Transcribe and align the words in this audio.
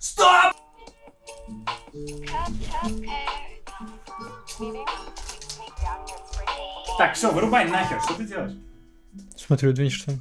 Стоп! 0.00 0.54
Так, 6.96 7.14
все, 7.14 7.30
вырубай 7.30 7.68
нахер, 7.68 8.00
что 8.00 8.14
ты 8.14 8.24
делаешь? 8.24 8.52
Смотрю, 9.36 9.72
две 9.72 9.90
что 9.90 10.12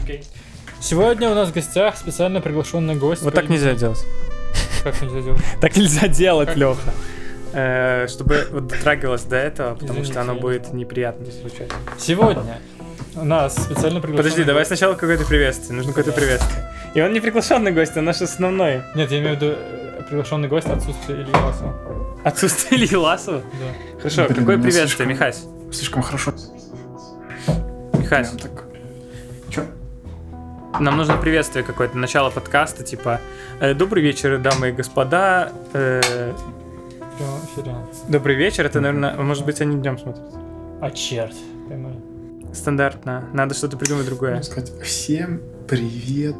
Окей. 0.00 0.24
Сегодня 0.80 1.30
у 1.30 1.34
нас 1.34 1.48
в 1.48 1.52
гостях 1.52 1.96
специально 1.96 2.40
приглашенный 2.40 2.94
гость. 2.94 3.22
Вот 3.22 3.34
так 3.34 3.48
нельзя 3.48 3.74
делать. 3.74 3.98
Как 4.84 5.02
нельзя 5.02 5.20
делать? 5.20 5.42
Так 5.60 5.76
нельзя 5.76 6.06
делать, 6.06 6.54
Леха. 6.54 6.94
Э, 7.52 8.06
Чтобы 8.08 8.46
вот 8.52 8.68
дотрагивалось 8.68 9.24
до 9.24 9.36
этого, 9.36 9.74
потому 9.74 10.04
что 10.04 10.20
оно 10.20 10.36
будет 10.36 10.72
неприятно 10.72 11.26
звучать. 11.26 11.72
Сегодня 11.98 12.60
у 13.16 13.24
нас 13.24 13.54
специально 13.54 14.00
приглашенный 14.00 14.16
Подожди, 14.16 14.44
давай 14.44 14.64
сначала 14.64 14.94
какое-то 14.94 15.24
приветствие. 15.24 15.74
Нужно 15.76 15.92
какое-то 15.92 16.12
приветствие. 16.12 16.63
И 16.94 17.00
он 17.00 17.12
не 17.12 17.20
приглашенный 17.20 17.72
гость, 17.72 17.96
он 17.96 18.04
наш 18.04 18.22
основной. 18.22 18.82
Нет, 18.94 19.10
я 19.10 19.18
имею 19.20 19.36
в 19.36 19.42
виду 19.42 19.54
э, 19.56 20.02
приглашенный 20.08 20.48
гость 20.48 20.68
отсутствие 20.68 21.22
Ильи 21.22 21.32
Ласова. 21.32 21.74
Отсутствие 22.24 22.80
Ильи 22.80 22.96
Ласова. 22.96 23.38
Да. 23.40 23.98
Хорошо, 23.98 24.24
Блин, 24.26 24.38
какое 24.38 24.56
приветствие, 24.56 24.86
слишком- 24.86 25.08
Михась? 25.08 25.44
Слишком 25.72 26.02
хорошо. 26.02 26.32
Михась, 27.98 28.28
Прям 28.30 28.38
так. 28.38 28.64
Чё? 29.50 29.62
нам 30.80 30.96
нужно 30.96 31.16
приветствие 31.16 31.64
какое-то, 31.64 31.96
начало 31.98 32.30
подкаста, 32.30 32.82
типа 32.84 33.20
э, 33.60 33.74
«Добрый 33.74 34.02
вечер, 34.02 34.38
дамы 34.38 34.68
и 34.68 34.72
господа». 34.72 35.52
э. 35.72 36.32
Добрый 38.08 38.34
вечер, 38.34 38.66
это, 38.66 38.80
наверное, 38.80 39.14
может 39.16 39.44
быть, 39.46 39.60
они 39.60 39.76
днем 39.76 39.98
смотрят. 39.98 40.24
А 40.80 40.90
черт. 40.90 41.34
Прямой. 41.68 41.94
Стандартно. 42.52 43.24
Надо 43.32 43.54
что-то 43.54 43.76
придумать 43.76 44.06
другое. 44.06 44.34
Можно 44.34 44.44
сказать, 44.50 44.72
всем 44.82 45.40
привет. 45.68 46.34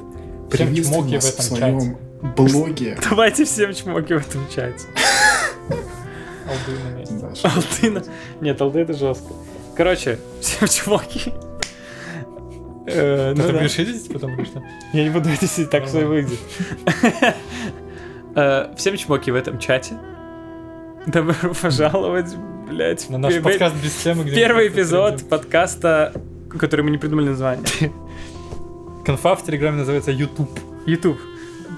Всем 0.52 0.74
чмоки 0.74 1.18
в 1.18 1.24
этом 1.24 1.42
своем 1.42 1.96
блоге. 2.36 2.98
Давайте 3.10 3.44
всем 3.44 3.72
чмоки 3.74 4.12
в 4.14 4.26
этом 4.26 4.46
чате. 4.54 4.86
Алды 6.46 6.78
на 6.84 6.98
месте. 6.98 7.14
Да, 7.20 7.34
что- 7.34 7.48
Алтына. 7.48 8.02
Нет, 8.40 8.60
алды 8.60 8.80
это 8.80 8.92
жестко. 8.92 9.32
Короче, 9.76 10.18
всем 10.40 10.68
чуваки. 10.68 11.32
Э, 12.86 13.32
Ты 13.34 13.42
ну 13.42 13.48
да. 13.52 13.58
будешь 13.58 13.78
видеть 13.78 14.12
потом 14.12 14.34
или 14.34 14.44
что? 14.44 14.62
Я 14.92 15.04
не 15.04 15.10
буду 15.10 15.30
это 15.30 15.46
сидеть, 15.46 15.70
так 15.70 15.86
все 15.86 16.02
и 16.02 16.04
выйдет. 16.04 16.38
Э, 18.36 18.74
Всем 18.76 18.96
чмоки 18.96 19.30
в 19.30 19.36
этом 19.36 19.58
чате. 19.58 19.94
Добро 21.06 21.34
пожаловать, 21.60 22.34
блядь, 22.68 23.08
На 23.08 23.18
наш 23.18 23.40
подкаст 23.40 23.74
без 23.76 23.92
темы, 23.94 24.24
где 24.24 24.34
Первый 24.34 24.68
эпизод 24.68 25.28
подкаста, 25.28 26.12
который 26.58 26.82
мы 26.82 26.90
не 26.90 26.98
придумали 26.98 27.28
название. 27.28 27.64
Конфа 29.04 29.34
в 29.34 29.44
Телеграме 29.44 29.78
называется 29.78 30.10
YouTube. 30.10 30.58
YouTube. 30.86 31.18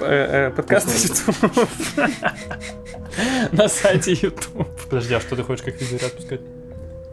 Э, 0.00 0.48
э, 0.48 0.50
Подкаст 0.50 0.88
YouTube. 1.04 1.58
На 3.52 3.68
сайте 3.68 4.12
YouTube. 4.12 4.68
Подожди, 4.84 5.14
а 5.14 5.20
что 5.20 5.34
ты 5.36 5.42
хочешь 5.42 5.64
как 5.64 5.80
везде 5.80 5.96
отпускать? 5.96 6.40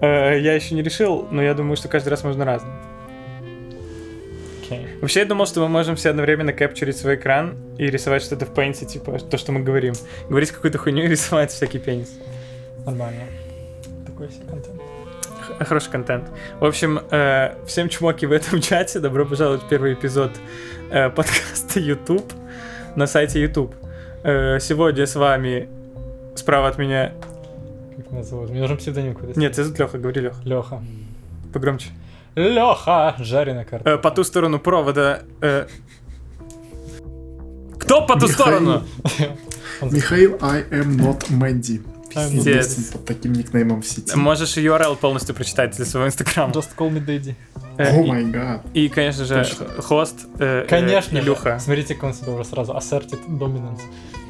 Э, 0.01 0.39
Я 0.39 0.53
еще 0.53 0.75
не 0.75 0.83
решил, 0.83 1.27
но 1.31 1.41
я 1.41 1.53
думаю, 1.53 1.77
что 1.77 1.87
каждый 1.87 2.09
раз 2.09 2.23
можно 2.23 2.45
разным. 2.45 2.73
Окей. 4.61 4.87
Вообще, 5.01 5.21
я 5.21 5.25
думал, 5.25 5.47
что 5.47 5.61
мы 5.61 5.67
можем 5.67 5.95
все 5.95 6.09
одновременно 6.11 6.53
капчурить 6.53 6.97
свой 6.97 7.15
экран 7.15 7.57
и 7.77 7.87
рисовать 7.87 8.21
что-то 8.21 8.45
в 8.45 8.53
пейнте, 8.53 8.85
типа 8.85 9.17
то, 9.19 9.37
что 9.37 9.51
мы 9.51 9.61
говорим. 9.61 9.93
Говорить 10.29 10.51
какую-то 10.51 10.77
хуйню 10.77 11.05
и 11.05 11.07
рисовать 11.07 11.51
всякий 11.51 11.79
пенис. 11.79 12.11
Нормально. 12.85 13.23
Такой 14.05 14.29
себе 14.29 14.45
контент. 14.49 14.81
Хороший 15.59 15.91
контент. 15.91 16.25
В 16.59 16.65
общем, 16.65 16.99
э, 17.11 17.55
всем 17.65 17.89
чмоки 17.89 18.25
в 18.25 18.31
этом 18.31 18.61
чате. 18.61 18.99
Добро 18.99 19.25
пожаловать 19.25 19.63
в 19.63 19.67
первый 19.67 19.93
эпизод 19.93 20.31
э, 20.89 21.09
подкаста 21.09 21.79
YouTube 21.79 22.33
на 22.95 23.07
сайте 23.07 23.41
YouTube. 23.41 23.75
Э, 24.23 24.59
сегодня 24.59 25.05
с 25.05 25.15
вами 25.15 25.69
справа 26.35 26.67
от 26.69 26.77
меня... 26.77 27.13
Как 27.97 28.11
меня 28.11 28.23
зовут? 28.23 28.49
Мне 28.49 28.61
нужен 28.61 28.77
псевдоним 28.77 29.13
какой-то. 29.15 29.39
Нет, 29.39 29.53
тебя 29.53 29.63
зовут 29.65 29.79
Леха, 29.79 29.97
говори 29.97 30.21
Леха. 30.21 30.41
Леха. 30.43 30.81
Погромче. 31.53 31.89
Леха! 32.35 33.15
Жареная 33.19 33.65
карта. 33.65 33.89
Э, 33.91 33.97
по 33.97 34.09
ту 34.11 34.23
сторону 34.23 34.59
провода... 34.59 35.21
э, 35.41 35.67
Кто 37.79 38.05
по 38.05 38.13
ту 38.19 38.27
Михаил. 38.27 38.33
сторону? 38.33 38.83
Михаил, 39.81 40.37
I 40.41 40.63
am 40.71 40.95
not 40.97 41.29
Mandy. 41.29 41.81
Известен 42.15 42.83
под 42.91 43.05
таким 43.05 43.33
никнеймом 43.33 43.81
в 43.81 43.87
сети. 43.87 44.15
Можешь 44.15 44.57
URL 44.57 44.95
полностью 44.97 45.35
прочитать 45.35 45.75
для 45.75 45.85
своего 45.85 46.07
инстаграма. 46.07 46.51
Just 46.53 46.69
call 46.77 46.91
me 46.91 47.03
daddy. 47.05 47.35
Э, 47.77 47.97
О 47.97 48.01
и- 48.03 48.07
май 48.07 48.25
гад. 48.25 48.61
И, 48.73 48.87
конечно 48.89 49.25
же, 49.25 49.35
Точно. 49.43 49.65
хост 49.81 50.15
э, 50.39 50.63
э, 50.63 50.67
Конечно 50.69 51.17
же. 51.19 51.25
Илюха. 51.25 51.59
Смотрите, 51.59 51.95
как 51.95 52.03
он 52.03 52.13
себя 52.13 52.31
уже 52.33 52.45
сразу 52.45 52.73
asserted 52.73 53.19
dominance. 53.27 53.81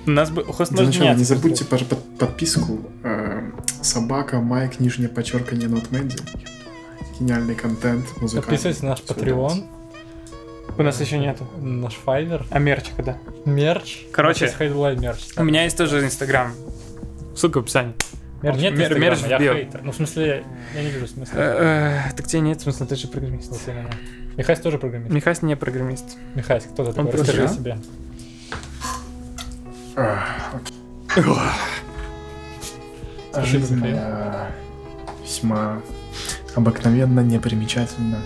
У 0.06 0.12
нас 0.12 0.30
бы 0.30 0.44
хост 0.46 0.72
Для 0.72 0.84
начала 0.86 1.04
не 1.04 1.10
меняться. 1.14 1.36
забудьте 1.36 1.64
пож- 1.66 1.86
под- 1.86 2.18
подписку. 2.18 2.80
э, 3.04 3.52
Собака, 3.82 4.40
Майк, 4.40 4.80
нижнее 4.80 5.10
подчеркивание, 5.10 5.68
Mandy. 5.68 6.20
Гениальный 7.20 7.56
контент, 7.56 8.06
музыкальный. 8.22 8.42
Подписывайтесь 8.44 8.82
на 8.82 8.90
наш 8.90 9.00
Patreon, 9.02 9.66
У 10.78 10.84
нас 10.84 11.00
еще 11.02 11.18
нету. 11.20 11.46
наш 11.62 12.00
Fiverr, 12.06 12.46
А 12.50 12.60
мерч 12.60 12.86
когда? 12.96 13.18
мерч. 13.46 14.06
Короче. 14.12 14.46
Мерч. 14.60 15.20
У 15.38 15.44
меня 15.44 15.64
есть 15.66 15.78
тоже 15.78 16.04
инстаграм. 16.04 16.54
Ссылка 17.36 17.58
в 17.60 17.64
описании. 17.64 17.94
Мерч 18.42 18.58
нет 18.58 18.78
Мер- 18.78 19.00
мерч 19.00 19.20
в 19.20 19.28
я 19.28 19.40
био. 19.40 19.54
хейтер. 19.54 19.82
Ну, 19.84 19.92
в 19.92 19.96
смысле, 19.96 20.44
я 20.76 20.84
не 20.84 20.90
вижу 20.90 21.08
смысла. 21.08 21.34
Э, 21.38 22.02
э, 22.10 22.16
Так 22.16 22.28
тебе 22.28 22.42
нет, 22.42 22.60
в 22.60 22.64
смысле, 22.64 22.86
ты 22.88 22.96
же 22.96 23.08
программист. 23.08 23.50
Вот 23.52 23.62
именно. 23.68 23.90
Михась 24.36 24.60
тоже 24.60 24.78
программист. 24.78 25.12
Михась 25.14 25.42
не 25.42 25.56
программист. 25.56 26.18
Михась, 26.36 26.64
кто 26.66 26.84
ты 26.84 26.90
Он 26.90 27.08
такой? 27.08 27.12
просто 27.12 27.26
Расскажи 27.32 27.42
о 27.42 27.48
я? 27.48 27.54
себе. 27.54 27.78
Слушай, 33.32 33.50
Жизнь 33.50 33.76
моя 33.78 34.52
весьма 35.24 35.82
обыкновенно, 36.56 37.22
непримечательно. 37.22 38.20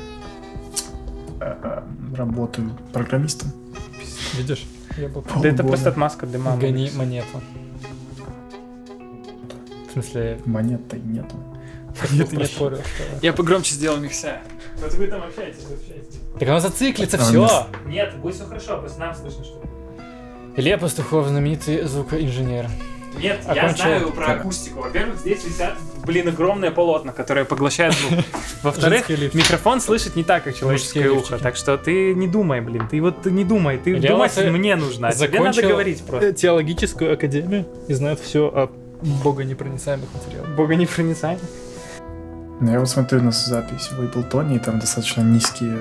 Э, 1.40 1.56
э, 1.63 1.81
Работаю 2.16 2.72
программистом. 2.91 3.51
Видишь? 4.35 4.66
Я 4.97 5.07
был 5.09 5.23
Да 5.41 5.47
это 5.47 5.63
просто 5.63 5.90
отмазка 5.90 6.25
для 6.25 6.40
мамы. 6.40 6.59
Гони 6.59 6.91
монету. 6.96 7.41
Смысле, 10.02 10.40
Монет-то 10.46 10.97
нету. 10.97 11.35
монеты 12.12 12.35
не 12.35 12.46
спорил, 12.46 12.78
что... 12.78 13.03
Я 13.25 13.34
погромче 13.34 13.74
сделал 13.74 13.97
микся. 13.97 14.41
Вот 14.80 14.94
вы 14.94 15.08
там 15.08 15.24
общаетесь, 15.24 15.63
вы 15.63 15.74
общаетесь. 15.74 16.19
Так 16.40 16.47
оно 16.47 16.59
зациклится, 16.59 17.18
все. 17.18 17.41
нет. 17.41 17.52
Нет, 17.88 18.16
будет 18.18 18.35
все 18.35 18.46
хорошо, 18.46 18.78
просто 18.78 19.00
нам 19.00 19.16
слышно, 19.16 19.44
что 19.44 19.56
ли. 19.56 19.68
Илья 20.56 20.78
Пастухов, 20.78 21.28
знаменитый 21.28 21.84
звукоинженер. 21.84 22.69
Нет, 23.19 23.40
я 23.47 23.52
Окончил. 23.63 23.78
знаю 23.78 24.12
про 24.12 24.34
акустику. 24.34 24.81
Во-первых, 24.81 25.18
здесь 25.18 25.44
висят, 25.44 25.74
блин, 26.06 26.28
огромные 26.28 26.69
полотна, 26.69 27.12
которые 27.12 27.46
поглощают 27.46 27.96
звук. 27.96 28.24
Во-вторых, 28.62 29.09
микрофон 29.09 29.81
слышит 29.81 30.16
не 30.16 30.24
так, 30.24 30.44
как 30.44 30.56
человеческое 30.56 31.09
ухо. 31.09 31.40
Так 31.40 31.56
что 31.56 31.78
ты 31.79 32.14
не 32.14 32.28
думай, 32.28 32.62
блин. 32.62 32.88
Ты 32.88 33.02
вот 33.02 33.25
не 33.25 33.44
думай. 33.44 33.79
Ты 33.79 33.96
думать 34.00 34.38
мне 34.38 34.75
нужно, 34.75 35.08
а 35.08 35.14
тебе 35.14 35.40
надо 35.40 35.53
закончил 35.53 35.69
говорить 35.69 36.03
просто. 36.06 36.34
теологическую 36.34 37.14
академию 37.14 37.66
и 37.88 37.94
знает 37.94 38.19
все 38.19 38.46
о 38.47 38.72
богонепроницаемых 39.02 40.09
не 40.78 40.85
проницай. 40.85 41.38
Ну, 42.59 42.72
я 42.72 42.80
вот 42.80 42.90
смотрю 42.90 43.22
на 43.22 43.31
запись 43.31 43.91
в 43.91 44.02
Ableton, 44.02 44.56
и 44.56 44.59
там 44.59 44.80
достаточно 44.80 45.22
низкие 45.22 45.78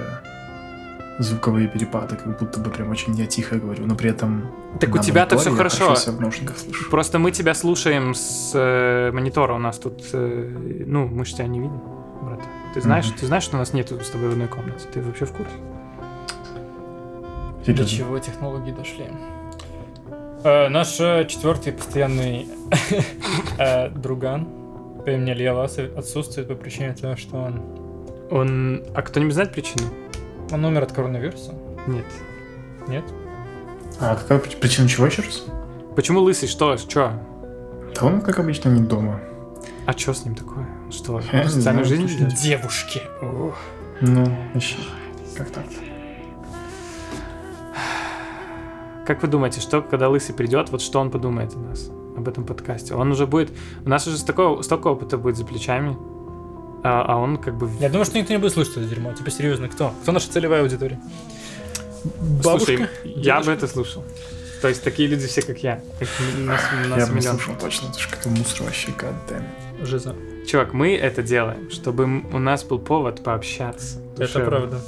звуковые 1.18 1.68
перепады, 1.68 2.16
как 2.16 2.38
будто 2.38 2.60
бы 2.60 2.70
прям 2.70 2.90
очень 2.90 3.14
я 3.14 3.26
тихо 3.26 3.56
говорю, 3.56 3.86
но 3.86 3.94
при 3.94 4.10
этом... 4.10 4.50
Так 4.80 4.94
у 4.94 4.98
тебя-то 4.98 5.38
все 5.38 5.50
хорошо. 5.50 5.94
в. 5.94 6.90
Просто 6.90 7.18
мы 7.18 7.30
тебя 7.30 7.54
слушаем 7.54 8.14
с 8.14 8.52
э, 8.54 9.10
монитора. 9.12 9.54
У 9.54 9.58
нас 9.58 9.78
тут, 9.78 10.04
э, 10.12 10.84
ну, 10.86 11.06
мы 11.06 11.24
же 11.24 11.34
тебя 11.34 11.46
не 11.46 11.60
видим, 11.60 11.80
брат. 12.22 12.40
Ты 12.74 12.82
знаешь, 12.82 13.06
Мгм. 13.06 13.16
ты 13.18 13.26
знаешь, 13.26 13.44
что 13.44 13.56
у 13.56 13.58
нас 13.60 13.72
нету 13.72 13.98
с 13.98 14.10
тобой 14.10 14.28
в 14.28 14.32
одной 14.32 14.48
комнате? 14.48 14.86
Ты 14.92 15.00
вообще 15.00 15.24
в 15.24 15.32
курсе? 15.32 15.52
До 17.60 17.64
Серьезно. 17.64 17.96
чего 17.96 18.18
технологии 18.18 18.72
дошли? 18.72 19.08
Э, 20.44 20.68
наш 20.68 21.00
э, 21.00 21.26
четвертый 21.28 21.72
постоянный 21.72 22.46
э, 23.58 23.88
друган 23.90 24.48
по 25.04 25.10
имени 25.10 25.32
Илья 25.32 25.54
Ласов 25.54 25.96
отсутствует 25.96 26.48
по 26.48 26.54
причине 26.54 26.92
того, 26.94 27.16
что 27.16 27.36
он, 27.36 27.62
Он... 28.30 28.82
А 28.94 29.02
кто-нибудь 29.02 29.34
знает 29.34 29.52
причину? 29.52 29.86
он 30.52 30.64
умер 30.64 30.84
от 30.84 30.92
коронавируса. 30.92 31.52
Нет. 31.88 32.04
Нет? 32.86 33.04
А 34.00 34.14
какая 34.14 34.38
при- 34.38 34.54
причина 34.54 34.88
чего 34.88 35.06
еще 35.06 35.22
раз? 35.22 35.44
Почему 35.96 36.20
лысый? 36.20 36.48
Что? 36.48 36.76
Чё? 36.76 37.10
Да 37.94 38.06
он, 38.06 38.20
как 38.20 38.38
обычно, 38.38 38.68
не 38.68 38.82
дома. 38.82 39.20
А 39.86 39.94
чё 39.94 40.12
с 40.12 40.24
ним 40.24 40.34
такое? 40.36 40.66
Что, 40.90 41.20
Я 41.32 41.42
не 41.44 41.48
социальную 41.48 41.84
знаю, 41.84 42.00
жизнь 42.08 42.24
ведёт? 42.24 42.34
Девушки. 42.40 43.00
Ну, 44.00 44.24
вообще, 44.54 44.76
как 45.36 45.50
так? 45.50 45.64
Как 49.06 49.22
вы 49.22 49.28
думаете, 49.28 49.60
что, 49.60 49.82
когда 49.82 50.08
Лысый 50.08 50.34
придет, 50.34 50.70
вот 50.70 50.82
что 50.82 50.98
он 50.98 51.10
подумает 51.10 51.54
о 51.54 51.58
нас, 51.58 51.88
об 52.16 52.26
этом 52.26 52.44
подкасте? 52.44 52.94
Он 52.94 53.12
уже 53.12 53.26
будет... 53.26 53.50
У 53.84 53.88
нас 53.88 54.06
уже 54.06 54.18
столько, 54.18 54.62
столько 54.62 54.88
опыта 54.88 55.16
будет 55.16 55.36
за 55.36 55.44
плечами, 55.44 55.96
а, 56.82 57.04
а 57.06 57.16
он 57.16 57.36
как 57.36 57.56
бы... 57.56 57.70
Я 57.78 57.88
думаю, 57.88 58.04
что 58.04 58.18
никто 58.18 58.32
не 58.32 58.38
будет 58.38 58.52
слушать 58.52 58.76
это 58.76 58.86
дерьмо. 58.86 59.12
Типа, 59.12 59.30
серьезно, 59.30 59.68
кто? 59.68 59.94
Кто 60.02 60.10
наша 60.10 60.30
целевая 60.30 60.62
аудитория? 60.62 61.00
Бабушка? 62.42 62.64
Слушай, 62.66 62.88
я 63.04 63.40
бы 63.40 63.52
это 63.52 63.68
слушал. 63.68 64.02
То 64.60 64.68
есть 64.68 64.82
такие 64.82 65.08
люди 65.08 65.26
все, 65.28 65.42
как 65.42 65.58
я. 65.62 65.80
Как 66.00 66.08
нас, 66.38 66.60
нас 66.88 66.98
Я 66.98 67.06
бы 67.06 67.14
не 67.14 67.22
слушал 67.22 67.54
точно, 67.60 67.88
это 67.88 67.98
же 68.00 68.08
как 68.08 68.26
мусор 68.26 68.64
вообще, 68.64 68.88
goddamn. 68.90 69.44
Жиза. 69.86 70.16
Чувак, 70.48 70.72
мы 70.72 70.96
это 70.96 71.22
делаем, 71.22 71.70
чтобы 71.70 72.04
у 72.32 72.38
нас 72.38 72.64
был 72.64 72.78
повод 72.80 73.22
пообщаться. 73.22 73.98
Это 74.14 74.26
душевно. 74.26 74.46
правда. 74.48 74.80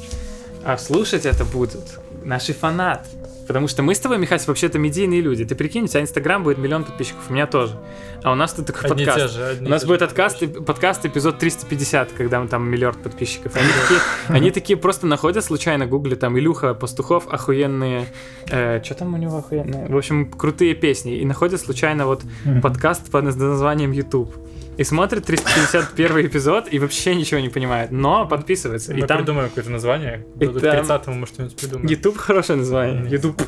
А 0.64 0.76
слушать 0.78 1.26
это 1.26 1.44
будут 1.44 1.84
наши 2.24 2.52
фанаты. 2.52 3.08
Потому 3.48 3.66
что 3.66 3.82
мы 3.82 3.94
с 3.94 3.98
тобой, 3.98 4.18
Михась, 4.18 4.46
вообще-то 4.46 4.78
медийные 4.78 5.22
люди. 5.22 5.42
Ты 5.42 5.54
прикинь, 5.54 5.84
у 5.84 5.86
тебя 5.88 6.02
Инстаграм 6.02 6.44
будет 6.44 6.58
миллион 6.58 6.84
подписчиков, 6.84 7.22
у 7.30 7.32
меня 7.32 7.46
тоже. 7.46 7.78
А 8.22 8.32
у 8.32 8.34
нас 8.34 8.52
тут 8.52 8.66
такой 8.66 8.90
Одни 8.90 9.06
подкаст. 9.06 9.34
же. 9.34 9.56
У 9.62 9.68
нас 9.68 9.86
будет 9.86 10.02
откаст, 10.02 10.44
подкаст 10.66 11.06
эпизод 11.06 11.38
350, 11.38 12.12
когда 12.12 12.40
мы 12.40 12.48
там 12.48 12.68
миллиард 12.68 13.02
подписчиков. 13.02 13.56
Они 13.56 13.66
такие, 13.66 14.00
они 14.28 14.50
такие 14.50 14.76
просто 14.76 15.06
находят 15.06 15.42
случайно 15.42 15.86
гугли 15.86 16.14
там 16.14 16.38
Илюха 16.38 16.74
Пастухов 16.74 17.26
охуенные, 17.26 18.06
что 18.46 18.94
там 18.98 19.14
у 19.14 19.16
него 19.16 19.38
охуенные, 19.38 19.88
в 19.88 19.96
общем 19.96 20.30
крутые 20.30 20.74
песни 20.74 21.16
и 21.16 21.24
находят 21.24 21.58
случайно 21.58 22.04
вот 22.04 22.22
подкаст 22.62 23.10
под 23.10 23.24
названием 23.24 23.92
YouTube. 23.92 24.34
И 24.78 24.84
смотрят 24.84 25.24
351 25.26 26.26
эпизод 26.26 26.68
и 26.72 26.78
вообще 26.78 27.14
ничего 27.16 27.40
не 27.40 27.48
понимает, 27.48 27.90
но 27.90 28.26
подписывается. 28.26 28.92
Мы 28.94 29.00
и 29.00 29.02
там 29.02 29.18
придумаем 29.18 29.48
какое-то 29.48 29.70
название. 29.70 30.24
И 30.40 30.46
к 30.46 30.60
там- 30.60 30.84
30-му 30.86 31.14
мы 31.14 31.26
что-нибудь 31.26 31.56
придумаем. 31.56 31.88
YouTube 31.88 32.16
хорошее 32.16 32.58
название. 32.60 33.02
Нет. 33.02 33.12
YouTube. 33.12 33.42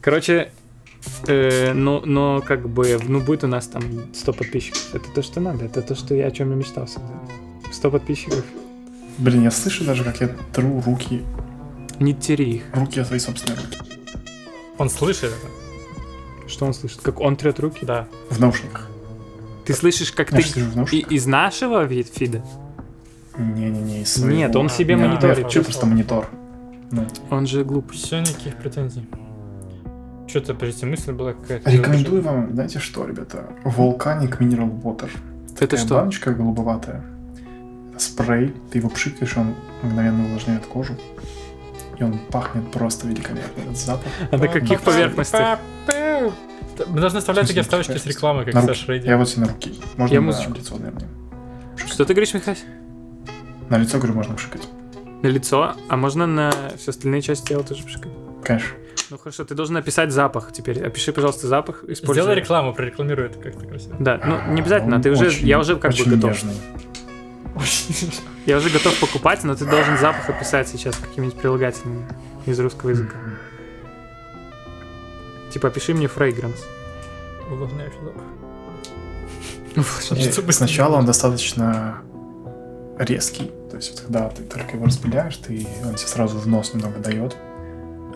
Короче, 0.00 0.52
э, 1.26 1.72
ну, 1.72 2.00
но 2.06 2.40
как 2.46 2.68
бы, 2.68 2.96
ну, 3.08 3.20
будет 3.20 3.42
у 3.44 3.48
нас 3.48 3.66
там 3.66 3.82
100 4.14 4.32
подписчиков. 4.32 4.94
Это 4.94 5.10
то, 5.12 5.20
что 5.22 5.40
надо. 5.40 5.64
Это 5.64 5.82
то, 5.82 5.96
что 5.96 6.14
я 6.14 6.28
о 6.28 6.30
чем 6.30 6.50
я 6.50 6.56
мечтал 6.56 6.86
всегда. 6.86 7.12
100 7.72 7.90
подписчиков. 7.90 8.44
Блин, 9.18 9.42
я 9.42 9.50
слышу 9.50 9.84
даже, 9.84 10.04
как 10.04 10.20
я 10.20 10.28
тру 10.52 10.80
руки, 10.86 11.22
Не 11.98 12.14
тери 12.14 12.44
их. 12.44 12.62
руки 12.72 13.00
о 13.00 13.04
свои 13.04 13.18
собственные 13.18 13.58
руки. 13.60 13.78
Он 14.78 14.88
слышит 14.88 15.24
это? 15.24 16.48
Что 16.48 16.66
он 16.66 16.72
слышит? 16.72 17.00
Как 17.02 17.20
он 17.20 17.34
трет 17.34 17.58
руки? 17.58 17.84
Да. 17.84 18.06
В 18.30 18.38
наушниках. 18.38 18.88
Ты 19.68 19.74
слышишь, 19.74 20.12
как 20.12 20.30
ты 20.30 20.40
из 20.40 21.26
нашего 21.26 21.86
фида? 21.86 22.42
Не-не-не, 23.36 24.00
из 24.00 24.14
своего. 24.14 24.34
Нет, 24.34 24.56
он 24.56 24.70
себе 24.70 24.96
мониторит. 24.96 25.42
Вообще 25.42 25.62
просто 25.62 25.84
монитор. 25.84 26.26
Ну, 26.90 27.06
Он 27.28 27.46
же 27.46 27.64
глупый. 27.64 27.94
Все, 27.94 28.20
никаких 28.20 28.56
претензий. 28.56 29.06
Что-то, 30.26 30.54
подождите, 30.54 30.86
мысль 30.86 31.12
была 31.12 31.34
какая-то. 31.34 31.70
рекомендую 31.70 32.22
вам, 32.22 32.54
знаете 32.54 32.78
что, 32.78 33.06
ребята? 33.06 33.44
Volcanic 33.64 34.38
Mineral 34.38 34.82
Water. 34.82 35.10
Это 35.52 35.66
Такая 35.66 35.80
что? 35.84 35.94
баночка 35.96 36.32
голубоватая. 36.32 37.04
Спрей, 37.98 38.54
ты 38.70 38.78
его 38.78 38.88
пшикаешь, 38.88 39.36
он 39.36 39.54
мгновенно 39.82 40.24
увлажняет 40.24 40.64
кожу. 40.64 40.94
И 41.98 42.02
он 42.02 42.18
пахнет 42.30 42.70
просто 42.70 43.06
великолепно. 43.06 43.60
Этот 43.60 43.76
запах. 43.76 44.06
А 44.30 44.38
на 44.38 44.48
каких 44.48 44.80
поверхностях? 44.80 45.58
Мы 46.86 47.00
должны 47.00 47.20
вставлять 47.20 47.46
такие 47.46 47.62
вставочки 47.62 47.96
с 47.96 48.06
рекламой, 48.06 48.44
как. 48.44 48.54
Саша 48.64 48.92
Рейди. 48.92 49.06
Я 49.08 49.16
вот 49.16 49.28
себе 49.28 49.42
на 49.46 49.48
руки. 49.52 49.74
Можно 49.96 50.14
Я 50.14 50.20
на 50.20 50.26
музычку. 50.26 50.52
лицо, 50.54 50.76
наверное. 50.76 51.08
Что 51.86 52.04
ты 52.04 52.14
говоришь, 52.14 52.34
Михась? 52.34 52.64
На 53.68 53.76
лицо, 53.76 53.98
говорю, 53.98 54.14
можно 54.14 54.34
пшикать. 54.34 54.62
На 55.22 55.26
лицо, 55.28 55.74
а 55.88 55.96
можно 55.96 56.26
на 56.26 56.52
все 56.76 56.90
остальные 56.90 57.22
части 57.22 57.48
тела 57.48 57.62
тоже 57.64 57.82
пшикать? 57.84 58.12
Конечно. 58.44 58.68
Ну 59.10 59.16
хорошо, 59.18 59.44
ты 59.44 59.54
должен 59.54 59.76
описать 59.76 60.12
запах 60.12 60.52
теперь. 60.52 60.84
Опиши, 60.84 61.12
пожалуйста, 61.12 61.46
запах. 61.46 61.82
Используй. 61.88 62.22
Сделай 62.22 62.34
рекламу, 62.36 62.74
прорекламируй 62.74 63.26
это 63.26 63.38
как-то 63.38 63.66
красиво. 63.66 63.96
Да, 63.98 64.20
ну 64.24 64.52
не 64.52 64.60
обязательно, 64.60 64.96
Он 64.96 65.02
ты 65.02 65.10
уже, 65.10 65.26
очень- 65.28 65.46
я 65.46 65.58
уже 65.58 65.76
как 65.76 65.92
бы 65.92 66.00
очень 66.00 66.10
готов. 66.14 66.30
нежный. 66.30 66.54
Я 68.46 68.58
уже 68.58 68.70
готов 68.70 68.98
покупать, 69.00 69.44
но 69.44 69.54
ты 69.54 69.64
должен 69.64 69.98
запах 69.98 70.28
описать 70.28 70.68
сейчас 70.68 70.96
какими-нибудь 70.96 71.38
прилагательными 71.40 72.06
из 72.46 72.58
русского 72.60 72.90
языка. 72.90 73.16
Типа, 75.52 75.68
опиши 75.68 75.94
мне 75.94 76.06
fragrance. 76.06 76.58
Увлажняющий 77.50 77.98
запах. 78.04 78.22
Сначала 80.52 80.96
он 80.96 81.06
достаточно 81.06 81.98
резкий. 82.98 83.50
То 83.70 83.76
есть, 83.76 83.90
вот 83.92 84.00
когда 84.00 84.28
ты 84.28 84.42
только 84.42 84.76
его 84.76 84.86
распыляешь, 84.86 85.36
ты, 85.36 85.66
он 85.84 85.94
тебе 85.94 86.08
сразу 86.08 86.38
в 86.38 86.46
нос 86.46 86.74
немного 86.74 86.98
дает. 86.98 87.36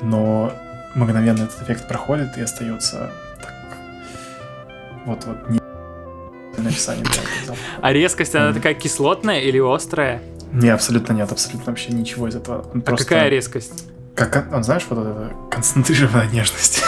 Но 0.02 0.52
мгновенно 0.94 1.44
этот 1.44 1.62
эффект 1.62 1.88
проходит 1.88 2.36
и 2.36 2.42
остается 2.42 3.10
так... 3.40 3.54
Вот-вот 5.06 5.48
не 5.50 5.60
написание. 6.62 7.04
А 7.80 7.92
резкость, 7.92 8.34
она 8.34 8.52
такая 8.52 8.74
кислотная 8.74 9.40
или 9.40 9.58
острая? 9.58 10.20
Не, 10.52 10.68
абсолютно 10.70 11.12
нет, 11.14 11.30
абсолютно 11.32 11.66
вообще 11.72 11.92
ничего 11.92 12.28
из 12.28 12.34
этого. 12.34 12.66
Он 12.74 12.80
А 12.80 12.82
просто- 12.82 13.04
какая 13.06 13.28
резкость? 13.28 13.84
Как, 14.14 14.36
он- 14.50 14.54
он, 14.56 14.64
знаешь, 14.64 14.84
вот 14.90 14.98
эта 14.98 15.32
концентрированная 15.50 16.28
нежность. 16.30 16.82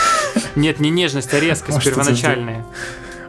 Нет, 0.57 0.81
не 0.81 0.91
нежность, 0.91 1.33
а 1.35 1.41
резкость 1.41 1.79
это 1.79 1.91
первоначальная. 1.91 2.65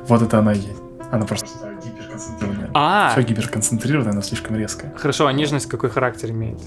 вот 0.07 0.21
это 0.21 0.39
она 0.39 0.53
и 0.53 0.57
есть. 0.57 0.79
Она 1.11 1.25
просто 1.25 1.47
гиперконцентрированная. 1.83 2.69
А, 2.73 3.09
Все 3.11 3.21
гиперконцентрированное, 3.21 4.13
но 4.13 4.21
слишком 4.21 4.55
резкое. 4.55 4.93
хорошо, 4.97 5.27
а 5.27 5.33
нежность 5.33 5.67
какой 5.67 5.89
характер 5.89 6.31
имеет? 6.31 6.59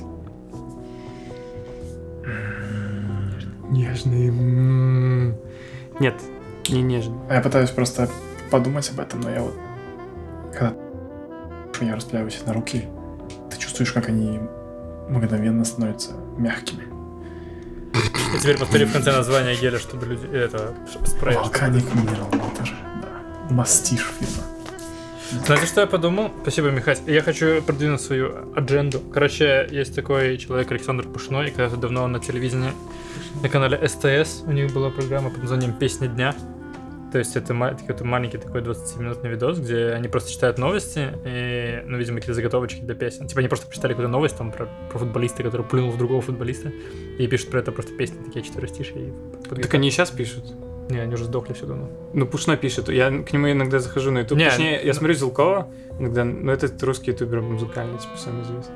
Нежный. 3.70 4.30
Нет, 6.00 6.14
не 6.68 6.82
нежный. 6.82 7.18
А 7.28 7.34
Я 7.34 7.40
пытаюсь 7.40 7.70
просто 7.70 8.08
подумать 8.50 8.90
об 8.90 9.00
этом, 9.00 9.20
но 9.20 9.30
я 9.30 9.42
вот... 9.42 9.54
Когда 10.52 10.74
я 11.92 11.94
распыляюсь 11.96 12.40
на 12.46 12.52
руки, 12.54 12.88
ты 13.50 13.58
чувствуешь, 13.58 13.92
как 13.92 14.08
они 14.08 14.40
мгновенно 15.08 15.64
становятся 15.64 16.12
мягкими. 16.36 16.84
И 18.34 18.38
теперь 18.38 18.58
повтори 18.58 18.84
в 18.84 18.92
конце 18.92 19.12
название 19.12 19.56
геля, 19.56 19.78
чтобы 19.78 20.06
люди... 20.06 20.26
Это... 20.26 20.74
Спрея. 21.06 21.38
Volcanic 21.38 21.84
Mineral 21.94 22.30
Water. 22.30 22.68
Да. 23.02 23.54
Мастиш 23.54 24.06
фирма. 24.18 24.44
Знаете, 25.44 25.66
что 25.66 25.82
я 25.82 25.86
подумал? 25.86 26.30
Спасибо, 26.42 26.70
Михась. 26.70 27.02
Я 27.06 27.22
хочу 27.22 27.60
продвинуть 27.62 28.00
свою 28.00 28.32
адженду. 28.54 29.00
Короче, 29.12 29.68
есть 29.70 29.94
такой 29.94 30.38
человек 30.38 30.70
Александр 30.70 31.04
Пушной, 31.04 31.48
и 31.48 31.50
когда-то 31.50 31.76
давно 31.76 32.04
он 32.04 32.12
на 32.12 32.20
телевидении, 32.20 32.72
на 33.42 33.48
канале 33.50 33.86
СТС, 33.86 34.42
у 34.46 34.52
них 34.52 34.72
была 34.72 34.90
программа 34.90 35.28
под 35.30 35.42
названием 35.42 35.74
«Песня 35.74 36.08
дня». 36.08 36.34
То 37.12 37.18
есть 37.18 37.36
это 37.36 37.54
какой-то 37.54 38.04
маленький 38.04 38.36
такой 38.38 38.60
20-минутный 38.60 39.30
видос, 39.30 39.58
где 39.58 39.92
они 39.92 40.08
просто 40.08 40.30
читают 40.30 40.58
новости, 40.58 41.08
и, 41.24 41.82
ну, 41.86 41.96
видимо, 41.96 42.16
какие-то 42.16 42.34
заготовочки 42.34 42.80
для 42.80 42.94
песен. 42.94 43.26
Типа 43.26 43.40
они 43.40 43.48
просто 43.48 43.66
прочитали 43.66 43.92
какую-то 43.92 44.10
новость 44.10 44.36
там 44.36 44.52
про, 44.52 44.68
про 44.90 44.98
футболиста, 44.98 45.42
который 45.42 45.64
плюнул 45.64 45.90
в 45.90 45.96
другого 45.96 46.20
футболиста, 46.20 46.70
и 47.18 47.26
пишут 47.26 47.50
про 47.50 47.60
это 47.60 47.72
просто 47.72 47.94
песни, 47.94 48.22
такие 48.22 48.44
четверостишие. 48.44 49.08
И 49.08 49.48
под 49.48 49.62
Так 49.62 49.74
они 49.74 49.88
и 49.88 49.90
сейчас 49.90 50.10
пишут. 50.10 50.44
Не, 50.90 50.98
они 51.00 51.14
уже 51.14 51.24
сдохли 51.24 51.52
все 51.52 51.66
давно. 51.66 51.90
Ну, 52.14 52.26
Пушной 52.26 52.56
пишет. 52.56 52.88
Я 52.88 53.10
к 53.22 53.32
нему 53.32 53.50
иногда 53.50 53.78
захожу 53.78 54.10
на 54.10 54.20
YouTube. 54.20 54.38
Не, 54.38 54.48
Точнее, 54.48 54.80
я 54.80 54.86
ну- 54.86 54.92
смотрю 54.94 55.14
Зелкова 55.14 55.70
иногда. 55.98 56.24
Ну, 56.24 56.50
это 56.50 56.86
русский 56.86 57.10
ютубер 57.10 57.42
музыкальный, 57.42 57.98
типа, 57.98 58.16
самый 58.16 58.42
известный. 58.42 58.74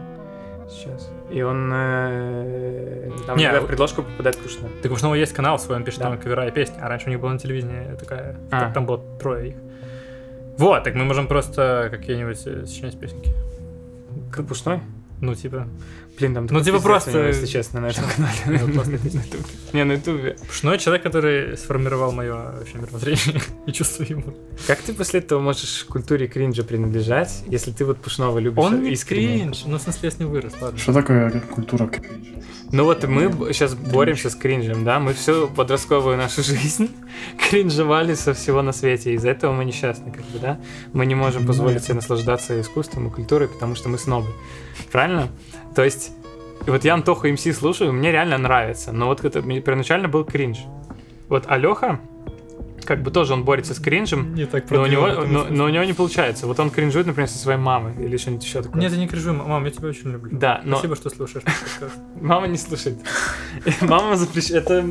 Сейчас. 0.70 1.10
И 1.32 1.40
он 1.42 1.70
э, 1.72 3.10
там 3.26 3.38
Не, 3.38 3.50
в 3.60 3.66
предложку 3.66 4.02
попадает 4.02 4.38
Пушной. 4.38 4.70
Так 4.82 4.90
у 4.92 4.94
Пушного 4.94 5.14
есть 5.14 5.32
канал 5.32 5.58
свой, 5.58 5.76
он 5.78 5.84
пишет 5.84 6.00
Да. 6.00 6.10
там 6.10 6.18
кавера 6.18 6.46
и 6.46 6.50
песни, 6.50 6.76
а 6.80 6.88
раньше 6.88 7.06
у 7.06 7.10
них 7.10 7.20
было 7.20 7.30
на 7.30 7.38
телевидении 7.38 7.96
такая, 7.98 8.36
А. 8.50 8.60
так 8.60 8.74
там 8.74 8.84
было 8.86 9.02
трое 9.18 9.50
их. 9.50 9.54
Вот, 10.58 10.84
так 10.84 10.94
мы 10.94 11.04
можем 11.04 11.26
просто 11.26 11.88
какие-нибудь 11.90 12.42
э, 12.46 12.66
сочинять 12.66 12.98
песенки. 13.00 13.32
Как 14.30 14.46
Пушной? 14.46 14.80
Ну, 15.22 15.34
типа, 15.34 15.66
Блин, 16.18 16.34
там 16.34 16.46
Ну, 16.50 16.60
типа 16.62 16.78
просто- 16.80 17.10
него, 17.10 17.22
если 17.28 17.46
честно, 17.46 17.80
на 17.80 17.86
этом 17.88 18.04
канале. 18.16 18.60
Ну. 18.74 18.82
Не, 19.72 19.84
на 19.84 19.92
ютубе. 19.92 20.36
Пушной 20.46 20.78
человек, 20.78 21.02
который 21.02 21.56
сформировал 21.56 22.12
мое 22.12 22.34
вообще 22.34 22.78
мировоззрение 22.78 23.40
и 23.66 23.72
чувство 23.72 24.04
юмора. 24.04 24.34
Как 24.66 24.78
ты 24.80 24.92
после 24.92 25.20
этого 25.20 25.40
можешь 25.40 25.84
культуре 25.88 26.26
кринжа 26.28 26.64
принадлежать, 26.64 27.42
если 27.46 27.70
ты 27.72 27.84
вот 27.86 27.98
Пушного 27.98 28.38
любишь 28.38 28.62
Он 28.62 28.82
не 28.82 28.94
кринж, 28.96 29.64
ну, 29.64 29.78
в 29.78 29.82
смысле, 29.82 30.00
я 30.02 30.10
с 30.10 30.18
ним 30.18 30.28
вырос, 30.30 30.52
ладно. 30.60 30.78
Что 30.78 30.92
такое 30.92 31.30
культура 31.54 31.86
кринжа? 31.86 32.30
Ну 32.74 32.84
вот 32.84 33.04
мы 33.06 33.30
сейчас 33.52 33.74
боремся 33.74 34.30
с 34.30 34.34
кринжем, 34.34 34.84
да? 34.84 34.98
Мы 34.98 35.12
всю 35.12 35.46
подростковую 35.48 36.16
нашу 36.16 36.42
жизнь 36.42 36.88
кринжевали 37.50 38.14
со 38.14 38.32
всего 38.32 38.62
на 38.62 38.72
свете. 38.72 39.12
Из-за 39.14 39.30
этого 39.30 39.52
мы 39.52 39.64
несчастны, 39.66 40.10
как 40.10 40.24
бы, 40.26 40.38
да? 40.38 40.58
Мы 40.94 41.04
не 41.06 41.14
можем 41.14 41.42
Ну, 41.42 41.48
позволить 41.48 41.84
себе 41.84 41.94
наслаждаться 41.94 42.58
искусством 42.60 43.08
и 43.08 43.10
культурой, 43.10 43.48
потому 43.48 43.74
что 43.74 43.90
мы 43.90 43.98
снобы. 43.98 44.28
Правильно? 44.90 45.28
То 45.74 45.84
есть, 45.84 46.12
вот 46.66 46.84
я 46.84 46.94
Антоху 46.94 47.28
МС 47.28 47.42
слушаю, 47.56 47.92
мне 47.92 48.12
реально 48.12 48.38
нравится. 48.38 48.92
Но 48.92 49.06
вот 49.06 49.24
это 49.24 49.42
первоначально 49.42 50.08
был 50.08 50.24
кринж. 50.24 50.58
Вот 51.28 51.44
Алёха, 51.48 52.00
как 52.84 53.02
бы 53.02 53.10
тоже 53.10 53.32
он 53.32 53.44
борется 53.44 53.74
с 53.74 53.78
кринжем, 53.78 54.34
Не 54.34 54.46
так 54.46 54.70
но 54.70 54.82
у, 54.82 54.86
него, 54.86 55.08
но, 55.26 55.44
но 55.44 55.64
у 55.64 55.68
него 55.68 55.84
не 55.84 55.92
получается. 55.92 56.46
Вот 56.46 56.58
он 56.60 56.70
кринжует, 56.70 57.06
например, 57.06 57.28
со 57.28 57.38
своей 57.38 57.58
мамой 57.58 57.94
или 58.04 58.16
что-нибудь 58.16 58.44
еще 58.44 58.62
такое. 58.62 58.80
Нет, 58.80 58.92
я 58.92 58.98
не 58.98 59.08
кринжую, 59.08 59.34
мам, 59.34 59.64
я 59.64 59.70
тебя 59.70 59.88
очень 59.88 60.10
люблю. 60.10 60.36
Да, 60.36 60.60
но 60.64 60.76
Спасибо, 60.76 60.96
что 60.96 61.10
слушаешь 61.10 61.44
мама 62.20 62.46
не 62.46 62.58
слушает. 62.58 62.98
Мама 63.80 64.16
запрещает. 64.16 64.64
Это 64.64 64.84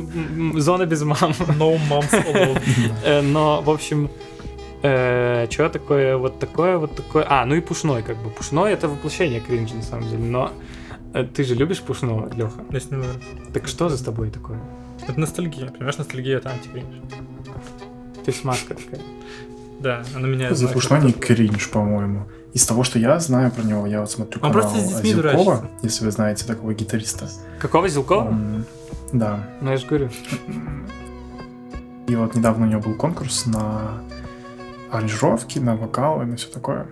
зона 0.56 0.86
без 0.86 1.02
мамы. 1.02 1.34
No 1.58 1.78
moms 1.88 2.10
allowed. 2.12 2.62
Э, 3.04 3.20
Но, 3.22 3.60
в 3.62 3.70
общем, 3.70 4.10
что 4.82 5.68
такое 5.68 6.16
вот 6.16 6.38
такое, 6.38 6.78
вот 6.78 6.96
такое. 6.96 7.24
А, 7.28 7.44
ну 7.46 7.54
и 7.54 7.60
пушной, 7.60 8.02
как 8.02 8.16
бы. 8.16 8.30
Пушной 8.30 8.72
это 8.72 8.88
воплощение 8.88 9.40
кринжа, 9.40 9.76
на 9.76 9.82
самом 9.82 10.08
деле. 10.08 10.24
Но 10.24 10.52
э, 11.14 11.24
ты 11.24 11.44
же 11.44 11.54
любишь 11.54 11.80
пушного, 11.80 12.30
Леха. 12.34 12.64
Я 12.70 12.80
с 12.80 12.90
ним. 12.90 13.04
Так 13.52 13.68
что 13.68 13.88
за 13.88 13.96
с 13.96 14.02
тобой 14.02 14.30
такое? 14.30 14.58
Это 15.06 15.18
ностальгия, 15.18 15.68
понимаешь, 15.68 15.98
ностальгия 15.98 16.38
это 16.38 16.50
антикринж. 16.50 16.86
То 18.24 18.30
есть 18.30 18.44
маска 18.44 18.74
такая. 18.74 19.00
Да, 19.80 20.04
она 20.14 20.28
меня... 20.28 20.54
За 20.54 20.68
Пушной 20.68 21.00
не 21.02 21.12
кринж, 21.12 21.68
по-моему. 21.70 22.28
Из 22.54 22.64
того, 22.66 22.84
что 22.84 23.00
я 23.00 23.18
знаю 23.18 23.50
про 23.50 23.62
него, 23.62 23.86
я 23.86 24.00
вот 24.00 24.10
смотрю 24.10 24.40
Он 24.42 24.52
канал 24.52 24.70
просто 24.70 24.86
с 24.86 25.02
детьми 25.02 25.10
Зилкова, 25.22 25.68
если 25.82 26.04
вы 26.04 26.10
знаете 26.12 26.46
такого 26.46 26.72
гитариста. 26.72 27.28
Какого 27.58 27.88
Зилкова? 27.88 28.28
Он- 28.28 28.64
Да. 29.12 29.44
Ну, 29.60 29.70
я 29.70 29.76
же 29.76 29.86
говорю. 29.86 30.10
И 32.06 32.14
вот 32.14 32.34
недавно 32.36 32.66
у 32.66 32.68
него 32.68 32.80
был 32.80 32.94
конкурс 32.94 33.46
на 33.46 34.02
аранжировки, 34.92 35.58
на 35.58 35.76
вокал 35.76 36.22
и 36.22 36.26
на 36.26 36.36
все 36.36 36.48
такое. 36.48 36.86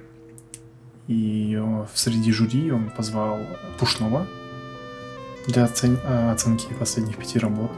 И 1.06 1.60
среди 1.94 2.32
жюри 2.32 2.70
он 2.72 2.90
позвал 2.90 3.38
Пушного 3.78 4.26
для 5.46 5.64
оцен- 5.64 5.98
э, 6.04 6.32
оценки 6.32 6.72
последних 6.78 7.16
пяти 7.16 7.38
работ. 7.38 7.70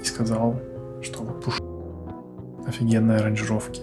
И 0.00 0.04
сказал, 0.04 0.60
что 1.02 1.22
вот 1.22 1.42
Пуш 1.44 1.58
офигенные 2.66 3.18
аранжировки. 3.18 3.82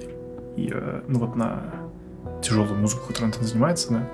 И 0.55 0.69
э, 0.73 1.01
ну 1.07 1.19
вот 1.19 1.35
на 1.35 1.63
тяжелую 2.41 2.75
музыку, 2.79 3.07
которой 3.07 3.25
он 3.25 3.31
там 3.31 3.43
занимается, 3.43 3.91
да, 3.91 4.09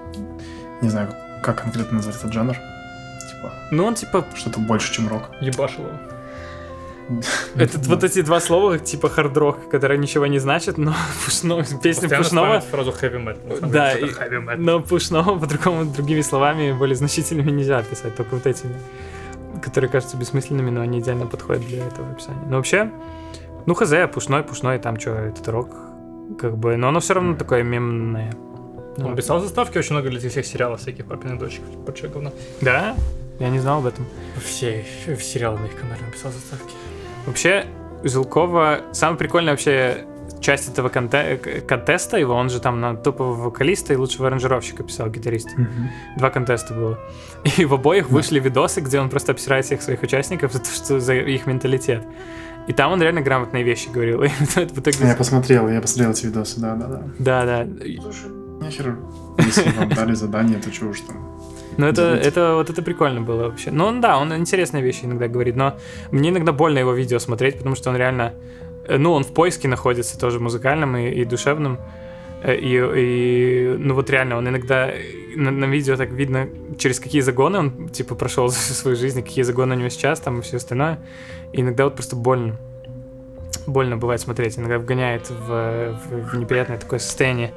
не 0.82 0.90
знаю, 0.90 1.10
как 1.44 1.62
конкретно 1.62 1.98
назвать 1.98 2.16
этот 2.16 2.34
жанр. 2.34 2.54
Типа, 2.54 3.52
Ну, 3.72 3.86
он 3.86 3.96
типа... 3.96 4.25
что-то 4.36 4.60
больше, 4.60 4.94
чем 4.94 5.08
рок. 5.08 5.30
Ебашил 5.42 5.84
Этот, 7.56 7.88
вот 7.88 8.04
эти 8.04 8.22
два 8.22 8.40
слова, 8.40 8.80
типа 8.80 9.10
хард-рок, 9.10 9.70
которые 9.70 9.98
ничего 9.98 10.26
не 10.28 10.40
значат, 10.40 10.78
но 10.78 10.94
Пушно- 11.26 11.64
песня 11.82 12.10
Пушного... 12.10 12.62
фразу 12.62 12.92
heavy 12.92 13.24
metal. 13.24 13.60
самом 13.60 13.72
Да. 13.72 13.94
Но 14.58 14.80
Пушного 14.82 15.38
по-другому, 15.40 15.86
другими 15.86 16.22
словами, 16.22 16.72
более 16.72 16.96
значительными 16.96 17.52
нельзя 17.52 17.80
описать, 17.80 18.16
только 18.16 18.36
вот 18.36 18.46
этими, 18.46 18.76
которые 19.62 19.90
кажутся 19.90 20.18
бессмысленными, 20.18 20.70
но 20.70 20.82
они 20.82 21.00
идеально 21.00 21.28
подходят 21.28 21.66
для 21.68 21.86
этого 21.86 22.12
описания. 22.12 22.42
Но 22.50 22.58
вообще, 22.58 22.90
ну 23.66 23.74
хз, 23.74 23.92
Пушной, 24.14 24.44
Пушной, 24.44 24.80
там 24.80 25.00
что, 25.00 25.12
этот 25.12 25.48
рок, 25.48 25.70
как 26.40 26.58
бы, 26.58 26.76
но 26.76 26.90
оно 26.90 27.00
все 27.00 27.14
равно 27.14 27.36
такое 27.36 27.64
мемное. 27.64 28.34
Ну, 28.98 29.08
Он 29.08 29.16
писал 29.16 29.42
заставки 29.42 29.78
очень 29.78 29.92
много 29.92 30.10
для 30.10 30.20
этих 30.20 30.32
всех 30.32 30.46
сериалов, 30.46 30.80
всяких 30.82 31.06
папиных 31.06 31.38
дочек. 31.38 31.62
Прочее 31.86 32.10
говно. 32.10 32.32
Да? 32.62 32.96
Я 33.40 33.50
не 33.50 33.60
знал 33.60 33.80
об 33.80 33.86
этом. 33.88 34.06
Все 34.42 34.86
в 35.06 35.22
сериалы 35.22 35.60
на 35.60 35.66
их 35.66 35.76
канале 35.76 36.02
он 36.06 36.12
писал 36.12 36.32
заставки. 36.32 36.74
Вообще, 37.25 37.65
у 38.03 38.08
Зилкова 38.08 38.82
самая 38.91 39.17
прикольная 39.17 39.53
вообще 39.53 40.05
часть 40.41 40.70
этого 40.70 40.89
конте- 40.89 41.62
контеста 41.62 42.17
его, 42.17 42.34
он 42.36 42.50
же 42.50 42.60
там 42.60 42.79
на 42.79 42.96
топового 42.96 43.46
вокалиста 43.46 43.94
и 43.94 43.96
лучшего 43.96 44.27
аранжировщика 44.27 44.84
писал, 44.84 45.10
гитарист. 45.10 45.50
Два 46.17 46.29
контеста 46.29 46.74
было. 46.74 47.00
И 47.58 47.65
в 47.65 47.74
обоих 47.74 48.10
вышли 48.10 48.39
видосы, 48.39 48.82
где 48.82 49.00
он 49.00 49.10
просто 49.10 49.32
обсирает 49.32 49.65
всех 49.65 49.82
своих 49.82 50.03
участников 50.03 50.53
за 50.53 50.60
то, 50.60 50.70
что 50.70 51.00
за 51.00 51.13
их 51.15 51.48
менталитет. 51.48 52.05
И 52.67 52.74
там 52.74 52.91
он 52.91 53.01
реально 53.01 53.22
грамотные 53.22 53.63
вещи 53.63 53.89
говорил. 53.89 54.24
И 54.24 54.27
это 54.55 54.74
в 54.74 54.79
итоге- 54.79 54.98
Я 55.08 55.15
посмотрел, 55.15 55.70
я 55.70 55.82
посмотрел 55.82 56.12
эти 56.12 56.25
видосы, 56.25 56.60
да-да-да. 56.60 57.03
Да, 57.20 57.46
да. 57.46 57.67
Слушай, 58.01 58.29
нехер, 58.62 58.98
если 59.38 59.70
вам 59.72 59.89
дали 59.89 60.13
задание, 60.15 60.60
то 60.60 60.72
чего 60.72 60.89
уж 60.89 61.01
там. 61.01 61.35
Но 61.77 61.88
это, 61.88 62.01
Делать. 62.13 62.25
это 62.27 62.53
вот 62.55 62.70
это 62.70 62.82
прикольно 62.82 63.22
было 63.22 63.44
вообще. 63.50 63.72
Ну, 63.72 63.86
он, 63.86 64.01
да, 64.01 64.17
он 64.17 64.34
интересные 64.36 64.82
вещи 64.84 65.05
иногда 65.05 65.27
говорит, 65.27 65.55
но 65.55 65.77
мне 66.12 66.29
иногда 66.29 66.51
больно 66.51 66.79
его 66.79 66.94
видео 66.94 67.20
смотреть, 67.20 67.58
потому 67.58 67.75
что 67.75 67.89
он 67.89 67.98
реально, 67.98 68.34
э, 68.88 68.98
ну, 68.98 69.12
он 69.13 69.24
в 69.24 69.34
поиске 69.34 69.67
находится 69.67 70.17
тоже 70.20 70.39
музыкальном 70.39 70.96
и, 70.98 71.10
и 71.10 71.25
душевном. 71.25 71.77
Э, 72.44 72.55
И, 72.55 72.75
и, 72.77 73.75
ну 73.77 73.94
вот 73.94 74.10
реально, 74.10 74.38
он 74.38 74.48
иногда 74.48 74.89
э, 74.89 75.00
на, 75.36 75.51
на 75.51 75.65
видео 75.65 75.98
так 75.98 76.12
видно, 76.12 76.48
через 76.77 77.00
какие 77.00 77.22
загоны 77.22 77.58
он, 77.60 77.89
типа, 77.89 78.15
прошел 78.15 78.48
за 78.50 78.55
свою 78.74 78.96
жизнь, 78.98 79.22
какие 79.22 79.44
загоны 79.44 79.75
у 79.75 79.79
него 79.79 79.89
сейчас, 79.89 80.20
там, 80.22 80.39
и 80.39 80.41
все 80.41 80.58
остальное. 80.58 81.00
И 81.53 81.62
иногда 81.62 81.84
вот 81.86 81.96
просто 81.96 82.15
больно. 82.15 82.55
Больно 83.67 83.98
бывает 83.98 84.22
смотреть, 84.22 84.60
иногда 84.60 84.77
вгоняет 84.77 85.29
в, 85.29 85.48
в- 86.10 86.32
в 86.32 86.38
неприятное 86.38 86.77
такое 86.77 87.00
состояние 87.00 87.51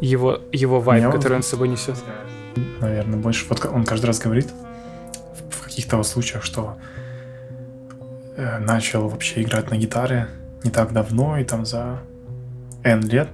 его, 0.00 0.40
его 0.52 0.80
вайб, 0.80 1.02
который 1.12 1.34
он 1.36 1.42
с 1.42 1.48
собой 1.48 1.68
несет. 1.68 1.96
Наверное, 2.80 3.18
больше. 3.18 3.46
Вот 3.48 3.64
он 3.64 3.84
каждый 3.84 4.06
раз 4.06 4.18
говорит 4.18 4.48
в, 5.50 5.62
каких-то 5.62 6.02
случаях, 6.02 6.44
что 6.44 6.78
э, 8.36 8.58
начал 8.58 9.08
вообще 9.08 9.42
играть 9.42 9.70
на 9.70 9.76
гитаре 9.76 10.28
не 10.64 10.70
так 10.70 10.92
давно, 10.92 11.38
и 11.38 11.44
там 11.44 11.64
за 11.64 12.00
N 12.82 13.00
лет 13.02 13.28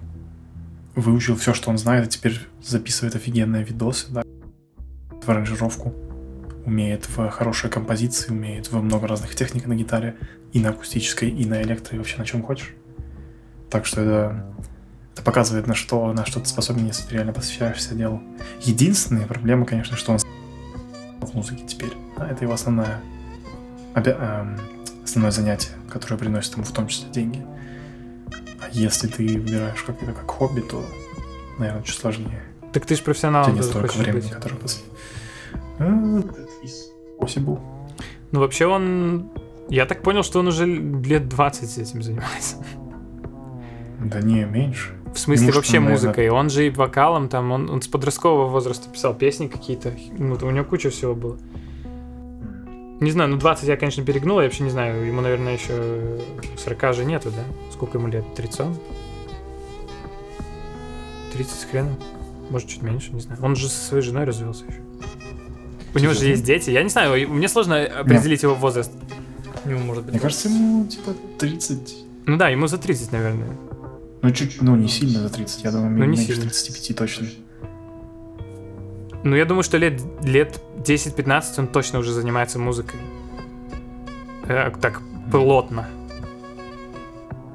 выучил 0.95 1.37
все, 1.37 1.55
что 1.55 1.71
он 1.71 1.79
знает, 1.79 2.07
и 2.07 2.09
теперь 2.09 2.41
записывает 2.63 3.15
офигенные 3.17 3.65
видосы, 3.65 4.07
да, 4.11 4.23
в 5.11 5.29
аранжировку, 5.29 5.95
умеет 6.65 7.09
в 7.09 7.29
хорошей 7.31 7.71
композиции, 7.71 8.33
умеет 8.33 8.71
во 8.71 8.81
много 8.81 9.07
разных 9.07 9.35
техник 9.35 9.67
на 9.67 9.75
гитаре, 9.75 10.17
и 10.53 10.61
на 10.61 10.71
акустической, 10.71 11.29
и 11.29 11.45
на 11.45 11.63
электро, 11.63 11.95
и 11.95 11.99
вообще 11.99 12.17
на 12.19 12.25
чем 12.25 12.43
хочешь. 12.43 12.75
Так 13.71 13.85
что 13.85 14.01
это, 14.01 14.47
это 15.17 15.23
показывает, 15.25 15.67
на 15.67 15.75
что, 15.75 16.13
на 16.13 16.27
что 16.27 16.41
ты 16.41 16.47
способен, 16.47 16.85
если 16.87 17.03
ты 17.09 17.15
реально 17.15 17.33
посвящаешься 17.33 17.95
делу. 17.95 18.23
Единственная 18.61 19.27
проблема, 19.27 19.65
конечно, 19.65 19.97
что 19.97 20.13
он 20.13 20.19
в 21.23 21.33
музыке 21.35 21.65
теперь. 21.67 21.93
Да, 22.19 22.29
это 22.29 22.45
его 22.45 22.53
основная, 22.53 23.01
обя- 23.95 24.19
эм, 24.21 24.59
основное 25.03 25.31
занятие, 25.31 25.71
которое 25.91 26.19
приносит 26.19 26.53
ему 26.55 26.65
в 26.65 26.71
том 26.71 26.87
числе 26.89 27.09
деньги. 27.11 27.43
А 28.61 28.69
если 28.73 29.07
ты 29.09 29.27
выбираешь 29.39 29.83
как 29.85 30.03
это 30.03 30.13
как 30.13 30.31
хобби, 30.31 30.61
то, 30.61 30.85
наверное, 31.59 31.83
чуть 31.83 31.97
сложнее. 31.97 32.43
Так 32.75 32.85
ты 32.85 32.95
же 32.95 33.01
У 33.01 33.05
профессионалом 33.07 33.53
тебя 33.53 33.63
тоже 33.63 33.71
столько 33.89 33.97
времени, 33.97 34.21
быть. 34.21 34.31
которое 34.31 34.57
пос- 34.57 34.83
А, 35.79 36.23
из 36.63 36.91
Possible. 37.19 37.59
Ну, 38.33 38.41
вообще 38.41 38.67
он... 38.67 39.31
Я 39.71 39.87
так 39.87 40.03
понял, 40.03 40.23
что 40.23 40.41
он 40.41 40.49
уже 40.49 40.67
лет 40.67 41.27
20 41.31 41.79
этим 41.79 42.03
занимается. 42.03 42.57
Да 43.99 44.21
не, 44.21 44.45
меньше. 44.45 44.96
В 45.17 45.19
смысле, 45.19 45.47
Ему 45.47 45.57
вообще 45.57 45.81
наверное, 45.81 45.93
музыкой. 45.93 46.29
Он 46.29 46.51
же 46.51 46.67
и 46.67 46.71
вокалом 46.71 47.31
там, 47.31 47.51
он, 47.51 47.71
он 47.71 47.81
с 47.81 47.89
подросткового 47.89 48.49
возраста 48.49 48.91
писал 48.91 49.15
песни 49.15 49.47
какие-то. 49.47 49.95
Ну, 50.19 50.37
у 50.43 50.51
него 50.51 50.65
куча 50.67 50.91
всего 50.91 51.15
было. 51.15 51.39
Не 53.01 53.11
знаю, 53.11 53.31
ну 53.31 53.39
20 53.39 53.67
я, 53.67 53.79
конечно, 53.79 54.05
перегнул, 54.05 54.41
я 54.41 54.45
вообще 54.45 54.63
не 54.63 54.69
знаю, 54.69 55.07
ему, 55.07 55.23
наверное, 55.23 55.55
еще 55.55 56.21
40 56.59 56.95
же 56.95 57.05
нету, 57.07 57.31
да? 57.31 57.45
Сколько 57.73 57.97
ему 57.97 58.09
лет? 58.09 58.27
30? 58.35 58.67
30 61.33 61.53
с 61.53 61.65
хреном? 61.65 61.97
Может, 62.51 62.69
чуть 62.69 62.83
меньше, 62.83 63.15
не 63.15 63.21
знаю. 63.21 63.41
Он 63.43 63.57
же 63.57 63.71
со 63.71 63.83
своей 63.83 64.03
женой 64.03 64.25
развелся 64.25 64.67
еще. 64.67 64.81
У 65.95 65.99
него 65.99 66.13
же 66.13 66.27
есть 66.27 66.45
дети. 66.45 66.69
Я 66.69 66.83
не 66.83 66.91
знаю, 66.91 67.27
мне 67.31 67.49
сложно 67.49 67.83
определить 67.85 68.43
его 68.43 68.55
возраст. 68.55 68.93
Ну, 69.65 69.79
может 69.79 70.05
быть. 70.05 70.13
Мне 70.13 70.21
кажется, 70.21 70.51
ему 70.51 70.87
типа 70.87 71.13
30. 71.39 72.05
Ну 72.27 72.37
да, 72.37 72.51
ему 72.51 72.67
за 72.67 72.77
30, 72.77 73.13
наверное. 73.13 73.49
Ну, 74.27 74.33
чуть, 74.33 74.61
ну, 74.61 74.75
не 74.75 74.89
сильно 74.89 75.21
за 75.21 75.29
30, 75.29 75.63
я 75.63 75.71
думаю, 75.71 75.91
Ну, 75.91 76.05
не 76.05 76.17
меньше 76.17 76.35
сильно. 76.35 76.51
35 76.51 76.97
точно. 76.97 77.29
Ну, 79.23 79.37
я 79.37 79.45
думаю, 79.45 79.63
что 79.63 79.79
лет, 79.79 80.03
лет 80.25 80.61
10-15 80.79 81.43
он 81.59 81.69
точно 81.69 82.01
уже 82.01 82.13
занимается 82.13 82.59
музыкой. 82.59 82.99
Э, 84.49 84.73
так, 84.81 85.01
плотно. 85.31 85.87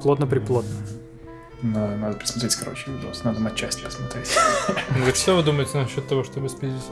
Плотно-приплотно. 0.02 0.70
Надо, 1.60 1.96
надо 1.96 2.16
посмотреть, 2.16 2.54
короче, 2.54 2.90
видос. 2.90 3.22
Надо 3.24 3.40
матчасть 3.40 3.84
посмотреть. 3.84 4.34
Ну, 4.96 5.06
Что 5.14 5.36
вы 5.36 5.42
думаете 5.42 5.76
насчет 5.76 6.08
того, 6.08 6.24
чтобы 6.24 6.48
спиздить 6.48 6.82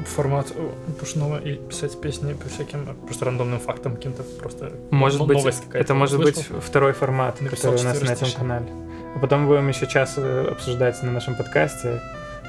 э, 0.00 0.04
формат 0.04 0.48
э, 0.52 0.70
пушного 0.98 1.38
и 1.38 1.54
писать 1.54 2.00
песни 2.00 2.32
по 2.32 2.48
всяким 2.48 2.90
э, 2.90 2.94
просто 3.06 3.26
рандомным 3.26 3.60
фактам 3.60 3.94
каким-то 3.94 4.24
просто 4.24 4.72
Может 4.90 5.24
быть, 5.24 5.38
это 5.72 5.94
может 5.94 6.18
быть 6.18 6.44
второй 6.60 6.92
формат, 6.92 7.38
который 7.38 7.80
у 7.80 7.84
нас 7.84 8.00
на 8.00 8.10
этом 8.10 8.32
канале. 8.32 8.87
А 9.18 9.20
потом 9.20 9.48
будем 9.48 9.66
еще 9.66 9.88
час 9.88 10.14
э, 10.16 10.46
обсуждать 10.48 11.02
на 11.02 11.10
нашем 11.10 11.34
подкасте 11.34 12.00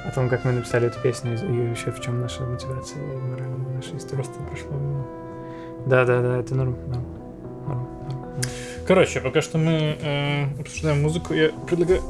о 0.05 0.11
том, 0.11 0.29
как 0.29 0.45
мы 0.45 0.51
написали 0.51 0.85
эту 0.85 0.99
песню 0.99 1.33
и 1.33 1.71
еще 1.71 1.89
в 1.89 1.99
чем 1.99 2.21
наша 2.21 2.43
мотивация 2.43 3.01
и 3.01 3.17
мораль 3.17 3.47
нашей 3.75 3.97
истории. 3.97 4.23
Прошло. 4.47 5.07
Да, 5.87 6.05
да, 6.05 6.21
да, 6.21 6.37
это 6.37 6.53
норм. 6.53 6.77
норм, 6.85 7.05
норм, 7.65 7.87
норм. 8.07 8.41
Короче, 8.85 9.19
пока 9.19 9.41
что 9.41 9.57
мы 9.57 9.97
э, 9.99 10.61
обсуждаем 10.61 11.01
музыку, 11.01 11.33
я 11.33 11.49
предлагаю 11.67 12.03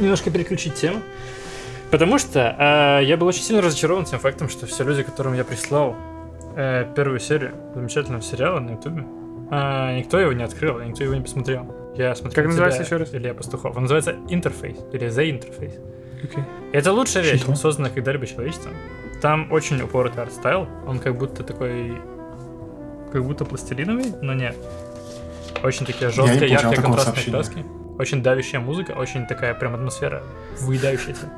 немножко 0.00 0.30
переключить 0.30 0.74
тему. 0.76 1.02
Потому 1.90 2.16
что 2.16 2.56
э, 2.58 3.04
я 3.04 3.18
был 3.18 3.26
очень 3.26 3.42
сильно 3.42 3.60
разочарован 3.60 4.06
тем 4.06 4.18
фактом, 4.18 4.48
что 4.48 4.64
все 4.64 4.82
люди, 4.82 5.02
которым 5.02 5.34
я 5.34 5.44
прислал 5.44 5.94
э, 6.56 6.86
первую 6.96 7.20
серию 7.20 7.52
замечательного 7.74 8.22
сериала 8.22 8.60
на 8.60 8.70
Ютубе, 8.70 9.04
э, 9.50 9.98
никто 9.98 10.18
его 10.18 10.32
не 10.32 10.42
открыл, 10.42 10.80
никто 10.80 11.04
его 11.04 11.14
не 11.14 11.20
посмотрел. 11.20 11.77
Я 11.98 12.14
смотрю 12.14 12.36
Как 12.36 12.44
на 12.44 12.50
называется 12.50 12.82
еще 12.82 12.96
раз? 12.96 13.12
Илья 13.12 13.34
Пастухов. 13.34 13.74
Он 13.76 13.82
называется 13.82 14.14
Интерфейс, 14.28 14.76
или 14.92 15.08
The 15.08 15.30
Interface. 15.32 15.80
Окей. 16.22 16.44
Это 16.72 16.92
лучшая 16.92 17.24
вещь, 17.24 17.40
Что? 17.40 17.56
созданная 17.56 17.90
когда-либо 17.90 18.24
человечеством. 18.24 18.72
Там 19.20 19.50
очень 19.50 19.82
упоротый 19.82 20.22
art 20.22 20.37
style, 20.37 20.68
он 20.86 21.00
как 21.00 21.18
будто 21.18 21.42
такой... 21.42 22.00
Как 23.12 23.24
будто 23.24 23.44
пластилиновый, 23.44 24.12
но 24.22 24.32
нет. 24.32 24.54
Очень 25.64 25.86
такие 25.86 26.10
жесткие, 26.10 26.38
получал 26.38 26.70
яркие, 26.70 26.82
контрастные 26.82 27.24
краски. 27.24 27.64
Очень 27.98 28.22
давящая 28.22 28.60
музыка, 28.60 28.92
очень 28.92 29.26
такая 29.26 29.54
прям 29.54 29.74
атмосфера, 29.74 30.22
выедающая 30.60 31.14
тебя. 31.14 31.30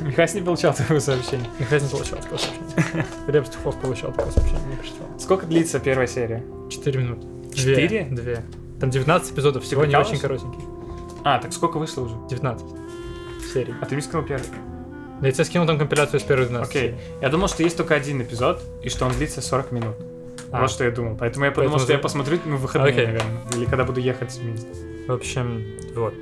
Михась 0.06 0.34
не 0.34 0.40
получал 0.40 0.72
такого 0.72 1.00
сообщения. 1.00 1.46
Никогда 1.58 1.84
не 1.84 1.90
получал 1.90 2.18
такого 2.20 2.38
сообщения. 2.38 3.06
Глеб 3.26 3.44
Пастухов 3.44 3.80
получал 3.80 4.12
такое 4.12 4.30
сообщение, 4.30 4.66
не 4.68 4.76
прочитал. 4.76 5.08
Сколько 5.18 5.46
длится 5.46 5.80
первая 5.80 6.06
серия? 6.06 6.44
4 6.70 7.00
минуты. 7.00 7.26
Четыре? 7.52 8.04
Две. 8.04 8.44
Там 8.80 8.90
19 8.90 9.32
эпизодов, 9.32 9.62
всего 9.62 9.84
не 9.84 9.94
очень 9.96 10.18
коротенький. 10.18 10.64
А, 11.22 11.38
так 11.38 11.52
сколько 11.52 11.78
вышло 11.78 12.02
уже? 12.02 12.14
19 12.28 12.66
серий. 13.52 13.74
А 13.80 13.86
ты 13.86 13.94
мне 13.94 14.02
сказал 14.02 14.24
первый. 14.24 14.46
Да 15.20 15.26
я 15.26 15.32
тебе 15.32 15.44
скинул 15.44 15.66
там 15.66 15.78
компиляцию 15.78 16.18
с 16.20 16.22
первых 16.22 16.48
12 16.48 16.70
Окей. 16.70 16.94
Я 17.20 17.28
думал, 17.28 17.48
что 17.48 17.62
есть 17.62 17.76
только 17.76 17.94
один 17.94 18.22
эпизод, 18.22 18.62
и 18.82 18.88
что 18.88 19.04
он 19.04 19.12
длится 19.12 19.42
40 19.42 19.72
минут. 19.72 19.96
А. 20.50 20.62
Вот 20.62 20.70
что 20.70 20.84
я 20.84 20.90
думал. 20.90 21.16
Поэтому 21.16 21.44
я 21.44 21.50
подумал, 21.50 21.72
Поэтому 21.72 21.84
что 21.84 21.92
я 21.92 21.98
посмотрю 21.98 22.38
ну, 22.44 22.56
в 22.56 22.62
выходные, 22.62 22.92
Окей. 22.92 23.06
наверное. 23.06 23.42
Или 23.54 23.64
когда 23.66 23.84
буду 23.84 24.00
ехать 24.00 24.34
вместе. 24.36 24.68
В 25.06 25.12
общем, 25.12 25.62
вот. 25.94 26.14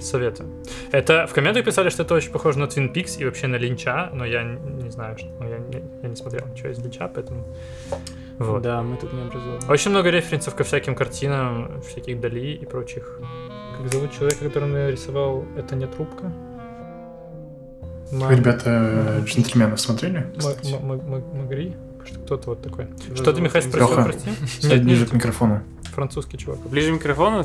Советую. 0.00 0.50
Это 0.92 1.26
в 1.26 1.32
комментах 1.32 1.64
писали, 1.64 1.88
что 1.88 2.02
это 2.02 2.14
очень 2.14 2.30
похоже 2.30 2.58
на 2.58 2.64
Twin 2.64 2.92
Peaks 2.92 3.18
и 3.18 3.24
вообще 3.24 3.46
на 3.46 3.56
Линча, 3.56 4.10
но 4.12 4.26
я 4.26 4.42
не, 4.42 4.82
не 4.82 4.90
знаю, 4.90 5.16
что, 5.16 5.28
ну, 5.40 5.48
я, 5.48 5.58
не, 5.58 5.82
я 6.02 6.08
не 6.08 6.16
смотрел 6.16 6.46
ничего 6.48 6.68
из 6.68 6.78
Линча, 6.78 7.10
поэтому... 7.14 7.46
Вот. 8.38 8.62
Да, 8.62 8.82
мы 8.82 8.96
тут 8.96 9.12
не 9.12 9.22
образованы. 9.22 9.60
Очень 9.68 9.90
много 9.92 10.10
референсов 10.10 10.54
ко 10.54 10.64
всяким 10.64 10.94
картинам, 10.94 11.80
всяких 11.82 12.20
Дали 12.20 12.52
и 12.54 12.66
прочих. 12.66 13.18
Как 13.78 13.92
зовут 13.92 14.12
человека, 14.12 14.44
который 14.44 14.68
нарисовал 14.68 15.44
«Это 15.56 15.74
не 15.76 15.86
трубка»? 15.86 16.32
Ма- 18.12 18.32
Ребята, 18.34 19.22
джентльменов 19.24 19.80
смотрели? 19.80 20.26
Магри? 20.80 21.74
Что- 22.04 22.20
Кто-то 22.20 22.50
вот 22.50 22.62
такой. 22.62 22.86
Что 23.14 23.32
ты, 23.32 23.40
Михаил, 23.40 23.64
спросил, 23.68 23.94
прости? 23.96 24.30
Нет, 24.68 24.84
ближе 24.84 25.06
к 25.06 25.12
микрофону. 25.12 25.60
французский 25.94 26.38
чувак. 26.38 26.58
Ближе 26.68 26.90
к 26.92 26.94
микрофону? 26.94 27.44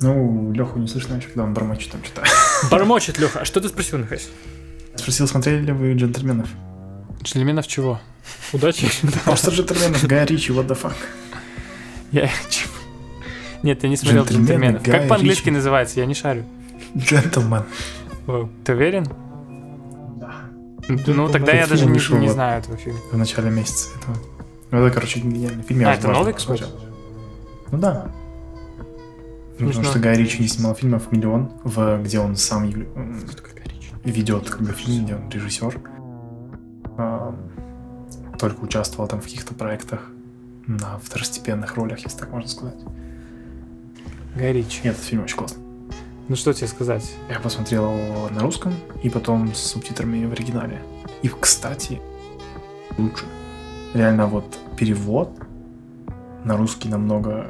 Ну, 0.00 0.50
Леху 0.52 0.78
не 0.80 0.88
слышно 0.88 1.14
еще, 1.14 1.28
когда 1.28 1.44
он 1.44 1.54
бормочет 1.54 1.92
там 1.92 2.02
что-то. 2.02 2.26
Бормочет, 2.70 3.18
Леха. 3.20 3.40
А 3.40 3.44
что 3.44 3.60
ты 3.60 3.68
спросил, 3.68 3.98
Михаил? 3.98 4.20
Спросил, 4.96 5.28
смотрели 5.28 5.62
ли 5.62 5.72
вы 5.72 5.92
джентльменов? 5.94 6.48
Джентльменов 7.22 7.66
чего? 7.66 8.00
Удачи. 8.52 8.88
А 9.26 9.36
что 9.36 9.50
джентльменов? 9.50 10.04
Гай 10.06 10.26
Ричи, 10.26 10.52
what 10.52 10.66
the 10.66 10.80
fuck? 10.80 10.94
Я... 12.10 12.28
чего? 12.50 12.72
Нет, 13.62 13.82
я 13.82 13.88
не 13.88 13.96
смотрел 13.96 14.24
Джентльмены 14.24 14.46
джентльменов. 14.46 14.82
Гая 14.82 15.00
Как 15.00 15.08
по-английски 15.08 15.50
называется? 15.50 16.00
Я 16.00 16.06
не 16.06 16.14
шарю. 16.14 16.44
Джентльмен. 16.96 17.64
Ты 18.64 18.72
уверен? 18.72 19.06
Да. 20.16 20.34
Ну, 20.88 21.28
тогда 21.28 21.52
я 21.52 21.66
даже 21.66 21.86
не, 21.86 21.98
знаю 22.28 22.60
этого 22.60 22.76
фильма. 22.76 22.98
В 23.12 23.16
начале 23.16 23.50
месяца 23.50 23.90
этого. 23.96 24.16
Ну, 24.72 24.78
это, 24.84 24.94
короче, 24.94 25.20
гениальный 25.20 25.62
фильм. 25.62 25.80
я 25.80 25.90
А, 25.90 25.94
это 25.94 26.08
новый 26.08 26.32
какой-то? 26.32 26.66
Ну 27.70 27.78
да. 27.78 28.10
Ну, 29.58 29.68
Потому 29.68 29.84
что 29.84 29.98
Гай 30.00 30.16
Ричи 30.16 30.40
не 30.40 30.48
снимал 30.48 30.74
фильмов 30.74 31.12
миллион, 31.12 31.52
в, 31.62 32.02
где 32.02 32.18
он 32.18 32.36
сам 32.36 32.68
ведет 34.04 34.50
как 34.50 34.62
бы 34.62 34.72
фильм, 34.72 35.04
где 35.04 35.14
он 35.14 35.30
режиссер. 35.30 35.78
А, 36.98 37.34
только 38.38 38.60
участвовал 38.60 39.08
там 39.08 39.20
в 39.20 39.24
каких-то 39.24 39.54
проектах 39.54 40.10
на 40.66 40.98
второстепенных 40.98 41.74
ролях, 41.76 42.00
если 42.00 42.18
так 42.18 42.30
можно 42.30 42.48
сказать. 42.48 42.78
Гай 44.36 44.52
Ричи. 44.52 44.80
И 44.84 44.88
этот 44.88 45.02
фильм 45.02 45.24
очень 45.24 45.36
классный. 45.36 45.62
Ну 46.28 46.36
что 46.36 46.52
тебе 46.52 46.68
сказать? 46.68 47.12
Я 47.28 47.40
посмотрел 47.40 47.92
на 48.30 48.40
русском 48.40 48.72
и 49.02 49.10
потом 49.10 49.54
с 49.54 49.58
субтитрами 49.58 50.24
в 50.24 50.32
оригинале. 50.32 50.80
И, 51.22 51.28
кстати, 51.28 52.00
лучше. 52.96 53.24
Реально 53.92 54.26
вот 54.26 54.58
перевод 54.76 55.30
на 56.44 56.56
русский 56.56 56.88
намного... 56.88 57.46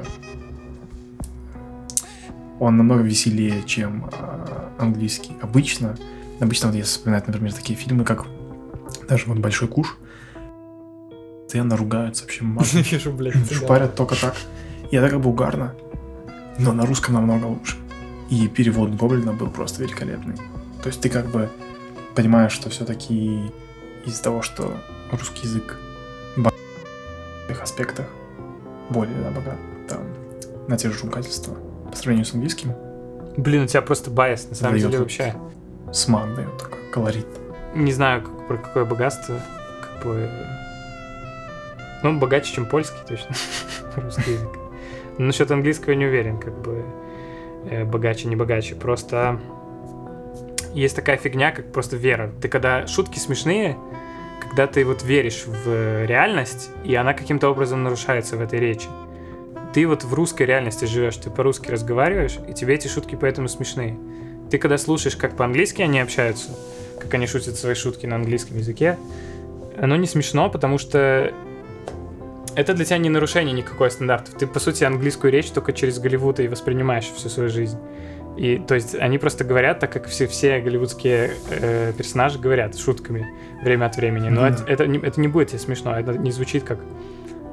Он 2.59 2.77
намного 2.77 3.01
веселее, 3.01 3.63
чем 3.63 4.09
а, 4.13 4.69
английский. 4.77 5.35
Обычно, 5.41 5.97
обычно 6.39 6.69
вот 6.69 6.75
если 6.75 6.97
вспоминать, 6.97 7.27
например, 7.27 7.53
такие 7.53 7.77
фильмы, 7.77 8.03
как 8.03 8.25
даже 9.07 9.25
вот 9.27 9.39
«Большой 9.39 9.67
куш», 9.67 9.97
постоянно 11.43 11.77
ругаются 11.77 12.23
вообще 12.23 12.43
матом, 12.43 12.83
шпарят 13.51 13.95
только 13.95 14.15
так. 14.19 14.35
И 14.89 14.95
это 14.95 15.09
как 15.09 15.21
бы 15.21 15.29
угарно, 15.29 15.75
но 16.57 16.73
на 16.73 16.85
русском 16.85 17.13
намного 17.13 17.45
лучше. 17.45 17.77
И 18.29 18.47
перевод 18.47 18.91
Гоблина 18.91 19.33
был 19.33 19.49
просто 19.49 19.83
великолепный. 19.83 20.35
То 20.81 20.87
есть 20.87 21.01
ты 21.01 21.09
как 21.09 21.27
бы 21.27 21.49
понимаешь, 22.15 22.51
что 22.51 22.69
все-таки 22.69 23.51
из-за 24.05 24.23
того, 24.23 24.41
что 24.41 24.73
русский 25.11 25.47
язык 25.47 25.77
в 26.35 26.51
этих 27.47 27.61
аспектах 27.61 28.07
более 28.89 29.15
да, 29.21 29.29
богат 29.29 29.57
там, 29.87 30.01
на 30.67 30.77
те 30.77 30.89
же 30.89 30.99
ругательства 31.03 31.55
по 31.89 31.95
сравнению 31.95 32.25
с 32.25 32.33
английским, 32.33 32.73
Блин, 33.37 33.63
у 33.63 33.67
тебя 33.67 33.81
просто 33.81 34.11
байс, 34.11 34.47
на 34.49 34.55
самом 34.55 34.73
Дает 34.73 34.85
деле, 34.87 34.99
вообще. 34.99 35.35
смак 35.91 36.35
дает 36.35 36.55
такой 36.57 36.79
колорит. 36.91 37.25
Не 37.75 37.91
знаю, 37.91 38.21
как- 38.23 38.42
про 38.47 38.57
какое 38.57 38.85
богатство, 38.85 39.39
как 39.81 40.05
бы... 40.05 40.29
Ну, 42.03 42.19
богаче, 42.19 42.53
чем 42.53 42.65
польский, 42.65 42.99
точно, 43.07 43.35
русский 43.95 44.33
язык. 44.33 44.49
Но 45.17 45.25
насчет 45.25 45.49
английского 45.51 45.93
не 45.93 46.05
уверен, 46.05 46.37
как 46.37 46.53
бы 46.61 46.83
э, 47.69 47.85
богаче, 47.85 48.27
не 48.27 48.35
богаче. 48.35 48.75
Просто 48.75 49.39
есть 50.73 50.95
такая 50.95 51.17
фигня, 51.17 51.51
как 51.51 51.71
просто 51.71 51.95
вера. 51.95 52.31
Ты 52.41 52.47
когда 52.47 52.87
шутки 52.87 53.19
смешные, 53.19 53.77
когда 54.41 54.67
ты 54.67 54.85
вот 54.85 55.03
веришь 55.03 55.45
в 55.45 56.05
реальность, 56.05 56.69
и 56.83 56.95
она 56.95 57.13
каким-то 57.13 57.49
образом 57.49 57.83
нарушается 57.83 58.37
в 58.37 58.41
этой 58.41 58.59
речи. 58.59 58.87
Ты 59.73 59.87
вот 59.87 60.03
в 60.03 60.13
русской 60.13 60.43
реальности 60.43 60.85
живешь, 60.85 61.17
ты 61.17 61.29
по-русски 61.29 61.71
разговариваешь, 61.71 62.37
и 62.47 62.53
тебе 62.53 62.75
эти 62.75 62.87
шутки 62.87 63.17
поэтому 63.19 63.47
смешные. 63.47 63.97
Ты 64.51 64.57
когда 64.57 64.77
слушаешь, 64.77 65.15
как 65.15 65.35
по-английски 65.35 65.81
они 65.81 65.99
общаются, 65.99 66.51
как 67.03 67.13
они 67.13 67.27
шутят 67.27 67.55
свои 67.55 67.75
шутки 67.75 68.05
на 68.05 68.15
английском 68.15 68.57
языке, 68.57 68.97
оно 69.79 69.95
не 69.95 70.07
смешно, 70.07 70.49
потому 70.49 70.77
что 70.77 71.31
это 72.55 72.73
для 72.73 72.85
тебя 72.85 72.97
не 72.97 73.09
нарушение 73.09 73.53
никакой 73.53 73.89
стандартов. 73.91 74.35
Ты, 74.35 74.47
по 74.47 74.59
сути, 74.59 74.83
английскую 74.83 75.31
речь 75.31 75.49
только 75.49 75.73
через 75.73 75.99
Голливуд 75.99 76.39
и 76.39 76.47
воспринимаешь 76.47 77.05
всю 77.05 77.29
свою 77.29 77.49
жизнь. 77.49 77.77
И, 78.37 78.57
то 78.57 78.75
есть, 78.75 78.95
они 78.95 79.17
просто 79.19 79.43
говорят 79.43 79.79
так, 79.79 79.91
как 79.91 80.07
все, 80.07 80.25
все 80.25 80.59
голливудские 80.59 81.33
э, 81.49 81.93
персонажи 81.95 82.39
говорят, 82.39 82.77
шутками 82.77 83.27
время 83.61 83.85
от 83.85 83.95
времени. 83.95 84.29
Но 84.29 84.41
Да. 84.41 84.49
это, 84.49 84.63
это, 84.65 84.87
не, 84.87 84.97
это 84.97 85.21
не 85.21 85.27
будет 85.27 85.49
тебе 85.49 85.59
смешно, 85.59 85.97
это 85.97 86.13
не 86.13 86.31
звучит 86.31 86.63
как... 86.63 86.79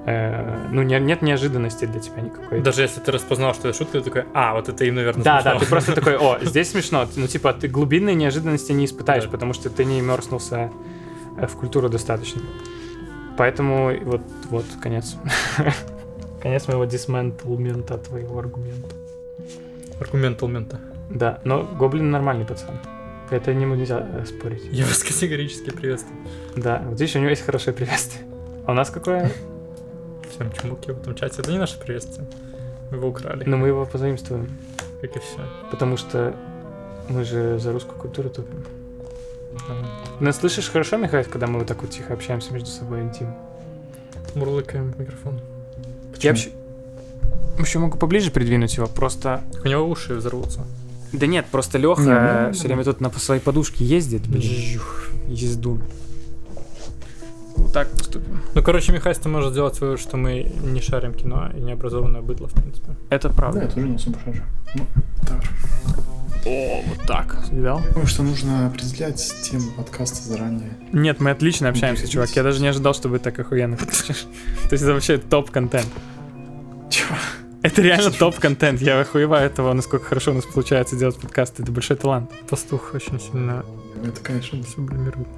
э, 0.07 0.69
ну, 0.71 0.83
не- 0.83 0.99
нет 1.01 1.23
неожиданности 1.23 1.85
для 1.85 2.01
тебя 2.01 2.23
никакой. 2.23 2.61
Даже 2.61 2.83
если 2.83 3.01
ты 3.01 3.13
распознал, 3.13 3.55
что 3.55 3.69
это 3.69 3.77
шутка, 3.79 3.99
ты 3.99 4.05
такой, 4.05 4.25
а, 4.35 4.55
вот 4.55 4.69
это 4.69 4.85
им, 4.85 4.95
наверное, 4.95 5.23
Да, 5.25 5.41
смешно». 5.41 5.53
да, 5.59 5.65
ты 5.65 5.67
просто 5.71 5.95
такой, 5.95 6.17
о, 6.17 6.39
здесь 6.43 6.71
смешно. 6.71 7.07
Ну, 7.17 7.27
типа, 7.27 7.53
ты 7.53 7.69
глубинной 7.69 8.15
неожиданности 8.15 8.73
не 8.73 8.85
испытаешь, 8.85 9.25
Да. 9.25 9.31
потому 9.31 9.53
что 9.53 9.71
ты 9.71 9.85
не 9.85 10.01
иммерснулся 10.01 10.71
э, 11.39 11.47
в 11.47 11.53
культуру 11.57 11.89
достаточно. 11.89 12.41
Поэтому 13.37 13.93
вот, 14.05 14.21
вот, 14.51 14.65
конец. 14.83 15.17
Конец 16.43 16.69
моего 16.69 16.85
дисментлмента 16.87 17.99
твоего 17.99 18.39
аргумента. 18.39 18.95
Аргумент 20.01 20.43
Алмента. 20.43 20.81
Да, 21.11 21.41
но 21.45 21.63
Гоблин 21.65 22.11
нормальный 22.11 22.47
пацан. 22.47 22.79
Это 23.31 23.53
не 23.55 23.65
нельзя 23.67 24.07
э, 24.13 24.25
спорить. 24.25 24.63
Я 24.73 24.87
вас 24.87 25.03
категорически 25.03 25.71
приветствую. 25.71 26.17
Да, 26.57 26.83
вот 26.87 26.99
видишь, 26.99 27.15
у 27.17 27.19
него 27.19 27.29
есть 27.31 27.45
хорошее 27.45 27.75
приветствие. 27.77 28.25
А 28.67 28.73
у 28.73 28.75
нас 28.75 28.91
какое? 28.91 29.31
Всем 30.31 30.53
чмоки 30.53 30.91
в 30.93 31.01
этом 31.01 31.15
чате. 31.15 31.43
Это 31.43 31.51
не 31.51 31.59
наше 31.59 31.79
приветствие. 31.79 32.27
Мы 32.91 32.97
его 32.97 33.09
украли, 33.09 33.45
Ну, 33.47 33.57
мы 33.57 33.69
его 33.69 33.85
позаимствуем, 33.87 34.49
как 35.01 35.17
и 35.17 35.19
все. 35.19 35.39
потому 35.71 35.97
что 35.97 36.35
мы 37.09 37.25
же 37.25 37.59
за 37.59 37.73
русскую 37.73 37.99
культуру 37.99 38.31
топим. 38.31 38.65
Ну, 40.21 40.33
слышишь 40.33 40.69
хорошо, 40.71 40.97
Михаил, 40.97 41.25
когда 41.25 41.47
мы 41.47 41.59
вот 41.59 41.69
так 41.69 41.83
вот 41.83 41.91
тихо 41.91 42.15
общаемся 42.15 42.53
между 42.53 42.69
собой 42.69 43.03
интим? 43.03 43.35
Мурлыкаем 44.35 44.93
в 44.93 45.01
микрофон. 45.01 45.41
Я 46.21 46.31
вообще... 46.31 46.51
Вообще 47.59 47.79
могу 47.79 47.99
поближе 47.99 48.31
придвинуть 48.31 48.77
его, 48.77 48.87
просто... 48.87 49.43
У 49.65 49.69
него 49.69 49.89
уши 49.89 50.15
взорвутся. 50.15 50.61
Да 51.13 51.27
нет, 51.27 51.47
просто 51.51 51.79
Леха 51.79 52.47
ну, 52.47 52.53
все 52.53 52.69
время 52.69 52.85
тут 52.85 53.01
на 53.01 53.11
своей 53.11 53.41
подушке 53.41 53.85
ездит. 53.85 54.23
Ездун. 55.27 55.83
Вот 57.63 57.73
так 57.73 57.89
поступим. 57.91 58.41
Ну, 58.55 58.63
короче, 58.63 58.93
Михаил, 58.93 59.15
ты 59.17 59.29
можешь 59.29 59.51
сделать 59.53 59.75
свое, 59.75 59.97
что 59.97 60.17
мы 60.17 60.51
не 60.63 60.81
шарим 60.81 61.13
кино 61.15 61.51
и 61.55 61.61
необразованное 61.61 62.21
быдло, 62.23 62.49
в 62.49 62.53
принципе. 62.53 62.97
Это 63.11 63.29
Да, 63.29 63.35
правда. 63.35 63.61
я 63.63 63.67
тоже 63.69 63.89
не 63.89 63.97
особо 63.97 64.19
шарю. 64.25 64.43
Ну, 64.75 64.87
так. 65.27 65.41
О, 66.47 66.83
вот 66.87 67.07
так. 67.07 67.37
Видал? 67.51 67.83
Потому 67.89 68.07
что 68.07 68.23
нужно 68.23 68.67
определять 68.69 69.35
тему 69.43 69.71
подкаста 69.77 70.23
заранее. 70.29 70.71
Нет, 70.93 71.21
мы 71.21 71.31
отлично 71.31 71.69
общаемся, 71.69 72.05
Окей. 72.05 72.15
чувак. 72.15 72.31
Я 72.31 72.43
даже 72.43 72.63
не 72.63 72.69
ожидал, 72.69 72.95
что 72.95 73.09
вы 73.09 73.19
так 73.19 73.39
охуенно. 73.39 73.77
То 73.77 73.85
есть 74.71 74.83
это 74.83 74.93
вообще 74.95 75.19
топ-контент. 75.19 75.89
Чего? 76.89 77.15
Это 77.63 77.83
реально 77.83 78.11
топ-контент. 78.11 78.81
Я 78.81 79.01
охуеваю 79.01 79.45
этого, 79.47 79.75
насколько 79.75 80.07
хорошо 80.07 80.31
у 80.31 80.35
нас 80.35 80.47
получается 80.47 80.97
делать 80.97 81.17
подкасты. 81.21 81.63
Это 81.63 81.73
большой 81.73 81.99
талант. 81.99 82.31
Пастух 82.49 82.95
очень 82.95 83.21
сильно 83.21 83.65
Это, 84.05 84.21
конечно, 84.23 84.63
сублимирует. 84.63 85.29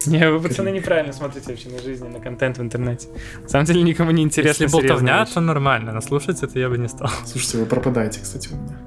что 0.00 0.10
не 0.10 0.30
вы, 0.30 0.40
пацаны, 0.40 0.70
неправильно 0.70 1.12
смотрите 1.12 1.50
вообще 1.50 1.68
на 1.68 1.78
жизнь 1.78 2.06
на 2.06 2.20
контент 2.20 2.58
в 2.58 2.62
интернете. 2.62 3.08
На 3.42 3.48
самом 3.48 3.66
деле 3.66 3.82
никому 3.82 4.10
не 4.10 4.22
интересно. 4.22 4.64
Если 4.64 4.76
болтовня, 4.76 5.24
то 5.26 5.40
нормально, 5.40 5.92
но 5.92 6.00
слушать 6.00 6.42
это 6.42 6.58
я 6.58 6.68
бы 6.68 6.78
не 6.78 6.88
стал. 6.88 7.10
Слушайте, 7.24 7.58
вы 7.58 7.66
пропадаете, 7.66 8.20
кстати, 8.20 8.48
у 8.52 8.56
меня. 8.56 8.78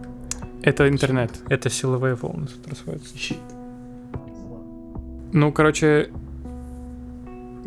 Это 0.61 0.87
интернет. 0.87 1.31
Это 1.49 1.69
силовые 1.69 2.15
волны 2.15 2.47
тут 2.47 2.67
расходятся. 2.67 3.17
Щит. 3.17 3.37
Ну, 5.33 5.51
короче, 5.51 6.09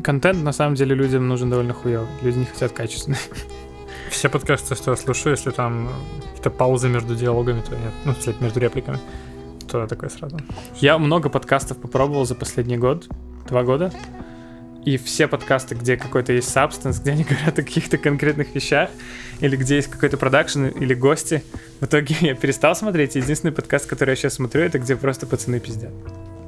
контент 0.03 0.43
на 0.43 0.53
самом 0.53 0.77
деле 0.77 0.95
людям 0.95 1.29
нужен 1.29 1.51
довольно 1.51 1.75
хуёвый. 1.75 2.09
Люди 2.23 2.39
не 2.39 2.45
хотят 2.47 2.73
качественный. 2.73 3.19
Все 4.11 4.29
подкасты, 4.29 4.75
что 4.75 4.93
я 4.93 4.97
слушаю, 4.97 5.33
если 5.33 5.51
там 5.51 5.91
какие-то 6.29 6.51
паузы 6.51 6.89
между 6.89 7.15
диалогами, 7.15 7.61
то 7.61 7.73
нет. 7.73 7.93
Ну, 8.05 8.15
кстати, 8.15 8.37
между 8.41 8.61
репликами, 8.61 8.99
то 9.67 9.87
такое 9.87 10.11
сразу. 10.11 10.39
Я 10.77 10.99
много 10.99 11.29
подкастов 11.29 11.79
попробовал 11.79 12.25
за 12.25 12.35
последний 12.35 12.77
год, 12.77 13.09
два 13.49 13.63
года. 13.63 13.93
И 14.85 14.99
все 14.99 15.27
подкасты, 15.27 15.75
где 15.75 15.97
какой-то 15.97 16.33
есть 16.33 16.49
сабстанс, 16.49 17.01
где 17.01 17.11
они 17.11 17.25
говорят 17.25 17.59
о 17.59 17.63
каких-то 17.63 17.99
конкретных 17.99 18.55
вещах, 18.55 18.89
или 19.41 19.57
где 19.57 19.77
есть 19.77 19.89
какой-то 19.89 20.17
продакшн, 20.17 20.67
или 20.67 20.95
гости, 20.95 21.43
в 21.81 21.87
итоге 21.87 22.17
я 22.21 22.35
перестал 22.35 22.77
смотреть. 22.77 23.17
Единственный 23.17 23.53
подкаст, 23.53 23.87
который 23.87 24.11
я 24.11 24.17
сейчас 24.17 24.35
смотрю, 24.35 24.63
это 24.63 24.79
где 24.79 24.95
просто 24.95 25.27
пацаны 25.27 25.59
пиздят. 25.59 25.93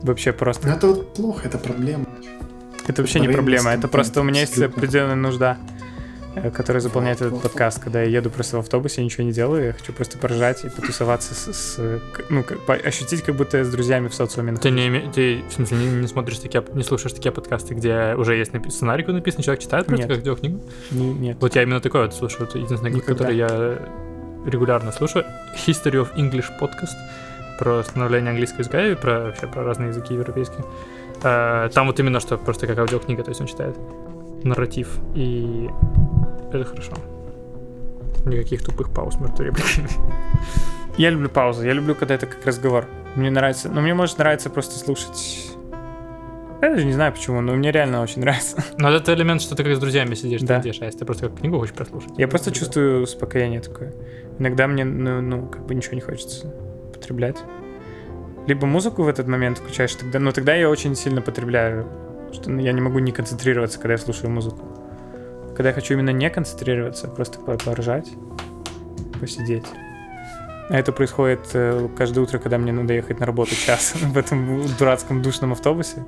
Вообще 0.02 0.32
просто. 0.32 0.68
Ну 0.68 0.74
это 0.74 0.86
вот 0.86 1.14
плохо, 1.14 1.48
это 1.48 1.58
проблема. 1.58 2.06
Это 2.86 3.02
вообще 3.02 3.20
не 3.20 3.28
проблема, 3.28 3.72
это 3.72 3.86
просто 3.86 4.20
у 4.20 4.24
меня 4.24 4.40
есть 4.40 4.58
определенная 4.58 5.14
нужда, 5.14 5.58
э, 6.36 6.50
которая 6.50 6.80
заполняет 6.80 7.20
этот 7.20 7.42
подкаст, 7.42 7.82
когда 7.82 8.02
я 8.02 8.18
еду 8.18 8.30
просто 8.30 8.56
в 8.56 8.60
автобусе, 8.60 9.02
ничего 9.04 9.24
не 9.24 9.32
делаю, 9.32 9.66
я 9.66 9.72
хочу 9.72 9.92
просто 9.92 10.18
поржать 10.18 10.64
и 10.64 10.68
потусоваться 10.68 11.34
с, 11.34 11.52
с- 11.52 12.00
ну, 12.30 12.42
как, 12.44 12.60
по- 12.60 12.74
ощутить, 12.74 13.22
как 13.22 13.34
будто 13.36 13.58
я 13.58 13.64
с 13.64 13.70
друзьями 13.70 14.08
в 14.08 14.14
социуме 14.14 14.56
Ты 14.56 14.70
не, 14.70 15.10
ты, 15.12 15.42
в 15.48 15.52
смысле, 15.52 15.76
не, 15.78 15.86
не 16.00 16.06
смотришь 16.06 16.38
такие, 16.38 16.64
не 16.74 16.82
слушаешь 16.84 17.12
такие 17.14 17.32
подкасты, 17.32 17.74
где 17.74 18.14
уже 18.16 18.36
есть 18.36 18.52
напи- 18.52 18.70
сценарий 18.70 19.04
написан, 19.04 19.42
человек 19.42 19.62
читает 19.62 19.86
просто 19.86 20.06
Нет. 20.06 20.16
как 20.16 20.18
аудиокнигу? 20.18 20.60
Не- 20.92 21.12
нет. 21.14 21.36
Вот 21.40 21.54
я 21.56 21.62
именно 21.62 21.80
такой 21.80 22.02
вот 22.02 22.14
слушаю. 22.14 22.46
Это 22.48 22.58
единственный, 22.58 22.90
Никогда. 22.92 23.12
который 23.14 23.36
я 23.36 23.78
регулярно 24.46 24.92
слушаю. 24.92 25.24
History 25.66 26.00
of 26.06 26.14
English 26.16 26.46
podcast 26.60 26.94
про 27.58 27.82
становление 27.82 28.30
английского 28.30 28.60
языка 28.60 28.86
и 28.86 28.94
про 28.94 29.20
вообще 29.24 29.46
про 29.48 29.64
разные 29.64 29.88
языки 29.88 30.14
европейские. 30.14 30.64
Э, 31.24 31.68
Там 31.74 31.88
вот 31.88 31.98
именно 31.98 32.20
что 32.20 32.36
просто 32.38 32.66
как 32.68 32.78
аудиокнига, 32.78 33.24
то 33.24 33.30
есть 33.30 33.40
он 33.40 33.48
читает 33.48 33.76
нарратив, 34.44 34.98
и 35.14 35.68
это 36.52 36.64
хорошо. 36.64 36.92
Никаких 38.24 38.62
тупых 38.62 38.90
пауз 38.90 39.16
между 39.20 39.42
репликами. 39.44 39.88
Я 40.98 41.10
люблю 41.10 41.28
паузы, 41.28 41.64
я 41.64 41.74
люблю, 41.74 41.94
когда 41.94 42.16
это 42.16 42.26
как 42.26 42.44
разговор. 42.44 42.86
Мне 43.14 43.30
нравится, 43.30 43.68
ну 43.68 43.80
мне 43.80 43.94
может 43.94 44.18
нравиться 44.18 44.50
просто 44.50 44.76
слушать... 44.80 45.52
Я 46.60 46.70
даже 46.70 46.84
не 46.84 46.92
знаю 46.92 47.12
почему, 47.12 47.40
но 47.40 47.54
мне 47.54 47.70
реально 47.70 48.02
очень 48.02 48.20
нравится. 48.20 48.64
Но 48.78 48.90
это 48.90 49.14
элемент, 49.14 49.40
что 49.40 49.54
ты 49.54 49.62
как 49.62 49.76
с 49.76 49.78
друзьями 49.78 50.16
сидишь, 50.16 50.40
Да. 50.40 50.60
ты 50.60 50.70
а 50.70 50.86
если 50.86 50.98
ты 50.98 51.04
просто 51.04 51.28
как 51.28 51.38
книгу 51.38 51.56
хочешь 51.60 51.72
прослушать. 51.72 52.10
Я 52.18 52.26
просто 52.26 52.50
чувствую 52.50 53.04
успокоение 53.04 53.60
такое. 53.60 53.94
Иногда 54.40 54.66
мне, 54.66 54.84
ну, 54.84 55.20
ну, 55.20 55.46
как 55.46 55.64
бы 55.66 55.74
ничего 55.76 55.94
не 55.94 56.00
хочется 56.00 56.52
потреблять. 56.92 57.36
Либо 58.48 58.66
музыку 58.66 59.04
в 59.04 59.08
этот 59.08 59.28
момент 59.28 59.58
включаешь, 59.58 59.94
тогда, 59.94 60.18
но 60.18 60.32
тогда 60.32 60.56
я 60.56 60.68
очень 60.68 60.96
сильно 60.96 61.22
потребляю, 61.22 61.86
что 62.32 62.50
я 62.52 62.72
не 62.72 62.80
могу 62.80 62.98
не 62.98 63.12
концентрироваться, 63.12 63.78
когда 63.78 63.92
я 63.94 63.98
слушаю 63.98 64.30
музыку. 64.30 64.60
Когда 65.56 65.70
я 65.70 65.74
хочу 65.74 65.94
именно 65.94 66.10
не 66.10 66.30
концентрироваться, 66.30 67.08
просто 67.08 67.38
по- 67.40 67.56
поржать, 67.56 68.10
посидеть. 69.20 69.66
А 70.70 70.76
это 70.78 70.92
происходит 70.92 71.40
э, 71.54 71.88
каждое 71.96 72.20
утро, 72.20 72.38
когда 72.38 72.58
мне 72.58 72.72
надо 72.72 72.92
ехать 72.92 73.20
на 73.20 73.26
работу 73.26 73.54
час 73.54 73.94
в 74.00 74.16
этом 74.18 74.66
дурацком 74.78 75.22
душном 75.22 75.52
автобусе. 75.52 76.04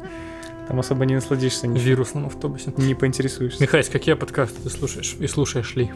Там 0.69 0.79
особо 0.79 1.05
не 1.05 1.15
насладишься, 1.17 1.67
В 1.67 1.71
не, 1.71 1.81
вирусном 1.81 2.27
автобусе. 2.27 2.73
не 2.77 2.95
поинтересуешься. 2.95 3.61
Михась, 3.61 3.89
какие 3.89 4.15
подкасты 4.15 4.63
ты 4.63 4.71
слушаешь 4.71 5.17
и 5.19 5.27
слушаешь 5.27 5.75
ли? 5.75 5.91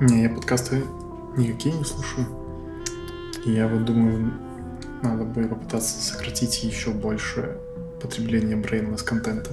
Не, 0.00 0.22
я 0.24 0.30
подкасты 0.30 0.82
никакие 1.36 1.74
не 1.76 1.84
слушаю. 1.84 2.26
И 3.44 3.52
я 3.52 3.68
вот 3.68 3.84
думаю, 3.84 4.32
надо 5.02 5.24
бы 5.24 5.44
попытаться 5.46 6.02
сократить 6.02 6.64
еще 6.64 6.90
больше 6.90 7.58
потребление 8.02 8.56
brainless 8.56 9.04
контента. 9.04 9.50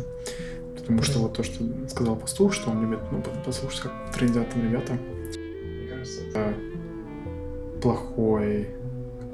Потому 0.76 1.04
что 1.04 1.20
вот 1.20 1.34
то, 1.34 1.44
что 1.44 1.64
сказал 1.90 2.16
пастух, 2.16 2.54
что 2.54 2.72
он 2.72 2.82
любит 2.82 3.00
ну, 3.12 3.22
по- 3.22 3.30
послушать, 3.30 3.82
как 3.82 4.12
трендят 4.16 4.50
там 4.50 4.64
ребята, 4.64 4.94
мне 4.94 5.88
кажется, 5.88 6.22
это 6.22 6.54
плохой, 7.82 8.70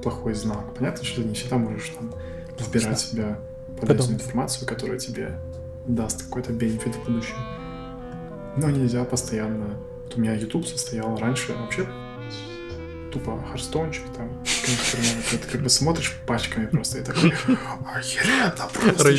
плохой 0.03 0.33
знак. 0.33 0.73
Понятно, 0.75 1.03
что 1.03 1.21
ты 1.21 1.27
не 1.29 1.33
всегда 1.33 1.57
можешь 1.57 1.89
там 1.89 2.13
вбирать 2.59 2.97
в 2.97 3.11
себя 3.11 3.39
полезную 3.79 4.19
информацию, 4.19 4.67
которая 4.67 4.99
тебе 4.99 5.39
даст 5.87 6.23
какой-то 6.23 6.51
бенефит 6.51 6.95
в 6.95 7.05
будущем. 7.05 7.35
Но 8.57 8.69
нельзя 8.69 9.03
постоянно... 9.03 9.77
Вот 10.03 10.17
у 10.17 10.21
меня 10.21 10.33
YouTube 10.33 10.65
состоял 10.65 11.17
раньше 11.17 11.53
вообще 11.53 11.87
тупо 13.11 13.41
харстончик 13.49 14.03
там, 14.15 14.29
компьютерный, 14.65 15.23
вот 15.31 15.41
ты 15.41 15.47
как 15.47 15.61
бы 15.61 15.69
смотришь 15.69 16.13
пачками 16.27 16.65
просто 16.65 16.99
и 16.99 17.03
такой, 17.03 17.33
охеренно, 17.95 18.53
просто 18.73 19.09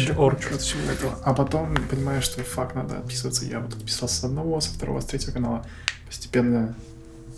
этого. 0.93 1.19
А 1.25 1.35
потом 1.35 1.75
понимаешь, 1.91 2.25
что 2.25 2.43
фак, 2.43 2.75
надо 2.75 2.99
отписываться. 2.99 3.45
Я 3.45 3.61
вот 3.61 3.73
отписался 3.75 4.21
с 4.21 4.25
одного, 4.25 4.61
со 4.61 4.71
второго, 4.75 5.01
с 5.01 5.05
третьего 5.07 5.33
канала. 5.33 5.67
Постепенно 6.07 6.75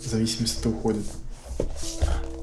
зависимость 0.04 0.60
это 0.60 0.68
уходит. 0.70 1.04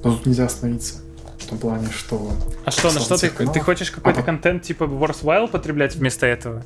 Но 0.04 0.16
тут 0.16 0.26
нельзя 0.26 0.46
остановиться. 0.46 0.96
В 1.40 1.48
том 1.48 1.58
плане, 1.60 1.88
что 1.92 2.32
А 2.66 2.72
что, 2.72 2.92
на 2.92 3.00
что 3.00 3.18
ты, 3.18 3.30
каналов. 3.30 3.54
ты 3.54 3.60
хочешь 3.62 3.92
какой-то 3.92 4.22
А 4.22 4.24
контент 4.24 4.64
типа 4.64 4.86
worthwhile 4.86 5.48
потреблять 5.48 5.96
вместо 5.96 6.26
этого? 6.26 6.66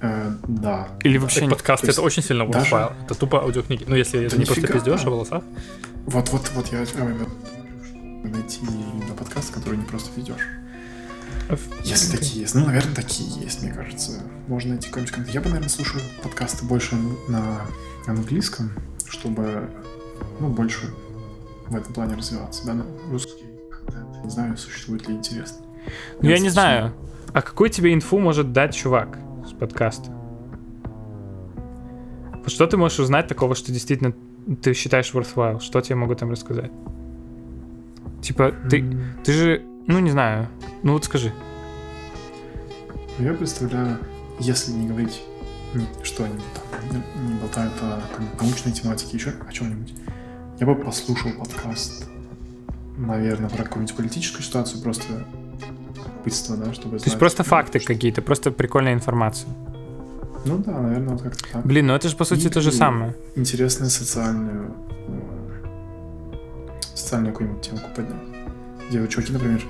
э, 0.00 0.32
да. 0.46 0.88
Или 1.02 1.18
вообще 1.18 1.42
не? 1.42 1.50
подкасты 1.50 1.86
то 1.86 1.90
есть 1.90 1.98
это 1.98 2.06
очень 2.06 2.22
сильно 2.22 2.46
даже- 2.46 2.74
worthwhile. 2.74 2.92
Это 3.04 3.14
тупо 3.14 3.42
аудиокниги. 3.42 3.84
Ну, 3.86 3.94
если 3.96 4.24
это 4.24 4.36
Да 4.36 4.40
не 4.40 4.46
просто 4.46 4.66
пиздешь 4.68 5.04
о 5.04 5.10
волосах. 5.10 5.42
Вот, 6.06 6.30
вот, 6.30 6.50
вот 6.54 6.72
я 6.72 6.78
а, 6.80 6.84
найти 8.22 8.60
именно 8.64 9.14
подкаст, 9.14 9.52
который 9.52 9.78
не 9.78 9.84
просто 9.84 10.10
ведешь. 10.16 10.46
Если 11.84 12.16
такие 12.16 12.42
есть. 12.42 12.54
Ну, 12.54 12.66
наверное, 12.66 12.94
такие 12.94 13.28
есть, 13.40 13.62
мне 13.62 13.72
кажется. 13.72 14.22
Можно 14.48 14.70
найти 14.70 14.88
какой-нибудь. 14.88 15.32
Я 15.32 15.40
бы, 15.40 15.46
наверное, 15.48 15.68
слушал 15.68 16.00
подкасты 16.22 16.64
больше 16.66 16.96
на 17.28 17.62
английском, 18.06 18.70
чтобы, 19.06 19.70
ну, 20.40 20.48
больше 20.48 20.92
в 21.68 21.76
этом 21.76 21.92
плане 21.94 22.16
развиваться. 22.16 22.66
Да, 22.66 22.74
на 22.74 22.84
русский 23.10 23.44
контент. 23.70 24.24
Не 24.24 24.30
знаю, 24.30 24.56
существует 24.58 25.08
ли 25.08 25.14
интересно. 25.14 25.58
Ну, 26.20 26.28
я 26.28 26.38
не 26.38 26.50
знаю. 26.50 26.92
А 27.32 27.42
какую 27.42 27.70
тебе 27.70 27.94
инфу 27.94 28.18
может 28.18 28.52
дать 28.52 28.74
чувак 28.74 29.18
с 29.46 29.52
подкаста? 29.52 30.12
Что 32.46 32.66
ты 32.66 32.76
можешь 32.76 32.98
узнать 32.98 33.28
такого, 33.28 33.54
что 33.54 33.72
действительно 33.72 34.14
ты 34.62 34.72
считаешь 34.72 35.12
worthwhile? 35.12 35.60
Что 35.60 35.80
тебе 35.80 35.96
могут 35.96 36.18
там 36.18 36.30
рассказать? 36.30 36.72
Типа, 38.22 38.52
ты, 38.70 38.84
ты 39.24 39.32
же, 39.32 39.62
ну 39.86 39.98
не 40.00 40.10
знаю, 40.10 40.48
ну 40.82 40.92
вот 40.94 41.04
скажи. 41.04 41.32
Ну, 43.18 43.24
Я 43.26 43.34
представляю, 43.34 43.98
если 44.38 44.72
не 44.72 44.88
говорить, 44.88 45.22
ни- 45.74 45.86
что 46.04 46.24
они 46.24 46.34
там 46.36 47.02
не, 47.26 47.34
болтают 47.40 47.72
о 47.82 48.00
там, 48.16 48.28
научной 48.40 48.72
тематике, 48.72 49.16
еще 49.16 49.32
о 49.48 49.52
чем-нибудь, 49.52 49.94
я 50.60 50.66
бы 50.66 50.74
послушал 50.74 51.30
подкаст, 51.38 52.08
наверное, 52.96 53.48
про 53.50 53.64
какую-нибудь 53.64 53.96
политическую 53.96 54.42
ситуацию, 54.42 54.82
просто 54.82 55.04
любопытство, 55.96 56.56
да, 56.56 56.72
чтобы 56.74 56.98
То 56.98 57.04
есть 57.06 57.18
просто 57.18 57.44
факты 57.44 57.80
какие-то, 57.80 58.22
просто 58.22 58.50
прикольная 58.50 58.94
информация. 58.94 59.48
Ну 60.44 60.58
да, 60.58 60.78
наверное, 60.80 61.10
вот 61.10 61.22
как-то 61.22 61.44
так. 61.52 61.66
Блин, 61.66 61.86
ну 61.88 61.94
это 61.94 62.08
же 62.08 62.16
по 62.16 62.24
сути 62.24 62.48
то 62.48 62.60
же 62.60 62.70
И- 62.70 62.72
самое. 62.72 63.14
Интересную 63.36 63.90
социальную, 63.90 64.74
э, 65.08 65.17
социальную 67.08 67.32
какую-нибудь 67.32 67.62
темку 67.62 67.88
поднять. 67.96 68.22
Где 68.90 69.00
вот 69.00 69.08
чуваки, 69.08 69.32
например, 69.32 69.62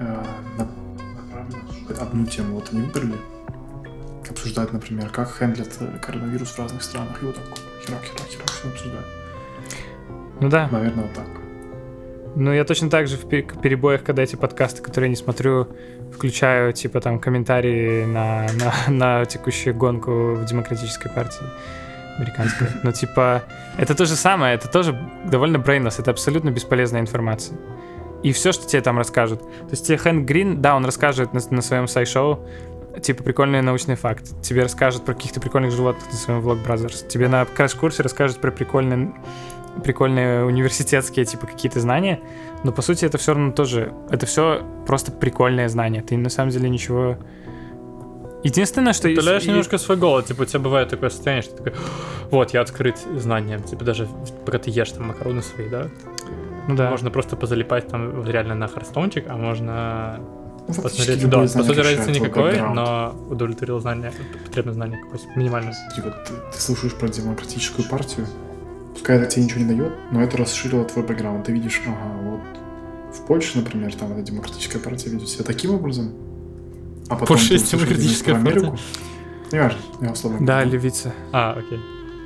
э, 0.00 0.24
на- 0.58 2.02
одну 2.02 2.26
тему, 2.26 2.56
вот 2.56 2.68
они 2.72 2.82
выбрали, 2.82 3.14
обсуждать, 4.28 4.72
например, 4.72 5.08
как 5.10 5.30
хендлят 5.30 5.68
э, 5.78 5.98
коронавирус 6.02 6.50
в 6.50 6.58
разных 6.58 6.82
странах, 6.82 7.22
и 7.22 7.26
вот 7.26 7.36
так 7.36 7.44
херак, 7.86 8.02
херак, 8.02 8.28
херак, 8.28 8.50
все 8.50 8.68
обсуждают. 8.68 9.06
Ну 10.40 10.48
да. 10.48 10.68
Наверное, 10.72 11.04
вот 11.04 11.12
так. 11.12 11.26
Ну, 12.34 12.52
я 12.52 12.64
точно 12.64 12.90
так 12.90 13.06
же 13.06 13.16
в 13.16 13.28
пе- 13.28 13.42
перебоях, 13.42 14.02
когда 14.02 14.24
эти 14.24 14.34
подкасты, 14.34 14.82
которые 14.82 15.06
я 15.06 15.10
не 15.10 15.16
смотрю, 15.16 15.68
включаю, 16.12 16.72
типа, 16.72 17.00
там, 17.00 17.20
комментарии 17.20 18.04
на, 18.04 18.46
на, 18.58 18.74
на 19.20 19.24
текущую 19.26 19.76
гонку 19.76 20.34
в 20.34 20.44
демократической 20.44 21.08
партии 21.08 21.46
американской. 22.16 22.68
Но, 22.82 22.92
типа, 22.92 23.42
это 23.76 23.94
то 23.94 24.06
же 24.06 24.14
самое, 24.16 24.54
это 24.54 24.68
тоже 24.68 24.98
довольно 25.24 25.58
брейнлесс, 25.58 25.98
это 25.98 26.10
абсолютно 26.10 26.50
бесполезная 26.50 27.00
информация. 27.00 27.58
И 28.22 28.32
все, 28.32 28.52
что 28.52 28.66
тебе 28.66 28.80
там 28.80 28.98
расскажут. 28.98 29.40
То 29.40 29.70
есть 29.70 29.86
тебе 29.86 29.98
Хэнк 29.98 30.26
Грин, 30.26 30.62
да, 30.62 30.76
он 30.76 30.84
расскажет 30.84 31.34
на, 31.34 31.40
на 31.50 31.62
своем 31.62 31.86
сай-шоу, 31.86 32.46
типа, 33.02 33.22
прикольные 33.22 33.60
научные 33.60 33.96
факты. 33.96 34.30
Тебе 34.42 34.62
расскажут 34.62 35.04
про 35.04 35.14
каких-то 35.14 35.40
прикольных 35.40 35.72
животных 35.72 36.06
на 36.10 36.16
своем 36.16 36.40
Vlog 36.40 36.64
Brothers. 36.64 37.06
Тебе 37.06 37.28
на 37.28 37.44
краш-курсе 37.44 38.02
расскажут 38.02 38.40
про 38.40 38.50
прикольные 38.50 39.12
прикольные 39.82 40.44
университетские 40.44 41.24
типа 41.24 41.46
какие-то 41.46 41.80
знания, 41.80 42.20
но 42.62 42.72
по 42.72 42.82
сути 42.82 43.04
это 43.04 43.18
все 43.18 43.34
равно 43.34 43.52
тоже, 43.52 43.92
это 44.10 44.26
все 44.26 44.64
просто 44.86 45.10
прикольные 45.10 45.68
знания. 45.68 46.02
Ты 46.02 46.16
на 46.16 46.30
самом 46.30 46.50
деле 46.50 46.68
ничего. 46.68 47.18
Единственное, 48.44 48.92
что 48.92 49.04
Ты 49.08 49.14
удаляешь 49.14 49.44
и- 49.44 49.48
немножко 49.48 49.78
свой 49.78 49.96
голод, 49.96 50.26
типа 50.26 50.42
у 50.42 50.44
тебя 50.44 50.60
бывает 50.60 50.88
такое 50.90 51.10
состояние, 51.10 51.42
что 51.42 51.56
ты 51.56 51.64
такой, 51.64 51.80
вот, 52.30 52.50
я 52.54 52.60
открыт 52.60 52.98
знанием, 53.16 53.62
типа 53.62 53.84
даже 53.84 54.06
пока 54.44 54.58
ты 54.58 54.70
ешь 54.70 54.90
там 54.92 55.08
макароны 55.08 55.42
свои, 55.42 55.68
да? 55.68 55.88
ну 56.68 56.76
да. 56.76 56.90
Можно 56.90 57.10
просто 57.10 57.36
позалипать 57.36 57.88
там 57.88 58.24
реально 58.26 58.54
на 58.54 58.68
харстончик, 58.68 59.24
а 59.28 59.36
можно 59.36 60.20
Ну, 60.68 60.74
фактически 60.74 61.24
посмотреть. 61.26 61.30
Да, 61.30 61.58
по 61.58 61.64
сути, 61.64 61.78
разницы 61.78 62.10
никакой, 62.20 62.60
но 62.60 63.14
удовлетворил 63.30 63.80
знание, 63.80 64.12
потребное 64.46 64.74
знание 64.74 64.98
какое-то, 65.02 65.26
минимальное. 65.38 65.74
Типа, 65.94 66.10
ты, 66.26 66.32
ты 66.54 66.60
слушаешь 66.60 66.94
про 66.94 67.08
демократическую 67.08 67.88
партию, 67.88 68.26
пускай 68.92 69.16
это 69.18 69.26
тебе 69.26 69.44
ничего 69.44 69.60
не 69.60 69.74
дает, 69.74 69.92
но 70.10 70.22
это 70.22 70.36
расширило 70.36 70.84
твой 70.84 71.04
бэкграунд. 71.04 71.46
Ты 71.46 71.52
видишь, 71.52 71.80
ага, 71.86 72.20
вот 72.22 72.40
в 73.16 73.26
Польше, 73.26 73.58
например, 73.58 73.94
там 73.94 74.12
эта 74.12 74.22
демократическая 74.22 74.78
партия 74.78 75.10
ведет 75.10 75.28
себя 75.28 75.44
таким 75.44 75.74
образом, 75.74 76.12
а 77.08 77.16
потом 77.16 77.26
Польша 77.26 77.58
ты 77.58 77.76
демократическая 77.76 78.32
про 78.32 78.40
Америку. 78.40 78.78
Не 79.52 79.58
важно, 79.60 79.78
я 80.00 80.10
условно 80.12 80.46
Да, 80.46 80.60
говорю. 80.62 80.70
левица. 80.72 81.12
А, 81.32 81.52
окей. 81.52 81.78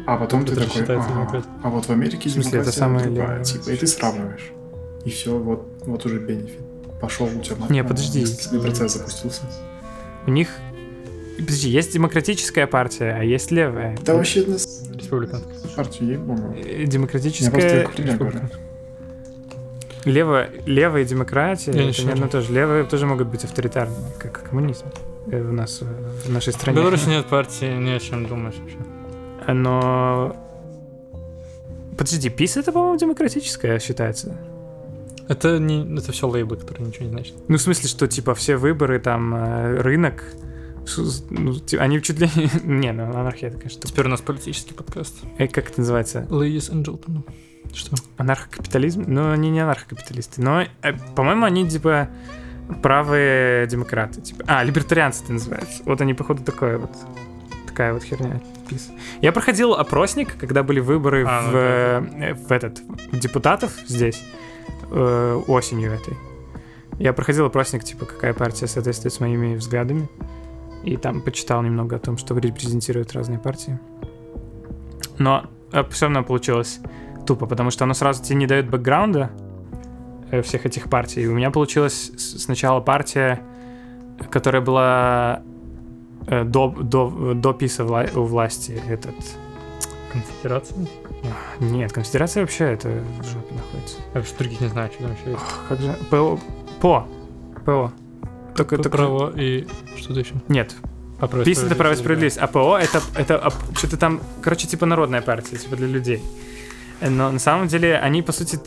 А 0.07 0.17
потом 0.17 0.47
ты 0.47 0.55
такой, 0.55 0.83
ага, 0.97 1.45
а 1.63 1.69
вот 1.69 1.85
в 1.87 1.91
Америке 1.91 2.31
смысле, 2.31 2.61
это 2.61 2.73
самая 2.73 3.05
другая, 3.05 3.29
левая 3.29 3.45
типа, 3.45 3.71
и 3.71 3.77
ты 3.77 3.87
сравниваешь. 3.87 4.53
И 5.05 5.11
все, 5.11 5.37
вот, 5.39 5.67
вот 5.85 6.07
уже 6.07 6.19
бенефит. 6.19 6.61
Пошел 7.01 7.27
у 7.27 7.41
тебя. 7.41 7.57
Не, 7.69 7.85
подожди. 7.85 8.25
процесс 8.61 8.95
запустился. 8.95 9.43
У 10.27 10.31
них... 10.31 10.49
Подожди, 11.39 11.69
есть 11.69 11.93
демократическая 11.93 12.67
партия, 12.67 13.17
а 13.19 13.23
есть 13.23 13.51
левая. 13.53 13.97
Да 14.05 14.15
вообще 14.15 14.45
на 14.45 14.59
с- 14.59 14.83
Республиканская. 14.93 15.55
партию 15.77 16.09
ей 16.09 16.19
помню. 16.19 16.53
Э, 16.57 16.59
Я 16.59 16.65
просто 16.65 16.87
Демократическая... 16.87 17.89
Лево... 20.09 20.47
Левая 20.67 21.05
демократия, 21.05 21.73
Я 21.73 21.91
это 21.91 22.03
не 22.03 22.11
одно 22.11 22.27
и 22.27 22.31
шарю. 22.31 22.31
то 22.31 22.41
же. 22.41 22.53
Левые 22.53 22.85
тоже 22.85 23.07
могут 23.07 23.29
быть 23.29 23.45
авторитарными, 23.45 24.07
как 24.19 24.49
коммунизм 24.49 24.87
э, 25.31 25.41
у 25.41 25.53
нас, 25.53 25.81
э, 25.83 25.87
в 26.27 26.31
нашей 26.31 26.53
В 26.53 26.57
стране. 26.57 26.79
Беларуси 26.79 27.09
нет 27.09 27.27
партии, 27.27 27.77
не 27.77 27.93
о 27.93 27.99
чем 28.01 28.27
думаешь 28.27 28.57
вообще. 28.57 28.79
Но... 29.53 30.37
Подожди, 31.97 32.29
ПИС 32.31 32.57
это, 32.57 32.73
по-моему, 32.73 32.97
демократическая 32.99 33.79
считается. 33.81 34.37
Это 35.29 35.59
не, 35.59 35.99
это 35.99 36.13
все 36.13 36.27
лейблы, 36.29 36.57
которые 36.57 36.87
ничего 36.87 37.05
не 37.05 37.11
значат. 37.11 37.35
Ну, 37.49 37.57
в 37.57 37.61
смысле, 37.61 37.89
что, 37.89 38.07
типа, 38.07 38.35
все 38.35 38.57
выборы, 38.57 38.99
там, 38.99 39.35
э, 39.35 39.81
рынок, 39.81 40.25
ну, 41.31 41.55
они 41.79 42.03
чуть 42.03 42.19
ли 42.19 42.31
не... 42.35 42.51
Не, 42.65 42.93
ну, 42.93 43.05
анархия, 43.05 43.49
это, 43.49 43.59
конечно, 43.59 43.83
Теперь 43.83 44.07
у 44.07 44.09
нас 44.09 44.21
политический 44.21 44.75
подкаст. 44.75 45.17
э, 45.39 45.49
как 45.49 45.71
это 45.71 45.81
называется? 45.81 46.27
Ladies 46.31 46.73
and 46.73 46.85
gentlemen. 46.85 47.23
Что? 47.75 47.97
Анархокапитализм? 48.17 49.05
Ну, 49.07 49.31
они 49.31 49.51
не 49.51 49.61
анархокапиталисты, 49.61 50.41
но, 50.43 50.63
э, 50.63 50.93
по-моему, 51.15 51.45
они, 51.45 51.69
типа, 51.69 52.09
правые 52.83 53.67
демократы. 53.67 54.21
Типа. 54.21 54.45
А, 54.47 54.63
либертарианцы 54.65 55.25
это 55.25 55.33
называется. 55.35 55.83
Вот 55.85 56.01
они, 56.01 56.15
походу, 56.15 56.43
такое 56.43 56.79
вот. 56.79 56.91
Такая 57.67 57.93
вот 57.93 58.03
херня. 58.03 58.41
ПИС. 58.69 58.91
Я 59.23 59.33
проходил 59.33 59.75
опросник, 59.75 60.37
когда 60.37 60.63
были 60.63 60.81
выборы 60.81 61.25
А, 61.27 61.43
ну 61.43 61.51
в, 61.51 61.57
э, 61.57 62.35
в 62.35 62.53
этот 62.53 62.81
в 63.13 63.19
депутатов 63.19 63.73
здесь 63.87 64.23
э, 64.91 65.43
осенью 65.47 65.93
этой. 65.93 66.17
Я 66.99 67.13
проходил 67.13 67.47
опросник, 67.47 67.85
типа, 67.85 68.07
какая 68.07 68.35
партия 68.35 68.67
соответствует 68.67 69.15
с 69.15 69.21
моими 69.21 69.55
взглядами. 69.55 70.09
И 70.85 70.97
там 70.97 71.21
почитал 71.21 71.63
немного 71.63 71.97
о 71.97 71.99
том, 71.99 72.17
что 72.17 72.37
репрезентируют 72.39 73.13
разные 73.13 73.39
партии. 73.39 73.79
Но 75.19 75.45
все 75.91 76.07
равно 76.07 76.23
получилось 76.25 76.81
тупо, 77.27 77.47
потому 77.47 77.71
что 77.71 77.85
оно 77.85 77.95
сразу 77.95 78.23
тебе 78.23 78.37
не 78.37 78.47
дает 78.47 78.71
бэкграунда 78.71 79.31
э, 80.31 80.43
всех 80.43 80.65
этих 80.65 80.89
партий. 80.89 81.23
И 81.23 81.27
у 81.27 81.35
меня 81.35 81.51
получилась 81.51 82.13
сначала 82.17 82.81
партия, 82.81 83.43
которая 84.31 84.63
была 84.63 85.43
э, 86.27 86.45
до, 86.45 86.69
до, 86.69 87.35
до 87.35 87.53
ПИСа 87.53 87.83
вла- 87.83 88.19
у 88.19 88.25
власти. 88.25 88.81
Этот... 88.89 89.15
Конфедерация? 90.11 90.87
Нет, 91.61 91.93
конфедерация 91.93 92.43
вообще 92.43 92.65
это 92.65 92.89
в 92.89 93.25
жопе 93.25 93.55
находится. 93.55 93.99
Я 94.15 94.21
вообще 94.21 94.35
других 94.39 94.61
не 94.61 94.69
знаю, 94.69 94.91
что 94.93 95.03
там 95.03 95.13
еще 95.13 95.33
есть. 95.33 95.43
Как 95.69 95.81
же? 95.81 95.95
ПО. 96.11 96.39
ПО. 96.81 97.07
ПО. 97.65 97.93
Только, 98.59 98.77
только... 98.77 98.91
право 98.91 99.33
и 99.37 99.67
что-то 99.97 100.21
еще. 100.21 100.35
Нет, 100.49 100.75
А 101.21 101.27
право 101.27 101.45
ПИС 101.45 101.63
это 101.63 101.75
право 101.75 101.93
и 101.93 101.97
справедливость, 101.97 102.37
справедливость, 102.37 102.39
а 102.39 102.47
ПО 102.47 102.79
это, 102.79 103.01
это 103.17 103.53
что-то 103.77 103.97
там, 103.97 104.21
короче, 104.43 104.67
типа 104.67 104.87
народная 104.87 105.23
партия, 105.23 105.57
типа 105.57 105.77
для 105.77 105.87
людей. 105.87 106.23
Но 107.01 107.31
на 107.31 107.39
самом 107.39 107.69
деле 107.69 107.97
они, 107.99 108.23
по 108.23 108.33
сути, 108.33 108.59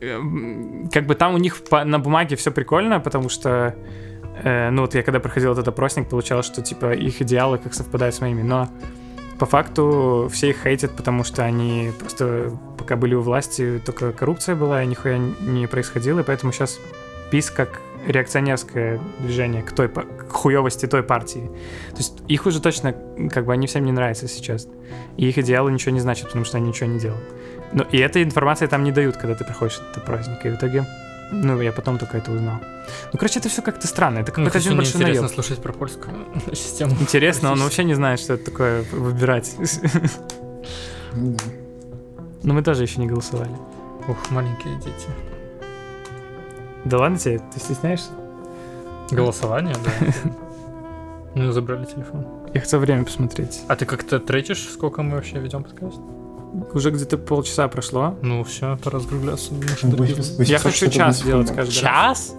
э, 0.00 0.20
как 0.92 1.06
бы 1.06 1.14
там 1.14 1.34
у 1.34 1.38
них 1.38 1.56
по- 1.64 1.84
на 1.84 1.98
бумаге 1.98 2.36
все 2.36 2.50
прикольно, 2.50 3.00
потому 3.00 3.28
что, 3.28 3.74
э, 4.44 4.70
ну 4.70 4.82
вот 4.82 4.94
я 4.94 5.02
когда 5.02 5.20
проходил 5.20 5.52
этот 5.52 5.68
опросник, 5.68 6.08
получалось, 6.08 6.46
что 6.46 6.62
типа 6.62 6.92
их 6.92 7.20
идеалы 7.22 7.58
как 7.58 7.74
совпадают 7.74 8.14
с 8.14 8.20
моими, 8.20 8.42
но 8.42 8.68
по 9.38 9.46
факту 9.46 10.28
все 10.32 10.50
их 10.50 10.62
хейтят, 10.62 10.96
потому 10.96 11.24
что 11.24 11.42
они 11.42 11.90
просто 11.98 12.52
пока 12.78 12.94
были 12.96 13.14
у 13.14 13.22
власти, 13.22 13.80
только 13.84 14.12
коррупция 14.12 14.54
была, 14.54 14.82
и 14.84 14.86
нихуя 14.86 15.18
не 15.18 15.66
происходило, 15.66 16.20
и 16.20 16.22
поэтому 16.22 16.52
сейчас 16.52 16.78
ПИС 17.32 17.50
как 17.50 17.80
реакционерское 18.06 19.00
движение 19.20 19.62
к 19.62 19.72
той 19.72 19.88
к 19.88 20.30
хуевости 20.32 20.86
той 20.86 21.02
партии. 21.02 21.50
То 21.90 21.98
есть 21.98 22.14
их 22.28 22.46
уже 22.46 22.60
точно, 22.60 22.94
как 23.30 23.44
бы 23.46 23.52
они 23.52 23.66
всем 23.66 23.84
не 23.84 23.92
нравятся 23.92 24.28
сейчас. 24.28 24.66
И 25.16 25.28
их 25.28 25.38
идеалы 25.38 25.70
ничего 25.72 25.92
не 25.92 26.00
значат, 26.00 26.26
потому 26.26 26.44
что 26.44 26.56
они 26.56 26.68
ничего 26.68 26.88
не 26.88 26.98
делают. 26.98 27.24
Но 27.72 27.84
и 27.84 27.98
этой 27.98 28.22
информации 28.22 28.66
там 28.66 28.84
не 28.84 28.92
дают, 28.92 29.16
когда 29.16 29.34
ты 29.34 29.44
проходишь 29.44 29.80
этот 29.90 30.04
праздник. 30.04 30.44
И 30.44 30.48
в 30.50 30.54
итоге, 30.56 30.84
ну, 31.30 31.60
я 31.60 31.72
потом 31.72 31.98
только 31.98 32.18
это 32.18 32.32
узнал. 32.32 32.56
Ну, 33.12 33.18
короче, 33.18 33.38
это 33.38 33.48
все 33.48 33.62
как-то 33.62 33.86
странно. 33.86 34.18
Это 34.18 34.30
Ну, 34.30 34.46
какой-то 34.46 34.58
один 34.58 34.76
большой 34.76 35.00
интересно 35.00 35.22
наеб. 35.22 35.34
слушать 35.34 35.62
про 35.62 35.72
польскую 35.72 36.14
систему. 36.52 36.92
Интересно, 37.00 37.52
он 37.52 37.60
вообще 37.62 37.84
не 37.84 37.94
знает, 37.94 38.20
что 38.20 38.34
это 38.34 38.44
такое 38.50 38.82
выбирать. 38.92 39.54
Ну. 41.14 41.36
Но 42.42 42.54
мы 42.54 42.62
тоже 42.62 42.82
еще 42.82 43.00
не 43.00 43.06
голосовали. 43.06 43.52
Ух, 44.08 44.30
маленькие 44.30 44.74
дети. 44.76 45.06
Да 46.84 46.98
ладно 46.98 47.18
тебе, 47.18 47.40
ты 47.52 47.60
стесняешься? 47.60 48.10
Голосование, 49.10 49.74
да. 49.84 50.30
Ну, 51.34 51.50
забрали 51.50 51.86
телефон. 51.86 52.26
Я 52.52 52.60
хотел 52.60 52.78
время 52.80 53.04
посмотреть. 53.04 53.62
А 53.66 53.74
ты 53.74 53.86
как-то 53.86 54.20
третишь, 54.20 54.68
сколько 54.68 55.02
мы 55.02 55.16
вообще 55.16 55.38
ведем 55.38 55.62
подкаст? 55.62 55.98
Уже 56.74 56.90
где-то 56.90 57.16
полчаса 57.16 57.68
прошло. 57.68 58.18
Ну, 58.20 58.44
все, 58.44 58.76
пора 58.84 58.98
закругляться. 58.98 59.54
Ну, 59.54 60.04
Я 60.04 60.58
860 60.58 60.60
хочу 60.60 60.90
час 60.90 61.22
делать 61.22 61.48
каждый 61.48 61.82
раз. 61.82 62.28
Час? 62.28 62.34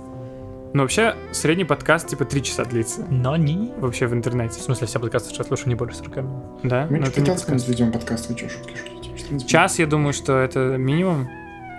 Ну, 0.76 0.82
вообще, 0.84 1.16
средний 1.32 1.66
подкаст 1.66 2.08
типа 2.08 2.26
3 2.26 2.44
часа 2.44 2.66
длится. 2.66 3.04
Но 3.10 3.36
не. 3.36 3.72
Вообще 3.80 4.06
в 4.06 4.14
интернете. 4.14 4.60
В 4.60 4.64
смысле, 4.64 4.86
все 4.86 5.00
подкасты 5.00 5.30
сейчас 5.30 5.48
слушаю 5.48 5.70
не 5.70 5.76
больше 5.76 5.98
40 5.98 6.16
минут. 6.18 6.44
Да? 6.62 6.88
Мы 6.90 7.00
Но 7.00 7.06
что, 7.06 7.12
это 7.14 7.22
не 7.22 7.26
15 7.26 7.50
минут 7.50 7.68
ведем 7.68 7.92
подкаст, 7.92 8.30
вы 8.30 8.38
что, 8.38 8.50
шутки 8.50 8.76
шутите? 8.76 9.48
Час, 9.48 9.80
я 9.80 9.88
думаю, 9.88 10.14
что 10.14 10.38
это 10.38 10.78
минимум. 10.78 11.28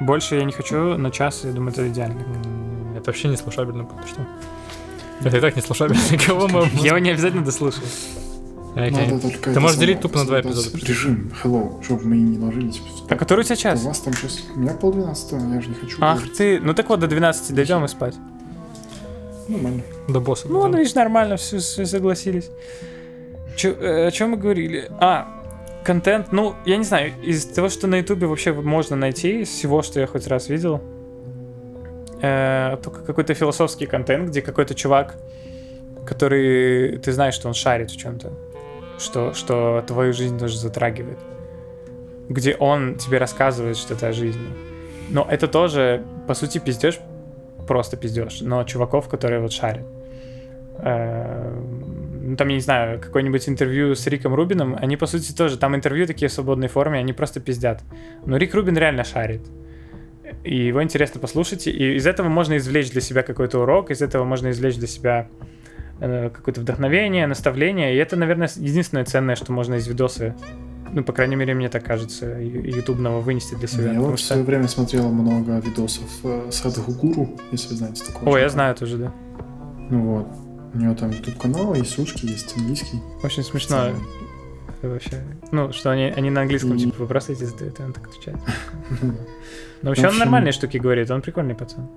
Больше 0.01 0.37
я 0.37 0.45
не 0.45 0.53
хочу, 0.53 0.97
но 0.97 1.11
час, 1.11 1.43
я 1.45 1.53
думаю, 1.53 1.73
это 1.73 1.89
идеально. 1.89 2.21
Это 2.97 3.07
вообще 3.07 3.29
не 3.29 3.37
слушабельно, 3.37 3.85
потому 3.85 4.07
что... 4.07 4.27
Это 5.23 5.37
и 5.37 5.41
так 5.41 5.57
не 5.57 5.63
слушабельно. 5.63 6.01
Кого 6.27 6.49
мы... 6.49 6.69
Я 6.75 6.89
его 6.89 6.99
не 6.99 7.11
обязательно 7.11 7.45
дослушаю. 7.45 7.87
Надо 8.75 9.21
только 9.21 9.55
Ты 9.55 9.61
можешь 9.61 9.79
делить 9.79 10.01
тупо 10.01 10.19
на 10.19 10.25
два 10.25 10.41
эпизода. 10.41 10.77
Режим, 10.85 11.33
hello, 11.43 11.83
чтобы 11.85 12.05
мы 12.07 12.17
не 12.17 12.39
ложились. 12.39 12.83
А 13.09 13.15
который 13.15 13.41
у 13.41 13.43
тебя 13.45 13.55
У 13.55 13.59
час? 13.59 13.85
вас 13.85 14.01
там 14.01 14.15
сейчас... 14.15 14.43
У 14.55 14.59
меня 14.59 14.75
полдвенадцатого, 14.75 15.55
я 15.55 15.61
же 15.61 15.69
не 15.69 15.75
хочу. 15.77 15.97
Ах 16.01 16.21
ты, 16.37 16.61
ну 16.61 16.75
так 16.75 16.89
вот, 16.89 16.99
до 16.99 17.07
12 17.07 17.55
дойдем 17.55 17.85
и 17.85 17.89
спать. 17.89 18.17
Нормально. 19.49 19.83
До 20.09 20.21
босса. 20.21 20.49
Ну, 20.49 20.67
ну, 20.67 20.77
видишь, 20.77 20.95
нормально, 20.95 21.37
все, 21.37 21.61
согласились. 21.61 22.51
Чё, 23.57 23.71
э, 23.71 24.09
о 24.09 24.11
чем 24.11 24.31
мы 24.31 24.37
говорили? 24.39 24.91
А, 24.99 25.44
контент, 25.85 26.33
ну, 26.33 26.57
я 26.65 26.77
не 26.77 26.85
знаю, 26.85 27.13
из 27.23 27.47
того, 27.47 27.69
что 27.69 27.87
на 27.87 27.97
ютубе 27.97 28.27
вообще 28.27 28.53
можно 28.53 28.97
найти, 28.97 29.43
из 29.43 29.49
всего, 29.49 29.83
что 29.83 30.01
я 30.01 30.07
хоть 30.07 30.27
раз 30.27 30.49
видел, 30.49 30.81
э, 32.21 32.77
только 32.83 33.03
какой-то 33.03 33.35
философский 33.35 33.87
контент, 33.87 34.31
где 34.31 34.43
какой-то 34.43 34.75
чувак, 34.75 35.17
который, 36.07 36.99
ты 36.99 37.13
знаешь, 37.13 37.35
что 37.35 37.49
он 37.49 37.55
шарит 37.55 37.91
в 37.91 37.97
чем-то, 37.97 38.33
что, 38.99 39.35
что 39.35 39.85
твою 39.87 40.13
жизнь 40.13 40.39
тоже 40.39 40.59
затрагивает, 40.59 41.19
где 42.29 42.57
он 42.57 42.97
тебе 42.97 43.19
рассказывает 43.19 43.77
что-то 43.77 44.09
о 44.09 44.13
жизни. 44.13 44.49
Но 45.11 45.27
это 45.31 45.47
тоже, 45.47 46.03
по 46.27 46.35
сути, 46.35 46.59
пиздеж, 46.59 46.99
просто 47.69 47.97
пиздеж, 47.97 48.41
но 48.41 48.65
чуваков, 48.65 49.09
которые 49.09 49.41
вот 49.41 49.53
шарят. 49.53 49.87
Э, 50.79 51.53
Ну, 52.35 52.39
там, 52.39 52.49
я 52.49 52.55
не 52.57 52.61
знаю, 52.61 52.99
какое-нибудь 52.99 53.49
интервью 53.49 53.95
с 53.95 54.05
Риком 54.09 54.35
Рубином, 54.35 54.77
они, 54.77 54.97
по 54.97 55.07
сути, 55.07 55.31
тоже, 55.31 55.57
там 55.57 55.77
интервью 55.77 56.05
такие 56.05 56.29
в 56.29 56.33
свободной 56.33 56.67
форме, 56.67 56.99
они 56.99 57.13
просто 57.13 57.39
пиздят. 57.39 57.85
Но 58.27 58.37
Рик 58.39 58.53
Рубин 58.57 58.77
реально 58.77 59.05
шарит. 59.05 59.43
И 60.43 60.67
его 60.67 60.83
интересно 60.83 61.21
послушать, 61.21 61.69
и 61.69 61.95
из 61.95 62.09
этого 62.09 62.27
можно 62.29 62.57
извлечь 62.57 62.91
для 62.91 63.01
себя 63.03 63.23
какой-то 63.23 63.61
урок, 63.61 63.93
из 63.93 64.03
этого 64.03 64.25
можно 64.25 64.51
извлечь 64.51 64.75
для 64.75 64.89
себя 64.89 65.29
э, 66.01 66.29
какое-то 66.31 66.61
вдохновение, 66.61 67.29
наставление, 67.29 67.95
и 67.95 67.99
это, 67.99 68.17
наверное, 68.17 68.51
единственное 68.57 69.05
ценное, 69.05 69.37
что 69.37 69.53
можно 69.53 69.77
из 69.77 69.87
видоса, 69.87 70.35
ну, 70.93 71.05
по 71.05 71.13
крайней 71.13 71.37
мере, 71.37 71.55
мне 71.55 71.69
так 71.69 71.85
кажется, 71.85 72.27
ютубного 72.41 73.21
вынести 73.21 73.55
для 73.55 73.69
себя. 73.69 73.93
Я 73.93 74.01
вот 74.01 74.15
в 74.15 74.19
что- 74.19 74.33
свое 74.33 74.43
время 74.43 74.67
смотрел 74.67 75.09
много 75.09 75.61
видосов 75.61 76.11
э, 76.25 76.49
Садхгуру, 76.51 77.39
если 77.53 77.69
вы 77.69 77.77
знаете 77.77 78.05
такого. 78.05 78.29
О, 78.29 78.37
я 78.37 78.49
знаю 78.49 78.75
тоже, 78.75 78.99
да. 78.99 79.13
Ну 79.89 80.01
вот. 80.01 80.44
У 80.75 80.79
него 80.79 80.95
там 80.95 81.11
YouTube 81.11 81.39
канал, 81.39 81.75
есть 81.75 81.97
русский, 81.99 82.27
есть 82.27 82.57
английский. 82.57 83.01
Очень 83.23 83.43
смешно. 83.45 83.91
Это 84.83 84.89
вообще. 84.93 85.23
Ну, 85.53 85.73
что 85.73 85.91
они, 85.91 86.05
они 86.17 86.31
на 86.31 86.41
английском, 86.43 86.75
И- 86.77 86.81
типа, 86.81 87.03
вопросы 87.03 87.33
эти 87.33 87.45
задают, 87.45 87.79
и 87.81 87.83
он 87.83 87.93
так 87.93 88.09
отвечает. 88.09 88.39
Ну 89.03 89.13
Но 89.83 89.91
вообще 89.91 90.09
он 90.09 90.19
нормальные 90.19 90.53
штуки 90.53 90.79
говорит, 90.79 91.11
он 91.11 91.23
прикольный 91.23 91.55
пацан. 91.55 91.89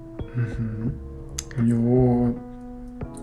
У 1.58 1.62
него 1.62 2.38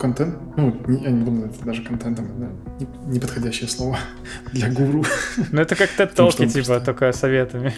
контент, 0.01 0.35
ну, 0.57 0.75
я 0.89 1.11
не 1.11 1.25
буду 1.25 1.47
это 1.47 1.65
даже 1.65 1.83
контентом, 1.83 2.25
это 2.27 2.85
не- 3.07 3.15
неподходящее 3.15 3.69
слово 3.69 3.99
для 4.53 4.71
гуру. 4.73 5.05
Ну, 5.53 5.61
это 5.61 5.77
как 5.77 5.91
TED-толки, 5.97 6.43
он 6.43 6.49
типа, 6.49 6.81
только 6.81 7.13
советами. 7.13 7.73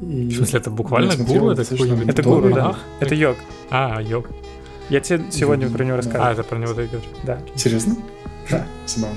В 0.00 0.32
смысле, 0.34 0.58
это 0.60 0.70
буквально 0.70 1.14
гуру? 1.16 1.50
Это 1.50 1.64
какой-нибудь 1.64 2.08
Это 2.08 2.22
гуру, 2.22 2.50
да. 2.54 2.76
Это 3.00 3.14
йог. 3.14 3.36
А, 3.70 4.00
йог. 4.02 4.28
Я 4.90 5.00
тебе 5.00 5.22
сегодня 5.30 5.70
про 5.70 5.84
него 5.84 6.00
да. 6.02 6.28
А, 6.28 6.32
это 6.32 6.42
про 6.42 6.58
него 6.58 6.74
ты 6.74 6.86
говоришь. 6.86 7.08
Да. 7.22 7.38
Серьезно? 7.56 7.96
Да. 8.50 8.66
Забавно. 8.86 9.16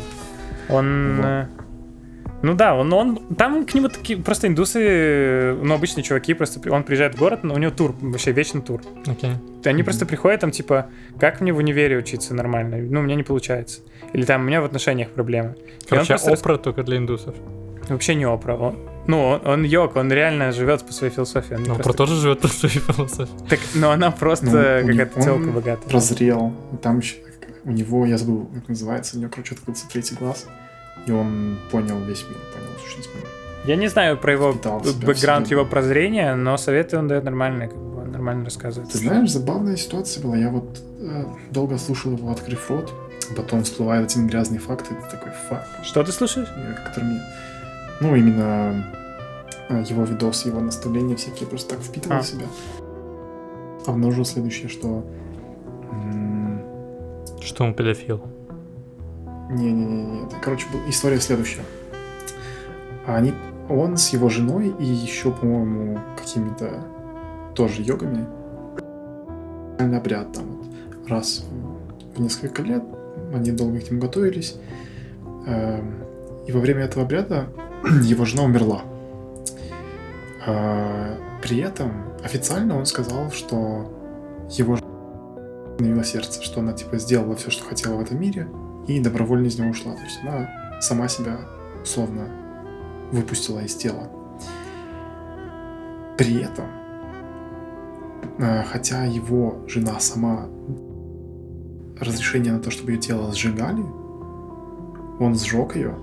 Он... 0.69 1.15
Вот. 1.17 1.25
э, 1.25 1.47
Ну 2.43 2.53
да, 2.55 2.75
он, 2.75 2.93
он 2.93 3.35
там 3.35 3.65
к 3.65 3.73
нему 3.73 3.89
такие 3.89 4.19
просто 4.19 4.47
индусы, 4.47 5.55
ну 5.61 5.73
обычные 5.73 6.03
чуваки, 6.03 6.33
просто 6.33 6.59
он 6.71 6.83
приезжает 6.83 7.15
в 7.15 7.19
город, 7.19 7.43
но 7.43 7.53
у 7.53 7.57
него 7.57 7.71
тур, 7.71 7.95
вообще 8.01 8.31
вечный 8.31 8.61
тур. 8.61 8.81
Окей. 9.07 9.31
И 9.63 9.69
Они 9.69 9.81
просто 9.83 10.05
приходят 10.05 10.41
там 10.41 10.51
типа, 10.51 10.87
как 11.19 11.41
мне 11.41 11.51
в 11.53 11.57
универе 11.57 11.97
учиться 11.97 12.33
нормально? 12.33 12.77
Ну, 12.77 12.99
у 12.99 13.03
меня 13.03 13.15
не 13.15 13.23
получается. 13.23 13.81
Или 14.13 14.25
там 14.25 14.41
у 14.41 14.43
меня 14.45 14.61
в 14.61 14.65
отношениях 14.65 15.09
проблемы. 15.09 15.55
Короче, 15.89 16.09
просто 16.09 16.29
рас- 16.31 16.39
опра 16.39 16.57
только 16.57 16.83
для 16.83 16.97
индусов. 16.97 17.33
Вообще 17.89 18.15
не 18.15 18.25
опра. 18.25 18.55
Он, 18.55 18.77
ну, 19.07 19.21
он, 19.23 19.41
он 19.45 19.63
йог, 19.63 19.95
он 19.95 20.11
реально 20.11 20.51
живет 20.51 20.83
по 20.83 20.93
своей 20.93 21.13
философии. 21.13 21.55
Он 21.55 21.63
не 21.63 21.67
Но 21.69 21.75
просто- 21.75 21.93
тоже 21.93 22.15
живет 22.15 22.39
по 22.41 22.47
своей 22.47 22.79
философии. 22.79 23.31
Так, 23.49 23.59
но 23.75 23.91
она 23.91 24.11
просто 24.11 24.81
Ну, 24.83 24.87
какая-то 24.87 25.19
он 25.19 25.25
телка 25.25 25.51
богатая. 25.51 25.89
Прозрел. 25.89 26.53
Там 26.81 26.99
еще 26.99 27.15
у 27.65 27.71
него, 27.71 28.05
я 28.05 28.17
забыл, 28.17 28.49
как 28.53 28.67
называется, 28.69 29.17
у 29.17 29.19
него, 29.19 29.31
короче, 29.31 29.55
открылся 29.55 29.85
третий 29.89 30.15
глаз. 30.15 30.47
И 31.07 31.11
он 31.11 31.57
понял 31.71 31.99
весь 31.99 32.23
мир, 32.23 32.37
понял 32.53 32.79
сущность 32.83 33.09
мира. 33.15 33.27
Я 33.65 33.75
не 33.77 33.87
знаю 33.87 34.17
про 34.17 34.33
его 34.33 34.53
бэкграунд, 35.05 35.47
его 35.47 35.65
прозрения, 35.65 36.35
но 36.35 36.57
советы 36.57 36.97
он 36.97 37.07
дает 37.07 37.23
нормальные, 37.23 37.69
как 37.69 37.77
бы, 37.77 38.01
он 38.01 38.11
нормально 38.11 38.45
рассказывает. 38.45 38.91
Ты 38.91 38.97
знаешь, 38.97 39.31
забавная 39.31 39.77
ситуация 39.77 40.21
была. 40.21 40.35
Я 40.37 40.49
вот 40.49 40.81
э, 40.99 41.25
долго 41.51 41.77
слушал 41.77 42.11
его, 42.11 42.29
открыв 42.31 42.69
рот. 42.69 42.93
Потом 43.37 43.63
всплывает 43.63 44.11
один 44.11 44.27
грязный 44.27 44.57
факт, 44.59 44.85
и 44.91 44.93
ты 44.95 45.09
такой, 45.11 45.31
фак, 45.49 45.65
Что 45.83 46.03
ты 46.03 46.11
слушаешь? 46.11 46.49
э, 46.57 46.73
который 46.85 47.05
мне... 47.05 47.21
Ну, 48.03 48.15
именно 48.15 48.85
э, 49.69 49.83
его 49.87 50.03
видосы, 50.03 50.49
его 50.49 50.59
наставления 50.59 51.15
всякие 51.15 51.47
просто 51.47 51.75
так 51.75 51.83
впитывал 51.83 52.17
А. 52.17 52.21
в 52.21 52.25
себя. 52.25 52.45
Обнаружил 53.87 54.25
следующее, 54.25 54.67
что... 54.67 55.05
Что 57.41 57.63
он 57.63 57.73
педофил. 57.73 58.21
Не-не-не, 59.49 60.29
короче, 60.41 60.65
был- 60.71 60.89
история 60.89 61.19
следующая. 61.19 61.63
Они, 63.07 63.33
он 63.69 63.95
с 63.95 64.09
его 64.09 64.27
женой 64.27 64.73
и 64.79 64.85
еще, 64.85 65.31
по-моему, 65.31 65.99
какими-то 66.17 66.83
тоже 67.55 67.81
йогами 67.83 68.25
обряд 69.79 70.31
там 70.33 70.45
вот 70.45 71.09
раз 71.09 71.45
в 72.15 72.21
несколько 72.21 72.61
лет 72.61 72.83
они 73.33 73.51
долго 73.51 73.79
к 73.79 73.91
нему 73.91 74.01
готовились 74.01 74.55
Эм, 75.45 75.95
и 76.47 76.51
во 76.51 76.59
время 76.61 76.83
этого 76.83 77.05
обряда 77.05 77.47
его 78.03 78.25
жена 78.25 78.43
умерла 78.43 78.83
А, 80.45 81.17
при 81.41 81.59
этом 81.59 81.91
официально 82.23 82.77
он 82.77 82.85
сказал 82.85 83.31
что 83.31 84.47
его 84.49 84.77
жена 85.79 86.03
сердце 86.03 86.41
что 86.41 86.61
она 86.61 86.73
типа 86.73 86.97
сделала 86.97 87.35
все 87.35 87.49
что 87.49 87.63
хотела 87.65 87.95
в 87.95 88.01
этом 88.01 88.19
мире 88.19 88.47
и 88.87 88.99
добровольно 88.99 89.47
из 89.47 89.57
него 89.57 89.69
ушла. 89.69 89.93
То 89.93 90.03
есть 90.03 90.19
она 90.23 90.49
сама 90.81 91.07
себя 91.07 91.39
условно 91.81 92.27
выпустила 93.11 93.59
из 93.59 93.75
тела. 93.75 94.09
При 96.17 96.41
этом, 96.41 96.65
э, 98.39 98.63
хотя 98.63 99.05
его 99.05 99.63
жена 99.67 99.99
сама 99.99 100.47
разрешение 101.99 102.53
на 102.53 102.59
то, 102.59 102.71
чтобы 102.71 102.91
ее 102.91 102.97
тело 102.97 103.33
сжигали, 103.33 103.83
он 105.19 105.35
сжег 105.35 105.75
ее 105.75 105.95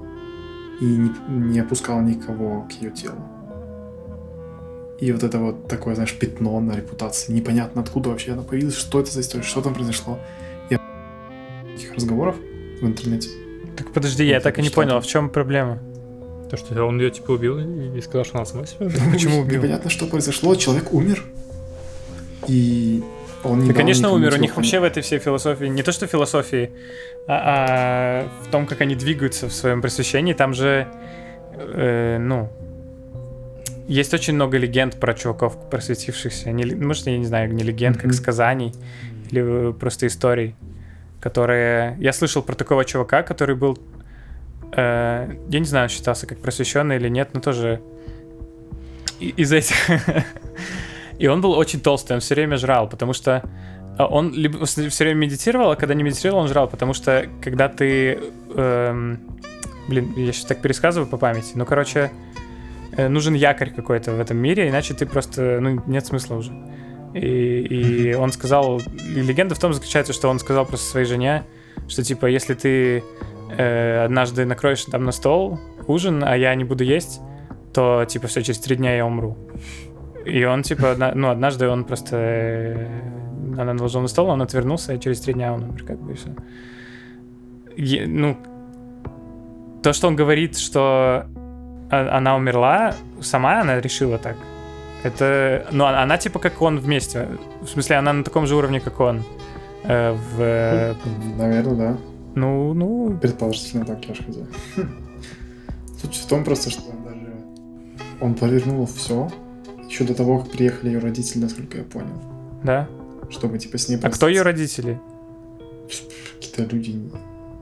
и 0.81 0.85
не, 0.85 1.11
не 1.29 1.61
опускал 1.61 2.01
никого 2.01 2.63
к 2.63 2.73
ее 2.73 2.91
телу. 2.91 3.19
И 4.99 5.13
вот 5.13 5.23
это 5.23 5.39
вот 5.39 5.67
такое, 5.67 5.95
знаешь, 5.95 6.15
пятно 6.19 6.61
на 6.61 6.73
репутации. 6.73 7.33
Непонятно 7.33 7.81
откуда 7.81 8.11
вообще 8.11 8.33
оно 8.33 8.43
появилось, 8.43 8.77
что 8.77 9.01
это 9.01 9.11
за 9.11 9.21
история, 9.21 9.45
что 9.45 9.63
там 9.63 9.75
произошло. 9.75 10.19
Я 10.69 10.79
этих 11.75 11.95
разговоров 11.95 12.37
в 12.81 12.87
интернете. 12.87 13.31
Так 13.77 13.93
подожди, 13.93 14.25
я 14.27 14.37
Вот 14.37 14.43
так 14.43 14.59
и 14.59 14.63
не 14.63 14.69
понял, 14.69 14.97
а 14.97 15.01
в 15.01 15.07
чем 15.07 15.31
проблема? 15.31 15.79
То, 16.51 16.57
что 16.57 16.85
он 16.85 17.01
ее 17.01 17.11
типа 17.11 17.31
убил 17.33 17.59
и 17.59 18.01
сказал, 18.03 18.25
что 18.25 18.39
она 18.39 18.45
сама 18.45 18.67
себя. 18.67 18.91
Почему 19.11 19.41
убил? 19.41 19.59
Непонятно, 19.59 19.89
что 19.89 20.07
произошло. 20.07 20.55
Человек 20.55 20.93
умер. 20.93 21.25
И 22.47 23.03
он 23.45 23.61
не 23.61 23.69
Да, 23.69 23.75
конечно, 23.75 24.11
умер. 24.11 24.35
У 24.35 24.37
них 24.37 24.57
вообще 24.57 24.81
в 24.81 24.85
этой 24.85 25.03
всей 25.03 25.19
философии, 25.19 25.67
не 25.67 25.83
то 25.83 25.93
что 25.93 26.07
философии, 26.07 26.71
а, 27.27 28.27
а 28.27 28.29
в 28.45 28.51
том, 28.51 28.67
как 28.67 28.81
они 28.81 28.95
двигаются 28.95 29.49
в 29.49 29.53
своем 29.53 29.81
просвещении, 29.81 30.33
там 30.33 30.55
же, 30.55 30.87
э, 31.57 32.19
ну, 32.19 32.51
есть 33.89 34.15
очень 34.15 34.35
много 34.35 34.57
легенд 34.57 35.01
про 35.01 35.15
чуваков 35.15 35.69
просветившихся. 35.69 36.53
Не, 36.53 36.65
может, 36.77 37.07
я 37.07 37.19
не 37.19 37.27
знаю, 37.27 37.53
не 37.53 37.65
легенд, 37.65 37.97
как 37.97 38.07
Мгм. 38.07 38.15
сказаний 38.15 38.73
или 39.31 39.71
э, 39.71 39.73
просто 39.73 40.07
историй, 40.07 40.55
которые... 41.21 41.97
Я 41.99 42.13
слышал 42.13 42.43
про 42.43 42.55
такого 42.55 42.85
чувака, 42.85 43.23
который 43.23 43.57
был... 43.57 43.79
э, 44.73 45.35
я 45.49 45.59
не 45.59 45.67
знаю, 45.67 45.89
считался 45.89 46.27
как 46.27 46.39
просвещенный 46.39 46.97
или 46.97 47.09
нет, 47.09 47.31
но 47.33 47.41
тоже 47.41 47.81
из 49.19 49.53
этих... 49.53 49.77
И 51.21 51.27
он 51.27 51.43
был 51.43 51.53
очень 51.53 51.81
толстый, 51.81 52.15
он 52.15 52.21
все 52.21 52.35
время 52.35 52.57
жрал, 52.57 52.89
потому 52.89 53.13
что 53.13 53.43
а, 53.99 54.07
он 54.07 54.33
либо 54.33 54.65
все 54.65 54.89
время 55.05 55.19
медитировал, 55.19 55.73
а 55.73 55.77
когда 55.77 55.93
не 55.93 56.03
медитировал, 56.03 56.41
он 56.41 56.49
жрал, 56.49 56.67
потому 56.67 56.95
что 56.95 57.27
когда 57.43 57.69
ты... 57.69 58.19
эм, 58.57 59.21
блин, 59.87 60.15
я 60.17 60.33
сейчас 60.33 60.47
так 60.47 60.63
пересказываю 60.63 61.07
по 61.07 61.19
памяти, 61.19 61.53
ну, 61.57 61.67
короче, 61.67 62.11
э, 62.97 63.09
нужен 63.09 63.35
якорь 63.35 63.71
какой-то 63.71 64.13
в 64.13 64.21
этом 64.21 64.39
мире, 64.39 64.71
иначе 64.71 64.95
ты 64.95 65.05
просто, 65.05 65.59
ну, 65.61 65.83
нет 65.87 66.07
смысла 66.07 66.37
уже. 66.37 66.53
И, 67.13 67.19
и 67.19 68.15
он 68.15 68.33
сказал, 68.33 68.79
и 68.79 69.21
легенда 69.21 69.55
в 69.55 69.59
том 69.59 69.75
заключается, 69.75 70.15
что 70.15 70.31
он 70.31 70.39
сказал 70.39 70.65
просто 70.65 70.87
своей 70.87 71.07
жене, 71.07 71.45
что 71.87 72.03
типа, 72.03 72.27
если 72.27 72.55
ты 72.55 73.05
э, 73.59 74.05
однажды 74.07 74.47
накроешь 74.47 74.85
там 74.85 75.05
на 75.05 75.13
стол 75.13 75.61
ужин, 75.87 76.25
а 76.25 76.35
я 76.35 76.55
не 76.55 76.65
буду 76.65 76.83
есть, 76.83 77.21
то 77.75 78.07
типа 78.09 78.29
все, 78.29 78.43
через 78.43 78.59
три 78.61 78.77
дня 78.77 78.97
я 78.97 79.05
умру. 79.05 79.37
И 80.27 80.45
он 80.45 80.63
типа, 80.63 80.93
одна- 80.93 81.13
ну, 81.15 81.29
однажды 81.31 81.69
он 81.69 81.85
просто... 81.85 82.17
э, 82.17 82.87
Она 83.59 83.73
наложила 83.75 84.03
на 84.03 84.09
стол, 84.09 84.29
он 84.29 84.43
отвернулся, 84.43 84.93
и 84.95 84.99
через 85.01 85.21
три 85.21 85.35
дня 85.35 85.53
он 85.55 85.65
умер, 85.65 85.85
как 85.87 85.99
бы, 85.99 86.13
и 86.13 86.17
все. 86.17 88.07
ну, 88.07 88.37
то, 89.83 89.93
что 89.93 90.09
он 90.09 90.17
говорит, 90.17 90.59
что 90.59 91.25
а- 91.91 92.17
она 92.19 92.37
умерла, 92.37 92.95
сама 93.21 93.61
она 93.61 93.81
решила 93.81 94.19
так. 94.19 94.37
Это, 95.05 95.67
ну, 95.73 95.85
а- 95.85 96.03
она 96.03 96.19
типа 96.19 96.39
как 96.39 96.61
он 96.63 96.79
вместе. 96.79 97.27
В 97.63 97.67
смысле, 97.69 97.97
она 97.97 98.13
на 98.13 98.23
таком 98.23 98.47
же 98.47 98.55
уровне, 98.57 98.81
как 98.81 99.01
он. 99.01 99.23
Э, 99.85 100.13
в, 100.13 100.95
Наверное, 101.39 101.75
да. 101.77 101.97
ну, 102.35 102.75
ну, 102.75 103.19
Предположительно 103.21 103.85
так, 103.87 104.05
я 104.05 104.15
ж 104.15 104.19
хз. 104.19 104.37
Суть 106.03 106.15
в 106.17 106.27
том 106.29 106.45
просто, 106.45 106.71
что 106.71 106.83
он 106.91 107.03
даже... 107.05 107.33
Он 108.21 108.35
повернул 108.35 108.85
все 108.87 109.29
еще 109.91 110.05
до 110.05 110.15
того, 110.15 110.39
как 110.39 110.53
приехали 110.53 110.91
ее 110.91 110.99
родители, 111.01 111.41
насколько 111.43 111.79
я 111.79 111.85
понял. 111.85 112.23
да. 112.65 112.89
Чтобы, 113.29 113.59
типа, 113.59 113.79
с 113.79 113.89
ней 113.89 113.97
А 114.03 114.11
кто 114.11 114.27
ее 114.29 114.43
родители? 114.43 114.99
Какие-то 116.41 116.75
люди 116.75 117.01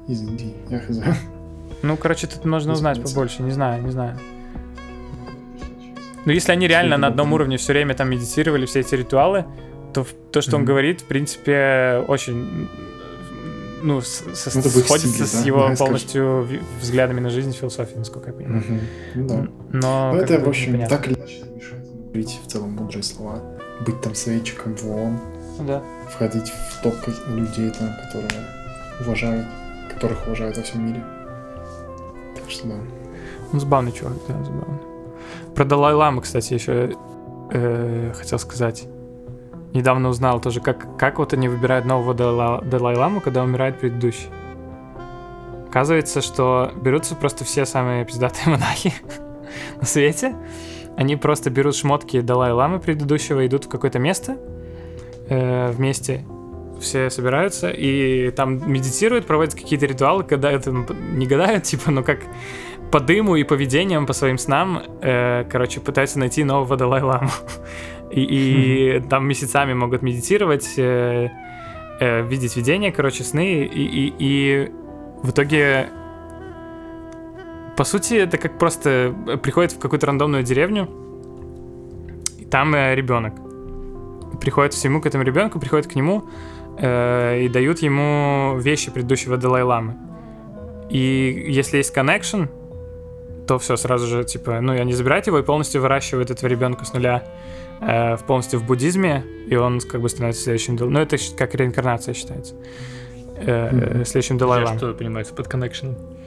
из 0.09 0.23
Индии, 0.23 0.55
я 0.71 0.79
хз. 0.81 0.99
Ну, 1.83 1.97
короче, 1.99 2.27
тут 2.27 2.45
можно 2.47 2.73
узнать 2.73 3.03
побольше, 3.03 3.43
не 3.43 3.51
знаю, 3.51 3.83
не 3.85 3.91
знаю. 3.91 4.19
Ну, 6.25 6.33
если 6.33 6.53
они 6.53 6.67
реально 6.67 6.97
на 6.97 7.07
одном 7.09 7.33
уровне 7.35 7.57
все 7.59 7.73
время 7.73 7.95
там 7.95 8.09
медитировали, 8.11 8.65
все 8.67 8.81
эти 8.81 8.95
ритуалы, 8.95 9.45
то 9.95 10.07
то, 10.33 10.41
что 10.41 10.57
он 10.57 10.65
говорит, 10.65 11.03
в 11.03 11.05
принципе, 11.05 12.03
очень 12.09 12.69
ну, 13.83 14.01
с- 14.01 14.25
со- 14.35 14.57
Ну, 14.59 14.63
сходится 14.63 15.09
стиле, 15.09 15.27
с 15.27 15.33
да? 15.35 15.47
его 15.47 15.69
Да, 15.69 15.77
полностью 15.77 16.49
взглядами 16.81 17.21
на 17.21 17.31
жизнь, 17.31 17.53
философией, 17.53 17.99
насколько 17.99 18.31
я 18.31 18.37
понимаю. 18.37 18.63
Мгм. 19.15 19.29
Да. 19.29 19.47
Но 19.73 20.13
как 20.15 20.31
это, 20.31 20.45
в 20.45 20.49
общем, 20.49 20.87
так 20.89 21.07
или 21.07 21.15
иначе 21.15 21.45
говорить 22.09 22.41
в 22.45 22.49
целом 22.51 22.73
мудрые 22.73 23.03
слова. 23.03 23.41
Быть 23.87 24.01
там 24.01 24.15
советчиком 24.15 24.75
в 24.75 24.85
ООН, 24.87 25.19
Да. 25.61 25.83
входить 26.11 26.49
в 26.51 26.83
топ 26.83 26.95
людей, 27.29 27.71
там, 27.71 27.89
которые 28.05 28.29
уважают, 29.01 29.47
которых 29.93 30.27
уважают 30.27 30.57
во 30.57 30.63
всем 30.63 30.87
мире. 30.87 31.05
Так 32.35 32.51
что 32.51 32.67
да. 32.69 32.75
Ну, 33.53 33.61
забавный 33.61 33.93
чувак, 33.93 34.15
да, 34.27 34.35
забавный. 34.45 34.79
Про 35.55 35.65
Далай-Ламу, 35.65 36.21
кстати, 36.21 36.55
еще 36.55 36.95
э, 37.51 38.13
хотел 38.15 38.39
сказать. 38.39 38.87
Недавно 39.75 40.09
узнал 40.09 40.41
тоже, 40.41 40.61
как, 40.61 40.97
как 40.97 41.19
вот 41.19 41.33
они 41.35 41.49
выбирают 41.49 41.85
нового 41.85 42.15
Дала- 42.15 42.63
Далай-Ламу, 42.65 43.21
когда 43.21 43.43
умирает 43.43 43.79
предыдущий. 43.79 44.29
Оказывается, 45.69 46.21
что 46.23 46.73
берутся 46.83 47.15
просто 47.15 47.45
все 47.45 47.65
самые 47.67 48.05
пиздатые 48.05 48.47
монахи 48.49 48.93
на 49.81 49.87
свете. 49.87 50.35
Они 50.99 51.15
просто 51.15 51.49
берут 51.49 51.77
шмотки 51.77 52.21
Далай-Ламы 52.21 52.81
предыдущего, 52.81 53.47
идут 53.47 53.67
в 53.67 53.69
какое-то 53.69 54.01
место 54.01 54.37
э, 55.29 55.71
вместе, 55.71 56.25
все 56.81 57.09
собираются 57.09 57.71
и 57.71 58.33
там 58.33 58.69
медитируют, 58.69 59.25
проводят 59.25 59.55
какие-то 59.55 59.87
ритуалы, 59.87 60.25
когда 60.25 60.51
это 60.51 60.73
не 60.73 61.25
гадают, 61.29 61.63
типа, 61.71 61.93
но 61.93 62.03
как 62.03 62.19
по 62.91 62.99
дыму 62.99 63.37
и 63.37 63.45
поведениям, 63.45 64.07
по 64.07 64.13
своим 64.13 64.39
снам, 64.39 64.83
э, 65.01 65.45
короче, 65.49 65.79
пытаются 65.79 66.19
найти 66.19 66.43
нового 66.43 66.77
Далай-ламу. 66.77 67.31
И, 68.11 68.23
и 68.23 69.01
там 69.11 69.29
месяцами 69.29 69.75
могут 69.75 70.01
медитировать, 70.01 70.79
э, 70.79 71.29
э, 72.01 72.23
видеть 72.23 72.57
видения, 72.57 72.91
короче, 72.91 73.23
сны, 73.23 73.67
и, 73.67 73.85
и, 73.85 74.15
и 74.19 74.73
в 75.23 75.31
итоге, 75.31 75.91
по 77.79 77.85
сути, 77.85 78.15
это 78.15 78.39
как 78.39 78.59
просто 78.59 79.15
приходит 79.41 79.71
в 79.71 79.79
какую-то 79.79 80.07
рандомную 80.07 80.43
деревню, 80.43 80.89
и 82.37 82.45
там 82.45 82.75
э, 82.75 82.97
ребенок. 82.97 83.35
Приходит 84.41 84.75
всему 84.75 85.01
к 85.01 85.07
этому 85.07 85.23
ребенку, 85.23 85.61
приходит 85.61 85.87
к 85.87 85.95
нему 85.95 86.25
э, 86.77 87.43
и 87.43 87.49
дают 87.49 87.79
ему 87.79 88.59
вещи 88.59 88.91
предыдущего 88.91 89.37
Далай-ламы. 89.37 89.95
И 90.91 91.45
если 91.51 91.77
есть 91.77 91.97
connection, 91.97 92.49
то 93.47 93.61
все 93.61 93.77
сразу 93.77 94.09
же, 94.09 94.25
типа, 94.25 94.61
ну, 94.61 94.73
они 94.73 94.93
забирают 94.93 95.29
его 95.29 95.39
и 95.39 95.45
полностью 95.45 95.81
выращивают 95.81 96.33
этого 96.33 96.49
ребенка 96.49 96.85
с 96.85 96.93
нуля 96.93 97.29
э, 97.81 98.17
в 98.17 98.25
полностью 98.25 98.59
в 98.59 98.67
буддизме, 98.67 99.25
и 99.47 99.55
он 99.55 99.79
как 99.81 100.01
бы 100.01 100.09
становится 100.09 100.43
следующим... 100.43 100.75
Ну, 100.75 100.99
это 100.99 101.17
как 101.37 101.55
реинкарнация 101.55 102.13
считается. 102.13 102.57
Э, 103.37 103.71
Мгм. 103.71 104.05
Следующим 104.05 104.37
Далай-ламой. 104.37 104.79
Что 104.79 104.95
понимаете 104.95 105.33
под 105.33 105.47
connection? 105.47 106.18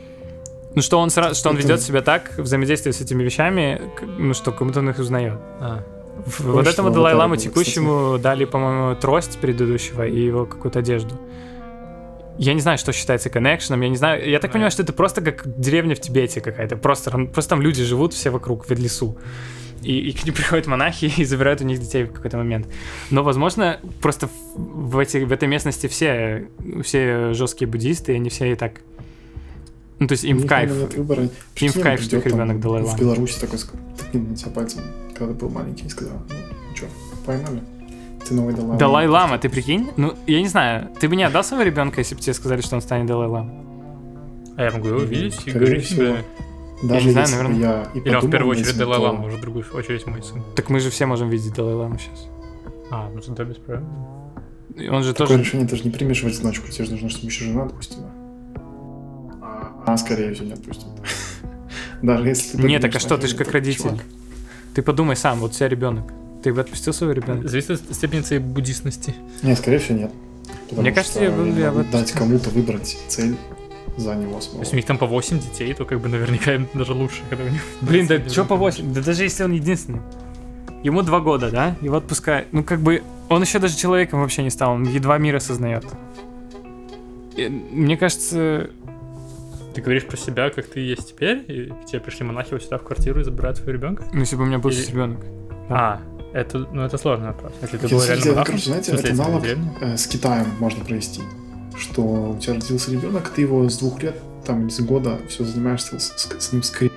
Ну, 0.75 0.81
что 0.81 0.99
он, 0.99 1.09
сразу, 1.09 1.35
что 1.35 1.49
он 1.49 1.57
ведет 1.57 1.81
себя 1.81 2.01
так, 2.01 2.31
взаимодействие 2.37 2.93
с 2.93 3.01
этими 3.01 3.23
вещами, 3.23 3.81
ну, 4.17 4.33
что 4.33 4.51
как 4.51 4.65
будто 4.67 4.79
он 4.79 4.89
их 4.89 4.99
узнает. 4.99 5.37
А, 5.59 5.83
В- 6.25 6.37
Похоже, 6.37 6.51
вот 6.53 6.67
этому 6.67 6.89
в 6.89 6.93
Далай-ламу 6.93 7.35
текущему 7.35 8.17
дали, 8.17 8.45
по-моему, 8.45 8.95
трость 8.95 9.39
предыдущего 9.39 10.05
и 10.07 10.19
его 10.21 10.45
какую-то 10.45 10.79
одежду. 10.79 11.19
Я 12.37 12.53
не 12.53 12.61
знаю, 12.61 12.77
что 12.77 12.93
считается 12.93 13.29
коннекшеном, 13.29 13.81
я 13.81 13.89
не 13.89 13.97
знаю. 13.97 14.27
Я 14.29 14.39
так 14.39 14.49
Да. 14.51 14.53
понимаю, 14.53 14.71
что 14.71 14.83
это 14.83 14.93
просто 14.93 15.21
как 15.21 15.43
деревня 15.59 15.93
в 15.95 15.99
Тибете 15.99 16.39
какая-то. 16.41 16.77
Просто, 16.77 17.11
просто 17.11 17.49
там 17.49 17.61
люди 17.61 17.83
живут 17.83 18.13
все 18.13 18.29
вокруг, 18.29 18.65
в 18.69 18.71
лесу. 18.71 19.17
И, 19.83 19.99
и 20.09 20.13
к 20.13 20.23
ним 20.25 20.33
приходят 20.35 20.67
монахи 20.67 21.11
и 21.17 21.25
забирают 21.25 21.61
у 21.61 21.65
них 21.65 21.79
детей 21.79 22.03
в 22.05 22.13
какой-то 22.13 22.37
момент. 22.37 22.67
Но, 23.09 23.23
возможно, 23.23 23.79
просто 24.01 24.27
в, 24.55 24.91
в, 24.91 24.99
эти, 24.99 25.17
в 25.17 25.31
этой 25.33 25.47
местности 25.49 25.87
все, 25.87 26.47
все 26.83 27.33
жесткие 27.33 27.67
буддисты, 27.67 28.13
и 28.13 28.15
они 28.15 28.29
все 28.29 28.51
и 28.51 28.55
так... 28.55 28.73
Ну, 30.01 30.07
то 30.07 30.13
есть 30.13 30.23
им 30.23 30.39
в 30.39 30.47
кайф. 30.47 30.71
выбора. 30.71 31.29
Прикинь, 31.53 31.79
в 31.79 31.83
кайф, 31.83 32.01
что 32.01 32.17
их 32.17 32.25
ребенок 32.25 32.59
Далай-Лама. 32.59 32.97
В 32.97 32.99
Беларуси 32.99 33.39
такой 33.39 33.59
тыкнет 33.97 34.29
на 34.29 34.35
тебя 34.35 34.51
пальцем, 34.51 34.81
когда 35.13 35.33
ты 35.33 35.39
был 35.39 35.49
маленький, 35.51 35.85
и 35.85 35.89
сказал, 35.89 36.17
ну, 36.27 36.75
что, 36.75 36.87
поймали? 37.23 37.61
Ты 38.27 38.33
новый 38.33 38.55
Далай-Лама. 38.55 38.79
Далай-лама, 38.79 39.37
ты 39.37 39.47
прикинь? 39.47 39.91
Ну, 39.97 40.15
я 40.25 40.41
не 40.41 40.47
знаю, 40.47 40.89
ты 40.99 41.07
бы 41.07 41.15
не 41.15 41.23
отдал 41.23 41.43
своего 41.43 41.63
ребенка, 41.63 41.99
если 42.01 42.15
бы 42.15 42.21
тебе 42.21 42.33
сказали, 42.33 42.61
что 42.61 42.75
он 42.75 42.81
станет 42.81 43.05
Далай-ламой? 43.05 43.61
а 44.57 44.63
я 44.63 44.71
могу 44.71 44.87
его 44.87 44.99
видеть 45.01 45.39
и 45.45 45.51
говорить 45.51 45.87
себе. 45.87 46.23
Даже 46.83 47.05
не 47.05 47.11
знаю, 47.11 47.29
наверное. 47.29 47.59
я 47.59 47.87
и 47.93 47.99
Или 47.99 48.15
он 48.15 48.21
в 48.21 48.31
первую 48.31 48.57
очередь 48.57 48.75
Далай-Лама, 48.75 49.25
уже 49.27 49.37
в 49.37 49.41
другую 49.41 49.65
очередь 49.71 50.07
мой 50.07 50.23
сын. 50.23 50.43
Так 50.55 50.69
мы 50.69 50.79
же 50.79 50.89
все 50.89 51.05
можем 51.05 51.29
видеть 51.29 51.53
Далай-ламу 51.53 51.99
сейчас. 51.99 52.27
А, 52.89 53.07
ну 53.13 53.21
тогда 53.21 53.43
без 53.43 53.57
проблем. 53.57 53.87
Он 54.89 55.03
же 55.03 55.13
Такое 55.13 55.27
тоже... 55.27 55.39
решение 55.41 55.67
ты 55.67 55.75
же 55.75 55.83
не 55.83 55.91
примешь 55.91 56.23
в 56.23 56.27
одиночку, 56.27 56.71
тебе 56.71 56.85
же 56.85 56.91
нужно, 56.91 57.09
чтобы 57.09 57.27
еще 57.27 57.45
жена 57.45 57.65
отпустила. 57.65 58.09
А, 59.85 59.97
скорее 59.97 60.33
всего, 60.33 60.47
не 60.47 60.53
отпустит. 60.53 60.87
Даже 62.01 62.27
если 62.27 62.57
ты... 62.57 62.63
Нет, 62.63 62.81
так 62.81 62.95
а 62.95 62.99
что, 62.99 63.17
ты 63.17 63.27
же 63.27 63.35
как 63.35 63.47
то, 63.47 63.53
родитель. 63.53 63.81
чувак, 63.81 64.03
Ты 64.73 64.81
подумай 64.81 65.15
сам, 65.15 65.39
вот 65.39 65.51
у 65.51 65.53
тебя 65.53 65.69
ребенок. 65.69 66.11
Ты 66.43 66.53
бы 66.53 66.61
отпустил 66.61 66.93
своего 66.93 67.13
ребенка? 67.13 67.47
Зависит 67.47 67.71
от 67.89 67.95
степени 67.95 68.21
твоей 68.21 68.41
буддистности. 68.41 69.13
Нет, 69.43 69.57
скорее 69.57 69.77
всего, 69.79 69.97
нет. 69.99 70.11
Потому 70.63 70.81
Мне 70.81 70.91
кажется, 70.91 71.15
что 71.19 71.23
я 71.23 71.31
бы- 71.31 71.47
я 71.59 71.71
бы 71.71 71.83
дать 71.83 72.11
кому-то 72.13 72.49
выбрать 72.49 72.97
цель 73.07 73.35
за 73.97 74.15
него 74.15 74.35
То 74.35 74.41
самого. 74.41 74.59
есть 74.61 74.73
у 74.73 74.75
них 74.77 74.85
там 74.85 74.97
по 74.97 75.05
8 75.05 75.39
детей, 75.39 75.73
то 75.73 75.85
как 75.85 75.99
бы 75.99 76.07
наверняка 76.09 76.55
им 76.55 76.67
даже 76.73 76.93
лучше, 76.93 77.21
когда 77.29 77.43
у 77.43 77.49
них... 77.49 77.61
Блин, 77.81 78.07
да 78.07 78.19
что 78.29 78.45
по 78.45 78.55
8? 78.55 78.93
Да 78.93 79.01
даже 79.01 79.23
если 79.23 79.43
он 79.43 79.51
единственный. 79.51 80.01
Ему 80.83 81.03
два 81.03 81.19
года, 81.19 81.51
да? 81.51 81.75
Его 81.81 81.97
отпускают. 81.97 82.47
Ну, 82.53 82.63
как 82.63 82.79
бы, 82.79 83.03
он 83.29 83.41
еще 83.43 83.59
даже 83.59 83.77
человеком 83.77 84.21
вообще 84.21 84.41
не 84.41 84.49
стал, 84.49 84.71
он 84.73 84.83
едва 84.83 85.17
мир 85.19 85.35
осознает. 85.35 85.85
Мне 87.37 87.97
кажется, 87.97 88.71
Ты 89.73 89.81
говоришь 89.81 90.05
про 90.05 90.17
себя, 90.17 90.49
как 90.49 90.65
ты 90.65 90.79
есть 90.81 91.09
теперь, 91.09 91.43
и 91.47 91.67
к 91.69 91.85
тебе 91.85 91.99
пришли 92.01 92.25
монахи 92.25 92.49
вот 92.51 92.63
сюда 92.63 92.77
в 92.77 92.83
квартиру 92.83 93.21
и 93.21 93.23
забирают 93.23 93.57
своего 93.57 93.73
ребенка? 93.73 94.03
ну, 94.11 94.19
если 94.19 94.35
бы 94.35 94.43
у 94.43 94.45
меня 94.45 94.59
был 94.59 94.69
Или- 94.69 94.85
ребенок. 94.85 95.25
А, 95.69 96.01
это, 96.33 96.59
ну 96.59 96.81
это 96.83 96.97
сложный 96.97 97.27
вопрос. 97.27 97.53
Если 97.61 97.77
ты 97.77 97.87
был 97.87 98.03
реально 98.03 98.25
монахом, 98.25 98.45
короче, 98.45 98.65
знаете, 98.65 98.91
это 98.91 99.01
если 99.01 99.11
ты 99.11 99.17
налог 99.17 99.39
в 99.41 99.43
деревне? 99.45 99.71
э, 99.81 99.97
с 99.97 100.07
Китаем 100.07 100.47
можно 100.59 100.83
провести. 100.83 101.21
Что 101.77 102.01
у 102.01 102.37
тебя 102.39 102.55
родился 102.55 102.91
ребенок, 102.91 103.29
ты 103.29 103.41
его 103.41 103.69
с 103.69 103.77
двух 103.77 104.03
лет, 104.03 104.15
там, 104.45 104.63
или 104.63 104.69
с 104.69 104.79
года, 104.81 105.17
все 105.29 105.45
занимаешься 105.45 105.99
с, 105.99 106.13
с- 106.17 106.39
с 106.47 106.51
ним 106.51 106.63
скрип. 106.63 106.91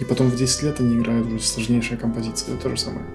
И 0.00 0.04
потом 0.04 0.28
в 0.28 0.36
10 0.36 0.62
лет 0.64 0.80
они 0.80 0.96
играют 0.98 1.26
уже 1.26 1.40
сложнейшие 1.40 1.96
композиции. 1.96 2.52
Это 2.52 2.64
то 2.64 2.68
же 2.70 2.76
самое. 2.78 3.06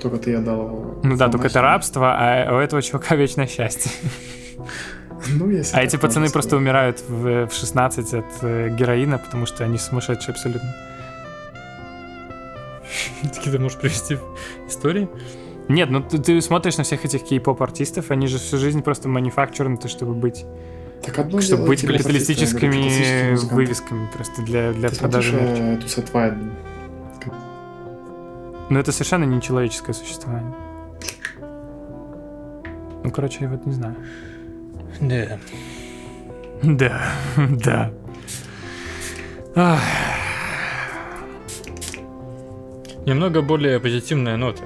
Только 0.00 0.18
ты 0.18 0.34
отдал 0.34 0.66
его... 0.66 1.00
Ну 1.02 1.16
да, 1.16 1.28
только 1.30 1.46
это 1.46 1.62
рабство, 1.62 2.14
а 2.18 2.56
у 2.56 2.58
этого 2.58 2.82
чувака 2.82 3.14
вечное 3.14 3.46
счастье. 3.46 3.90
Ну, 5.28 5.50
если 5.50 5.76
А 5.76 5.82
эти 5.82 5.96
пацаны 5.96 6.28
просто 6.30 6.50
сказать. 6.50 6.62
умирают 6.62 7.02
в, 7.08 7.46
в 7.46 7.52
16 7.52 8.14
от 8.14 8.24
э, 8.42 8.68
героина, 8.70 9.18
потому 9.18 9.46
что 9.46 9.64
они 9.64 9.78
сумасшедшие 9.78 10.32
абсолютно. 10.32 10.74
Такие 13.22 13.52
ты 13.52 13.58
можешь 13.58 13.78
привести 13.78 14.18
истории? 14.68 15.08
Нет, 15.68 15.90
ну 15.90 16.02
ты, 16.02 16.18
ты 16.18 16.40
смотришь 16.40 16.76
на 16.76 16.84
всех 16.84 17.04
этих 17.04 17.22
кей-поп 17.24 17.62
артистов, 17.62 18.10
они 18.10 18.26
же 18.26 18.38
всю 18.38 18.58
жизнь 18.58 18.82
просто 18.82 19.08
манифакчурнуты, 19.08 19.88
чтобы 19.88 20.14
быть, 20.14 20.44
Так 21.04 21.18
одно 21.18 21.40
чтобы 21.40 21.58
дело, 21.62 21.68
быть 21.68 21.86
капиталистическими 21.86 23.34
вывесками 23.36 24.08
просто 24.12 24.42
для, 24.42 24.72
для 24.72 24.88
Ты 24.88 24.96
продажи 24.96 25.36
мерча. 25.36 26.00
э, 26.00 26.04
Вайд, 26.12 26.34
Но 28.70 28.78
это 28.78 28.90
совершенно 28.92 29.24
нечеловеческое 29.24 29.94
существование. 29.94 30.52
Ну, 33.04 33.10
короче, 33.10 33.38
я 33.40 33.48
вот 33.48 33.66
не 33.66 33.72
знаю. 33.72 33.96
Да. 35.00 35.38
Да, 36.62 37.02
да. 37.48 37.90
Ах, 39.54 39.80
Немного 43.04 43.42
более 43.42 43.80
позитивная 43.80 44.36
нота. 44.36 44.62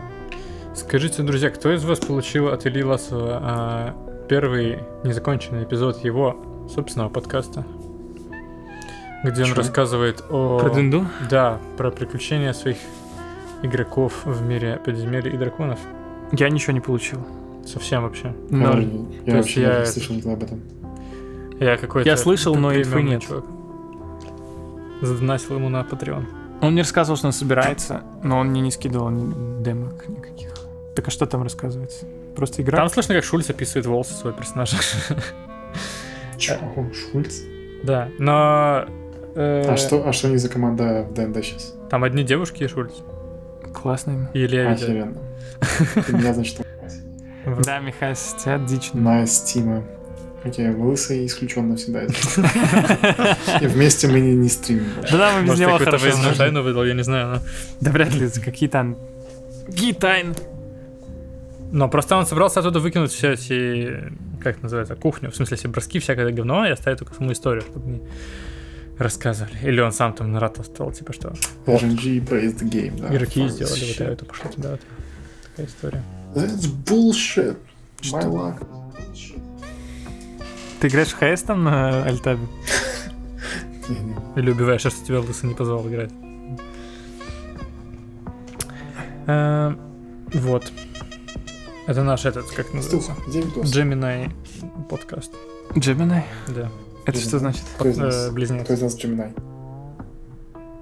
Скажите, 0.74 1.22
друзья, 1.22 1.48
кто 1.48 1.72
из 1.72 1.84
вас 1.84 2.00
получил 2.00 2.48
от 2.48 2.66
Ильи 2.66 2.84
Ласова 2.84 3.40
а, 3.42 4.26
первый 4.28 4.80
незаконченный 5.04 5.64
эпизод 5.64 6.04
его 6.04 6.36
собственного 6.72 7.08
подкаста? 7.08 7.64
Где 9.24 9.42
он 9.42 9.48
Чё? 9.48 9.54
рассказывает 9.54 10.22
о... 10.28 10.58
Про 10.58 10.68
Дунду? 10.68 11.06
Да, 11.30 11.58
про 11.78 11.90
приключения 11.90 12.52
своих 12.52 12.76
игроков 13.62 14.26
в 14.26 14.42
мире 14.42 14.78
подземелья 14.84 15.30
и 15.32 15.36
драконов. 15.38 15.78
Я 16.32 16.50
ничего 16.50 16.74
не 16.74 16.80
получил. 16.80 17.26
Совсем 17.66 18.02
вообще. 18.02 18.34
Ноль. 18.50 18.88
Я 19.24 19.32
То 19.32 19.36
вообще 19.38 19.60
я 19.62 19.80
не 19.80 19.86
слышал 19.86 20.14
никогда 20.14 20.32
об 20.36 20.42
этом. 20.44 20.60
Я 21.60 21.76
какой-то... 21.76 22.08
Я 22.08 22.16
слышал, 22.16 22.54
но 22.54 22.74
инфы 22.74 23.02
нет. 23.02 23.22
чувак. 23.22 23.44
Задонатил 25.02 25.56
ему 25.56 25.68
на 25.68 25.80
Patreon. 25.82 26.24
Он 26.62 26.72
мне 26.72 26.82
рассказывал, 26.82 27.16
что 27.18 27.26
он 27.26 27.32
собирается, 27.32 28.02
но 28.22 28.38
он 28.38 28.48
мне 28.48 28.60
не 28.62 28.70
скидывал 28.70 29.10
ни 29.10 29.62
демок 29.62 30.08
никаких. 30.08 30.54
Так 30.94 31.08
а 31.08 31.10
что 31.10 31.26
там 31.26 31.42
рассказывается? 31.42 32.06
Просто 32.34 32.62
игра? 32.62 32.78
Там 32.78 32.88
слышно, 32.88 33.14
как 33.14 33.24
Шульц 33.24 33.50
описывает 33.50 33.86
волосы 33.86 34.14
своего 34.14 34.38
персонажа. 34.38 34.76
Чё, 36.38 36.54
Шульц? 37.12 37.40
Да, 37.82 38.08
но... 38.18 38.86
э, 39.34 39.68
А 39.68 39.76
что, 39.76 40.06
а 40.08 40.12
что 40.12 40.28
не 40.28 40.36
за 40.38 40.48
команда 40.48 41.06
в 41.10 41.14
ДНД 41.14 41.44
сейчас? 41.44 41.74
Там 41.90 42.04
одни 42.04 42.22
девушки 42.24 42.62
и 42.64 42.68
Шульц. 42.68 42.92
Классный. 43.74 44.28
Или 44.32 44.56
я 44.56 44.70
видел. 44.72 44.86
Охеренно. 44.86 45.18
Ты 46.06 46.12
меня, 46.14 46.32
значит, 46.34 46.60
Да, 47.64 47.78
Михаил, 47.78 48.14
тебя 48.14 48.58
дично. 48.58 49.00
на 49.00 49.26
стима. 49.26 49.84
Окей, 50.44 50.68
лысый 50.70 51.26
исключен 51.26 51.68
навсегда. 51.68 52.04
И 53.60 53.66
вместе 53.66 54.06
мы 54.06 54.20
не, 54.20 54.34
не 54.34 54.48
стримим. 54.48 54.86
Да, 55.10 55.32
мы 55.32 55.40
без 55.42 55.48
Может, 55.48 55.60
я 55.60 55.66
него 55.66 55.78
хорошо 55.78 56.10
знаем. 56.12 56.36
тайну 56.36 56.62
выдал, 56.62 56.84
я 56.84 56.94
не 56.94 57.02
знаю, 57.02 57.28
но... 57.28 57.40
Да 57.80 57.90
вряд 57.90 58.14
ли, 58.14 58.28
какие 58.44 58.68
там... 58.68 58.96
Какие 59.66 59.92
тайны? 59.92 60.34
Но 61.72 61.88
просто 61.88 62.16
он 62.16 62.26
собрался 62.26 62.60
оттуда 62.60 62.78
выкинуть 62.78 63.10
все 63.10 63.32
эти, 63.32 64.12
как 64.40 64.62
называется, 64.62 64.94
кухню, 64.94 65.32
в 65.32 65.36
смысле, 65.36 65.56
все 65.56 65.68
броски, 65.68 65.98
всякое 65.98 66.30
говно, 66.30 66.64
и 66.64 66.70
оставить 66.70 67.00
только 67.00 67.14
саму 67.14 67.32
историю, 67.32 67.62
чтобы 67.62 67.90
не 67.90 68.02
рассказывали. 68.98 69.58
Или 69.62 69.80
он 69.80 69.90
сам 69.90 70.12
там 70.12 70.30
наратовствовал, 70.32 70.92
типа 70.92 71.12
что, 71.12 71.34
RNG 71.66 72.24
praised 72.24 72.60
the 72.60 72.70
game, 72.70 73.00
да. 73.00 73.08
игроки 73.08 73.48
сделали 73.48 73.80
вот 73.80 73.96
shit. 73.96 74.12
это, 74.12 74.24
пошло 74.24 74.50
туда, 74.50 74.78
такая 75.50 75.66
история. 75.66 76.04
That's 76.36 76.66
bullshit. 76.84 77.56
My 78.12 78.22
luck. 78.30 78.66
Ты 80.80 80.88
играешь 80.88 81.08
в 81.08 81.16
ХС 81.18 81.42
там 81.42 81.64
на 81.64 82.04
Альтабе? 82.04 82.46
Или 84.36 84.50
убиваешь, 84.50 84.82
что 84.82 84.90
тебя 84.90 85.20
лысый 85.20 85.48
не 85.48 85.54
позвал 85.54 85.88
играть. 85.88 86.10
Э, 89.26 89.74
Вот. 90.34 90.70
Это 91.86 92.02
наш 92.02 92.24
этот, 92.26 92.46
как 92.50 92.74
называется? 92.74 93.12
Gemini 93.28 94.30
подкаст. 94.90 95.32
Gemini? 95.70 96.22
Да. 96.48 96.68
Это 97.06 97.18
что 97.18 97.38
значит? 97.38 97.62
Кто 97.78 97.88
из 97.88 97.98
Э, 97.98 98.02
нас? 98.02 98.30
близнец. 98.30 98.64
Кто 98.64 98.74
из 98.74 98.82
нас 98.82 98.96
Gemini? 98.98 99.32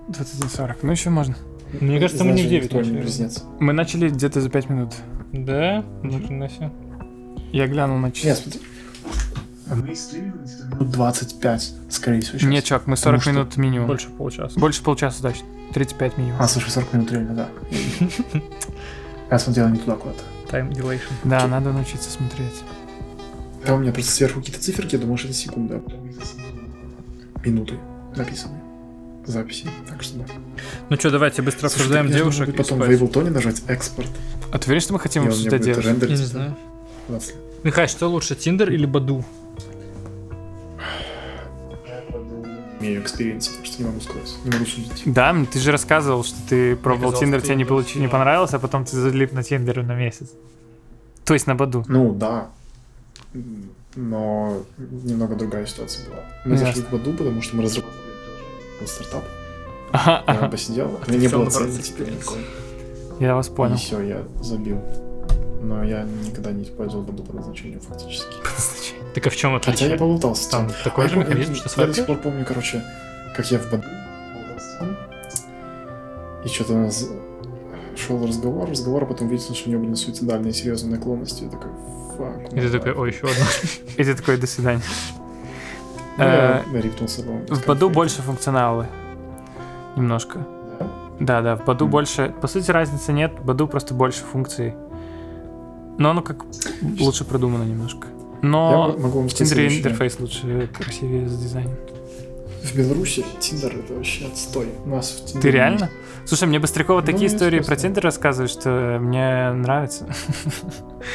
21.40. 0.09 0.77
Ну, 0.83 0.91
еще 0.93 1.11
можно. 1.11 1.37
Мне 1.81 2.01
кажется, 2.01 2.25
мы 2.25 2.33
не 2.33 2.43
в 2.43 2.49
9 2.49 2.69
Кто 2.69 2.77
не 2.81 2.91
начали. 2.91 3.01
близнец? 3.03 3.43
Мы 3.61 3.73
начали 3.73 4.09
где-то 4.09 4.41
за 4.41 4.49
5 4.49 4.69
минут. 4.71 4.95
Да? 5.35 5.85
Ну, 6.03 6.25
хрена 6.25 6.49
себе. 6.49 6.71
Я 7.53 7.67
глянул 7.67 7.99
на 7.99 8.07
Нет, 8.07 8.15
часы. 8.15 8.43
смотри. 8.43 8.61
Мы 9.67 9.95
стримили 9.97 10.33
где-то 10.45 10.65
минут 10.67 10.91
25, 10.91 11.73
скорее 11.89 12.21
всего, 12.21 12.39
сейчас. 12.39 12.51
Нет, 12.51 12.65
чувак, 12.65 12.87
мы 12.87 12.97
40 12.97 13.23
что 13.23 13.31
минут 13.33 13.57
минимум. 13.57 13.87
Больше 13.89 14.09
получаса. 14.11 14.61
Больше 14.61 14.83
полчаса 14.83 15.23
точно. 15.23 15.47
35 15.73 16.19
минимум. 16.19 16.37
А, 16.41 16.47
слушай, 16.47 16.71
40 16.71 16.93
минут 16.93 17.11
реально, 17.13 17.35
да. 17.35 17.49
Я 19.31 19.39
смотрел 19.39 19.69
не 19.69 19.79
туда 19.79 19.97
куда-то. 19.97 20.23
Time 20.49 20.71
dilation. 20.71 21.11
Да, 21.25 21.47
надо 21.49 21.73
научиться 21.73 22.11
смотреть. 22.11 22.63
Там 23.65 23.79
у 23.79 23.81
меня 23.81 23.93
просто 23.93 24.13
сверху 24.13 24.41
какие-то 24.41 24.61
циферки, 24.63 24.95
я 24.95 25.01
думаю, 25.01 25.17
что 25.17 25.29
это 25.29 25.37
секунда. 25.37 25.81
Минуты 27.45 27.75
написаны. 28.15 28.61
Записи. 29.27 29.69
Так 29.89 30.03
что 30.03 30.19
да. 30.19 30.25
Ну 30.91 30.97
что, 30.97 31.11
давайте 31.11 31.43
быстро 31.43 31.69
Слушай, 31.69 31.75
обсуждаем 31.75 32.09
так 32.09 32.17
девушек 32.17 32.49
и 32.49 32.53
потом 32.53 32.79
в. 32.79 32.83
Ableton 32.83 33.31
нажать 33.31 33.63
экспорт. 33.69 34.11
А 34.53 34.59
ты 34.59 34.67
уверен, 34.67 34.83
что 34.83 34.93
мы 34.93 35.01
хотим 35.01 35.27
обсуждать 35.27 35.63
девушек? 35.63 35.97
Я 36.03 36.09
не 36.09 36.17
знаю. 36.17 36.57
20 37.09 37.29
лет. 37.29 37.39
Михай, 37.65 37.89
что 37.89 38.09
лучше, 38.09 38.35
Тиндер 38.35 38.71
или 38.71 38.85
Баду? 38.85 39.25
Имею 42.81 43.01
experience, 43.01 43.49
так 43.49 43.65
что 43.65 43.83
не 43.83 43.89
могу 43.89 44.01
сказать. 44.01 44.35
Не 44.45 44.51
могу 44.51 44.67
судить. 44.67 45.03
Да, 45.07 45.35
ты 45.51 45.59
же 45.59 45.73
рассказывал, 45.73 46.23
что 46.23 46.37
ты 46.49 46.77
пробовал 46.77 47.15
Tinder, 47.15 47.41
тебе 47.41 47.57
не, 47.57 47.65
получи, 47.65 47.99
не 47.99 48.09
понравился, 48.09 48.57
а 48.57 48.59
потом 48.59 48.85
ты 48.85 48.97
залип 48.97 49.33
на 49.33 49.43
Tinder 49.43 49.83
на 49.83 49.95
месяц. 49.95 50.29
То 51.25 51.33
есть 51.33 51.47
на 51.47 51.55
Badoo. 51.55 51.85
Ну, 51.89 52.13
да. 52.13 52.51
Но 53.97 54.63
немного 54.79 55.35
другая 55.35 55.65
ситуация 55.65 56.07
была. 56.07 56.21
Мы 56.45 56.53
Ясно. 56.53 56.67
зашли 56.67 56.83
в 56.83 56.91
Badoo, 56.91 57.13
потому 57.15 57.41
что 57.41 57.57
мы 57.57 57.63
разработали 57.63 58.04
был 58.81 58.87
стартап. 58.87 59.25
Ага, 59.93 60.25
Я 60.27 60.35
ага. 60.35 60.49
посидел, 60.49 61.01
у 61.07 61.11
меня 61.11 61.21
не 61.21 61.29
было 61.29 61.49
цели 61.51 61.71
теперь. 61.81 62.13
Я 63.21 63.35
вас 63.37 63.49
И 63.49 63.51
понял. 63.53 63.77
все, 63.77 64.01
я 64.01 64.23
забил. 64.43 64.81
Но 65.63 65.83
я 65.85 66.03
никогда 66.03 66.51
не 66.53 66.65
использовал 66.65 67.05
Badoo 67.05 67.23
по 67.23 67.33
назначению 67.35 67.81
фактически. 67.81 68.35
Так 69.15 69.27
а 69.27 69.31
в 69.31 69.37
чем 69.37 69.55
Хотя 69.55 69.71
я 69.71 69.75
отличие? 69.75 69.99
поболтался 69.99 70.51
Там 70.51 70.69
такой 70.83 71.07
А 71.07 71.09
же 71.09 71.17
механизм, 71.17 71.55
что 71.55 71.81
Я 71.81 71.87
до 71.87 71.95
сих 71.95 72.07
пор 72.07 72.17
помню, 72.19 72.45
короче, 72.45 72.83
как 73.37 73.51
я 73.51 73.59
в 73.59 73.71
Баду. 73.71 73.85
И 76.45 76.49
что-то 76.49 76.75
у 76.75 76.79
нас 76.79 77.09
шел 77.97 78.27
разговор, 78.27 78.69
разговор, 78.69 79.05
а 79.05 79.07
потом 79.07 79.29
видел, 79.29 79.55
что 79.55 79.69
у 79.69 79.73
него 79.73 79.85
были 79.85 79.95
суицидальные 79.95 80.53
серьезные 80.53 80.97
наклонности. 80.97 81.45
Я 81.45 81.51
такой, 81.51 81.71
фак. 82.19 82.53
И 82.53 82.61
ты 82.61 82.71
такой, 82.71 82.93
ой, 82.93 83.11
еще 83.13 83.27
одна. 83.27 83.47
И 83.97 84.05
ты 84.05 84.15
такой, 84.15 84.37
до 84.37 84.47
свидания. 84.47 84.83
Э, 86.19 86.63
В 87.49 87.67
Баду 87.67 87.91
больше 87.91 88.23
функционала. 88.23 88.87
Немножко. 89.97 90.47
Да? 91.21 91.41
Да, 91.43 91.57
в 91.57 91.65
Баду 91.65 91.87
больше... 91.87 92.35
По 92.41 92.47
сути, 92.49 92.71
разницы 92.71 93.13
нет, 93.13 93.33
в 93.41 93.45
Баду 93.45 93.67
просто 93.69 93.95
больше 93.95 94.25
функций. 94.25 94.75
Но 95.99 96.11
оно 96.11 96.23
как 96.23 96.45
лучше 96.99 97.25
продумано 97.25 97.63
немножко. 97.63 98.09
Я 98.43 98.49
Но 98.49 98.95
могу 98.99 99.21
вам 99.21 99.29
в 99.29 99.35
Tinder 99.35 99.73
е 99.73 99.79
интерфейс 99.79 100.19
лучше, 100.21 100.69
красивее 100.77 101.29
с 101.29 101.39
дизайном. 101.39 101.75
В 102.63 102.75
Беларуси 102.77 103.25
Tinder 103.41 103.77
это 103.77 103.95
вообще 103.95 104.27
отстой. 104.27 104.69
У 104.85 104.89
нас 104.89 105.11
в 105.11 105.25
Tinder 105.27 105.39
е 105.39 105.41
Ты 105.41 105.47
нет. 105.49 105.55
реально? 105.55 105.91
Слушай, 106.27 106.49
мне 106.49 106.59
Быстрякова 106.59 107.01
Ну, 107.01 107.07
такие 107.07 107.27
истории 107.29 107.61
про. 107.61 107.77
Tinder 107.77 108.03
рассказывает, 108.05 108.51
что 108.51 108.99
мне 109.01 109.53
нравится. 109.53 110.07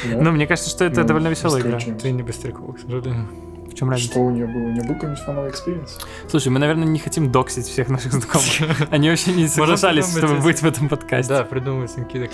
Да? 0.10 0.22
Ну, 0.22 0.32
мне 0.32 0.45
кажется, 0.47 0.70
что 0.70 0.86
это 0.86 1.02
Ну, 1.02 1.08
довольно 1.08 1.28
веселая 1.28 1.62
игра. 1.62 1.80
Ты 1.80 2.12
не 2.12 2.24
Быстрякова, 2.24 2.74
к 2.74 2.80
сожалению. 2.80 3.28
В 3.72 3.76
чем 3.76 3.90
разница? 3.90 4.12
Что 4.12 4.20
у 4.22 4.30
нее 4.32 4.46
было? 4.48 4.64
У 4.64 4.72
нее 4.72 4.84
был 4.84 4.96
какой-нибудь 4.96 5.24
фановый 5.24 5.50
experience? 5.52 5.98
Слушай, 6.28 6.50
мы, 6.50 6.60
наверное, 6.60 6.86
не 6.88 7.00
хотим 7.00 7.32
доксить 7.32 7.66
всех 7.68 7.90
наших 7.90 8.12
знакомых. 8.14 8.48
Они 8.92 9.10
вообще 9.10 9.34
не 9.34 9.48
соглашались, 9.48 10.10
чтобы 10.16 10.36
быть 10.40 10.62
в 10.62 10.66
этом 10.66 10.90
подкасте. 10.90 11.34
Да, 11.34 11.44
придумывайте 11.44 12.02
какие-то 12.02 12.32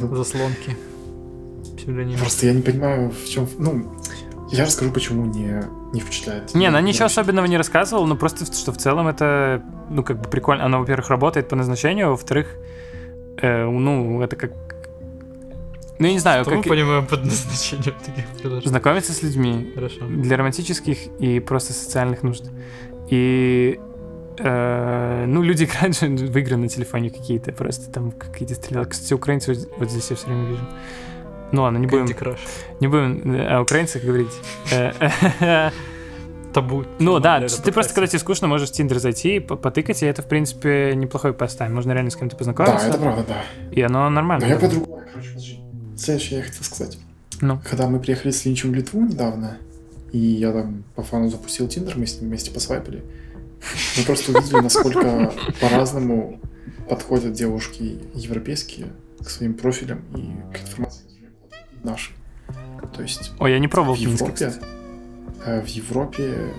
Ну, 0.00 0.14
заслонки. 0.16 0.76
Просто 2.18 2.46
я 2.46 2.52
не 2.52 2.60
понимаю, 2.62 3.10
в 3.10 3.28
чем... 3.28 3.48
Ну, 3.58 3.94
я 4.50 4.64
расскажу, 4.64 4.90
почему 4.92 5.24
не, 5.26 5.62
не 5.92 6.00
впечатляет. 6.00 6.54
Не, 6.54 6.66
она 6.66 6.80
Ну, 6.80 6.86
ничего 6.86 7.04
вообще. 7.04 7.20
особенного 7.20 7.46
не 7.46 7.56
рассказывала, 7.56 8.04
но 8.06 8.14
просто, 8.16 8.44
что 8.46 8.72
в 8.72 8.76
целом 8.76 9.08
это, 9.08 9.62
ну, 9.90 10.02
как 10.02 10.20
бы 10.20 10.28
прикольно. 10.28 10.64
Она, 10.66 10.78
во-первых, 10.78 11.08
работает 11.10 11.48
по 11.48 11.56
назначению, 11.56 12.08
а 12.08 12.10
во-вторых, 12.10 12.48
э, 13.40 13.64
ну, 13.66 14.20
это 14.22 14.36
как... 14.36 14.52
Ну, 15.98 16.06
я 16.06 16.12
не 16.12 16.18
знаю, 16.20 16.44
Что 16.44 16.54
мы 16.54 16.62
как 16.62 16.70
понимаем 16.70 17.06
под 17.06 17.24
назначением 17.24 17.94
таких 18.04 18.26
приложений? 18.40 18.68
знакомиться 18.68 19.12
с 19.12 19.22
людьми 19.22 19.72
Хорошо. 19.74 20.06
для 20.06 20.36
романтических 20.36 20.98
и 21.18 21.40
просто 21.40 21.72
социальных 21.72 22.22
нужд. 22.22 22.44
И 23.10 23.80
э, 24.38 25.24
ну, 25.26 25.42
люди 25.42 25.64
играют 25.64 25.98
же 25.98 26.06
в 26.06 26.36
игры 26.38 26.56
на 26.56 26.68
телефоне 26.68 27.10
какие-то, 27.10 27.52
просто 27.52 27.90
там 27.90 28.12
какие-то 28.12 28.54
стрелялки. 28.54 28.90
Кстати, 28.90 29.14
украинцы 29.14 29.54
вот- 29.54 29.68
вот 29.78 29.90
здесь 29.90 30.08
я 30.10 30.16
все 30.16 30.26
время 30.26 30.44
вижу. 30.50 30.62
Ну 31.50 31.62
ладно, 31.62 31.78
не 31.78 31.86
будем, 31.86 32.04
Crush. 32.06 32.38
не 32.80 32.86
будем 32.88 33.34
э, 33.34 33.56
о 33.56 33.62
украинцах 33.62 34.04
говорить. 34.04 34.32
Э, 34.70 35.70
Табу. 36.52 36.84
Ну 36.98 37.18
да, 37.18 37.40
ты 37.40 37.72
просто, 37.72 37.92
когда 37.94 38.06
тебе 38.06 38.18
скучно, 38.20 38.46
можешь 38.48 38.70
в 38.70 38.72
Тиндер 38.72 38.98
зайти, 38.98 39.36
и 39.36 39.40
по- 39.40 39.56
потыкать, 39.56 40.02
и 40.02 40.06
это, 40.06 40.22
в 40.22 40.26
принципе, 40.26 40.92
неплохой 40.94 41.32
пастайм. 41.34 41.74
Можно 41.74 41.92
реально 41.92 42.10
с 42.10 42.16
кем-то 42.16 42.36
Да, 42.36 42.38
познакомиться, 42.38 42.88
это 42.88 42.98
правда, 42.98 43.24
да. 43.28 43.42
и 43.72 43.80
оно 43.82 44.08
нормально. 44.10 44.46
Но 44.46 44.52
я 44.54 44.58
по-другому. 44.60 45.02
Короче, 45.12 45.58
Следующее 45.98 46.38
я 46.38 46.44
хотел 46.44 46.62
сказать. 46.62 46.98
Ну. 47.40 47.60
Когда 47.68 47.88
мы 47.88 47.98
приехали 47.98 48.30
с 48.30 48.44
Линчем 48.44 48.70
в 48.70 48.74
Литву 48.74 49.00
недавно, 49.00 49.58
и 50.12 50.18
я 50.18 50.52
там 50.52 50.84
по 50.94 51.02
фану 51.02 51.28
запустил 51.28 51.68
Тиндер, 51.68 51.98
мы 51.98 52.06
с 52.06 52.20
ним 52.20 52.30
вместе 52.30 52.52
посвайпили, 52.52 53.02
мы 53.98 54.04
просто 54.04 54.32
увидели, 54.32 54.60
насколько 54.60 55.32
по-разному 55.60 56.40
подходят 56.88 57.32
девушки 57.32 57.98
европейские 58.14 58.92
к 59.20 59.28
своим 59.28 59.54
профилям 59.54 60.04
и 60.16 60.54
к 60.56 60.60
информации 60.62 61.04
нашей. 61.82 62.14
То 62.94 63.02
есть 63.02 63.32
Ой, 63.40 63.52
я 63.52 63.58
не 63.58 63.68
пробовал 63.68 63.96
в 63.96 63.98
Европе, 63.98 64.54
э, 65.44 65.60
в 65.60 65.66
Европе 65.66 66.54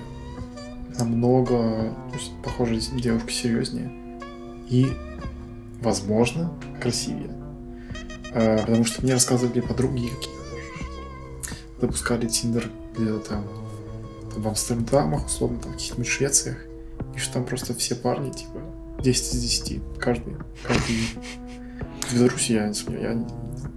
намного, 0.97 1.95
похоже, 2.43 2.79
девушки 2.97 3.31
серьезнее 3.31 3.89
и, 4.67 4.87
возможно, 5.81 6.53
красивее. 6.81 7.38
Э, 8.33 8.59
Потому 8.59 8.83
что 8.85 9.01
мне 9.03 9.13
рассказывали 9.13 9.59
подруги 9.61 10.09
что 10.21 10.29
запускали 11.81 12.27
Тиндер 12.27 12.69
где-то 12.97 13.19
там, 13.19 13.43
там 14.33 14.41
в 14.41 14.47
Амстердамах, 14.47 15.25
условно, 15.27 15.59
там 15.59 15.71
в 15.71 15.75
каких-нибудь 15.75 16.07
Швециях, 16.07 16.57
и 17.15 17.19
что 17.19 17.33
там 17.33 17.45
просто 17.45 17.73
все 17.73 17.95
парни, 17.95 18.31
типа, 18.31 18.59
10 19.01 19.33
из 19.33 19.41
10, 19.41 19.81
каждый, 19.99 20.35
каждый. 20.63 21.09
В 22.09 22.15
Беларуси 22.15 22.51
я 22.53 22.67
не 22.67 23.01
я 23.01 23.13
не- 23.13 23.23
не 23.23 23.27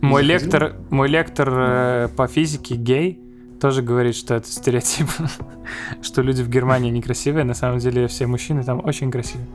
Мой 0.01 0.23
заходил. 0.25 0.25
лектор, 0.51 0.77
мой 0.91 1.09
лектор 1.09 1.49
э, 1.55 2.09
по 2.17 2.27
физике 2.27 2.75
гей 2.75 3.21
тоже 3.61 3.83
говорит, 3.83 4.17
что 4.17 4.35
это 4.35 4.51
стереотип, 4.51 5.07
что 6.03 6.23
люди 6.23 6.43
в 6.43 6.49
Германии 6.49 6.91
некрасивые, 6.91 7.45
на 7.45 7.55
самом 7.55 7.79
деле 7.79 8.09
все 8.09 8.27
мужчины 8.27 8.65
там 8.65 8.85
очень 8.85 9.11
красивые. 9.13 9.47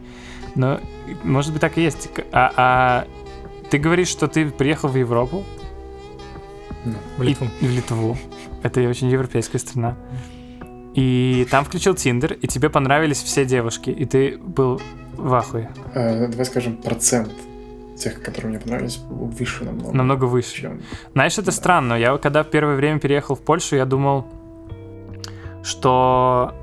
Но, 0.56 0.80
может 1.24 1.52
быть, 1.52 1.60
так 1.62 1.78
и 1.78 1.82
есть. 1.84 2.10
А, 2.32 2.54
а 2.56 3.08
ты 3.70 3.78
говоришь, 3.78 4.08
что 4.10 4.28
ты 4.28 4.50
приехал 4.50 4.90
в 4.90 4.96
Европу, 4.98 5.44
В 7.18 7.24
и- 7.24 7.28
Литву. 7.28 7.48
в 7.62 7.70
Литву. 7.70 8.18
Это 8.64 8.82
очень 8.90 9.10
европейская 9.10 9.60
страна. 9.60 9.96
И 10.96 11.48
там 11.52 11.64
включил 11.66 11.94
Тиндер, 11.96 12.34
и 12.34 12.48
тебе 12.48 12.70
понравились 12.70 13.22
все 13.22 13.46
девушки, 13.46 13.90
и 13.92 14.06
ты 14.06 14.38
был 14.38 14.82
в 15.16 15.34
ахуе. 15.34 15.70
Э, 15.94 16.28
давай 16.28 16.46
скажем, 16.46 16.78
процент 16.78 17.30
тех, 17.98 18.22
которые 18.22 18.50
мне 18.52 18.60
понравились, 18.60 18.98
был 18.98 19.26
выше 19.28 19.64
намного. 19.66 19.92
Намного 19.96 20.26
выше. 20.26 20.62
чем... 20.62 20.82
Знаешь, 21.14 21.34
это 21.34 21.48
Да. 21.48 21.52
странно. 21.52 21.94
Я 22.00 22.18
когда 22.18 22.44
в 22.44 22.50
первое 22.50 22.76
время 22.76 23.00
переехал 23.00 23.36
в 23.36 23.42
Польшу, 23.42 23.76
я 23.76 23.86
думал, 23.86 24.26
что 25.64 26.54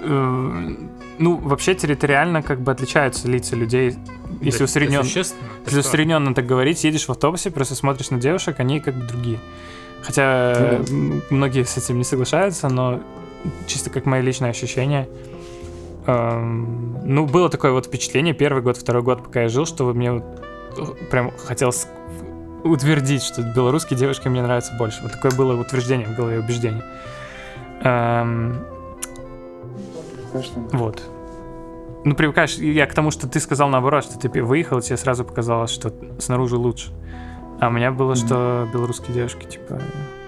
э, 0.00 0.74
ну, 1.18 1.36
вообще 1.36 1.74
территориально 1.74 2.42
как 2.42 2.60
бы 2.60 2.72
отличаются 2.72 3.28
лица 3.28 3.56
людей. 3.56 3.96
Если 4.40 4.58
Да, 4.58 4.64
усреднен- 4.64 4.94
это 5.00 5.04
существенно. 5.04 5.48
Если 5.66 5.80
усредненно 5.80 6.34
так 6.34 6.46
говорить, 6.46 6.84
едешь 6.84 7.06
в 7.06 7.10
автобусе, 7.10 7.50
просто 7.50 7.74
смотришь 7.74 8.10
на 8.10 8.18
девушек, 8.18 8.60
они 8.60 8.80
как 8.80 9.06
другие. 9.06 9.38
Хотя 10.02 10.80
Ну 10.90 11.20
многие 11.30 11.64
с 11.64 11.76
этим 11.76 11.98
не 11.98 12.04
соглашаются, 12.04 12.68
но 12.68 13.00
чисто 13.66 13.90
как 13.90 14.06
мое 14.06 14.20
личное 14.22 14.50
ощущение. 14.50 15.08
эм, 16.06 17.00
ну, 17.04 17.26
было 17.26 17.50
такое 17.50 17.72
вот 17.72 17.86
впечатление 17.86 18.32
первый 18.32 18.62
год, 18.62 18.76
второй 18.78 19.02
год, 19.02 19.22
пока 19.24 19.42
я 19.42 19.48
жил, 19.48 19.66
что 19.66 19.84
вот 19.84 19.94
мне 19.94 20.12
вот, 20.12 20.24
э, 20.78 20.82
прям 21.10 21.30
хотелось 21.36 21.86
утвердить, 22.64 23.22
что 23.22 23.42
белорусские 23.42 23.98
девушки 23.98 24.26
мне 24.28 24.40
нравятся 24.42 24.72
больше. 24.78 25.00
Вот 25.02 25.12
такое 25.12 25.32
было 25.32 25.54
утверждение 25.60 26.06
в 26.08 26.16
голове, 26.16 26.38
убеждение. 26.38 26.82
Эм, 27.82 28.56
Конечно. 30.32 30.68
вот. 30.72 31.02
Ну, 32.04 32.14
привыкаешь, 32.14 32.54
я 32.56 32.86
к 32.86 32.94
тому, 32.94 33.10
что 33.10 33.28
ты 33.28 33.40
сказал 33.40 33.68
наоборот, 33.68 34.04
что 34.04 34.18
ты 34.18 34.42
выехал, 34.42 34.80
тебе 34.80 34.96
сразу 34.96 35.24
показалось, 35.24 35.70
что 35.70 35.92
снаружи 36.18 36.56
лучше. 36.56 36.90
А 37.60 37.68
у 37.68 37.70
меня 37.70 37.90
было, 37.90 38.14
что 38.14 38.68
белорусские 38.72 39.14
девушки, 39.14 39.44
типа, 39.46 39.80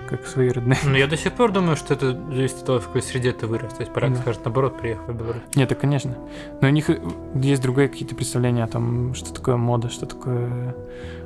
как 0.09 0.27
свои 0.27 0.49
родные. 0.51 0.77
Ну, 0.85 0.97
я 0.97 1.07
до 1.07 1.17
сих 1.17 1.33
пор 1.33 1.53
думаю, 1.53 1.77
что 1.77 1.95
это 1.95 2.13
зависит 2.13 2.57
от 2.59 2.65
того, 2.67 2.79
в 2.81 2.87
какой 2.89 3.03
среде 3.03 3.31
ты 3.33 3.47
вырос. 3.47 3.73
То 3.75 3.83
есть 3.83 3.93
поляк 3.93 4.13
Да. 4.15 4.21
скажет, 4.21 4.45
наоборот, 4.45 4.77
приехал 4.81 5.13
в 5.13 5.17
Беларусь. 5.17 5.43
Нет, 5.55 5.71
это 5.71 5.81
конечно. 5.81 6.17
Но 6.61 6.67
у 6.67 6.71
них 6.73 6.91
э, 6.91 7.01
есть 7.37 7.63
другие 7.63 7.89
какие-то 7.89 8.17
представления 8.17 8.65
о 8.65 8.67
том, 8.67 9.15
что 9.15 9.33
такое 9.33 9.55
мода, 9.57 9.89
что 9.89 10.07
такое, 10.07 10.75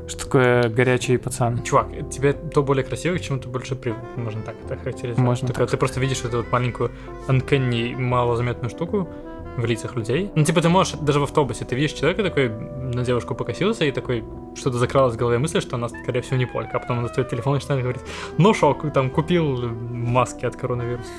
что 0.07 0.25
такое 0.27 0.69
горячий 0.69 1.17
пацан. 1.17 1.63
Чувак, 1.63 1.87
тебе 2.11 2.35
то 2.35 2.63
более 2.63 2.85
красивый, 2.85 3.19
к 3.19 3.23
чему 3.23 3.39
ты 3.39 3.49
больше 3.49 3.75
привык. 3.75 3.99
Можно 4.17 4.43
так 4.43 4.57
это 4.63 4.77
характеризовать. 4.77 5.25
Можно 5.25 5.49
Только 5.49 5.67
ты 5.67 5.77
просто 5.79 6.01
видишь 6.01 6.23
эту 6.23 6.37
вот 6.39 6.53
маленькую 6.53 6.91
анкенни 7.27 7.95
малозаметную 7.95 8.69
штуку 8.69 9.09
в 9.57 9.65
лицах 9.65 9.95
людей. 9.97 10.31
Ну, 10.35 10.45
типа, 10.45 10.61
ты 10.61 10.69
можешь 10.69 10.95
даже 10.95 11.21
в 11.21 11.23
автобусе, 11.25 11.65
ты 11.65 11.75
видишь 11.77 11.93
человека 11.93 12.23
такой, 12.23 12.49
на 12.49 13.05
девушку 13.05 13.35
покосился 13.35 13.85
и 13.85 13.93
такой, 13.93 14.25
что-то 14.55 14.79
закралось 14.79 15.15
в 15.15 15.19
голове 15.19 15.39
мысль, 15.39 15.61
что 15.61 15.77
она, 15.77 15.89
скорее 15.89 16.21
всего, 16.23 16.37
не 16.37 16.47
полька. 16.47 16.77
А 16.77 16.81
потом 16.81 16.99
он 16.99 17.05
достает 17.05 17.31
телефон 17.31 17.55
и 17.55 17.57
начинает 17.59 17.83
говорить, 17.83 18.03
ну 18.39 18.55
шок, 18.55 18.93
там, 18.93 19.11
купил 19.11 19.69
маски 19.69 20.45
от 20.45 20.57
коронавируса 20.57 21.11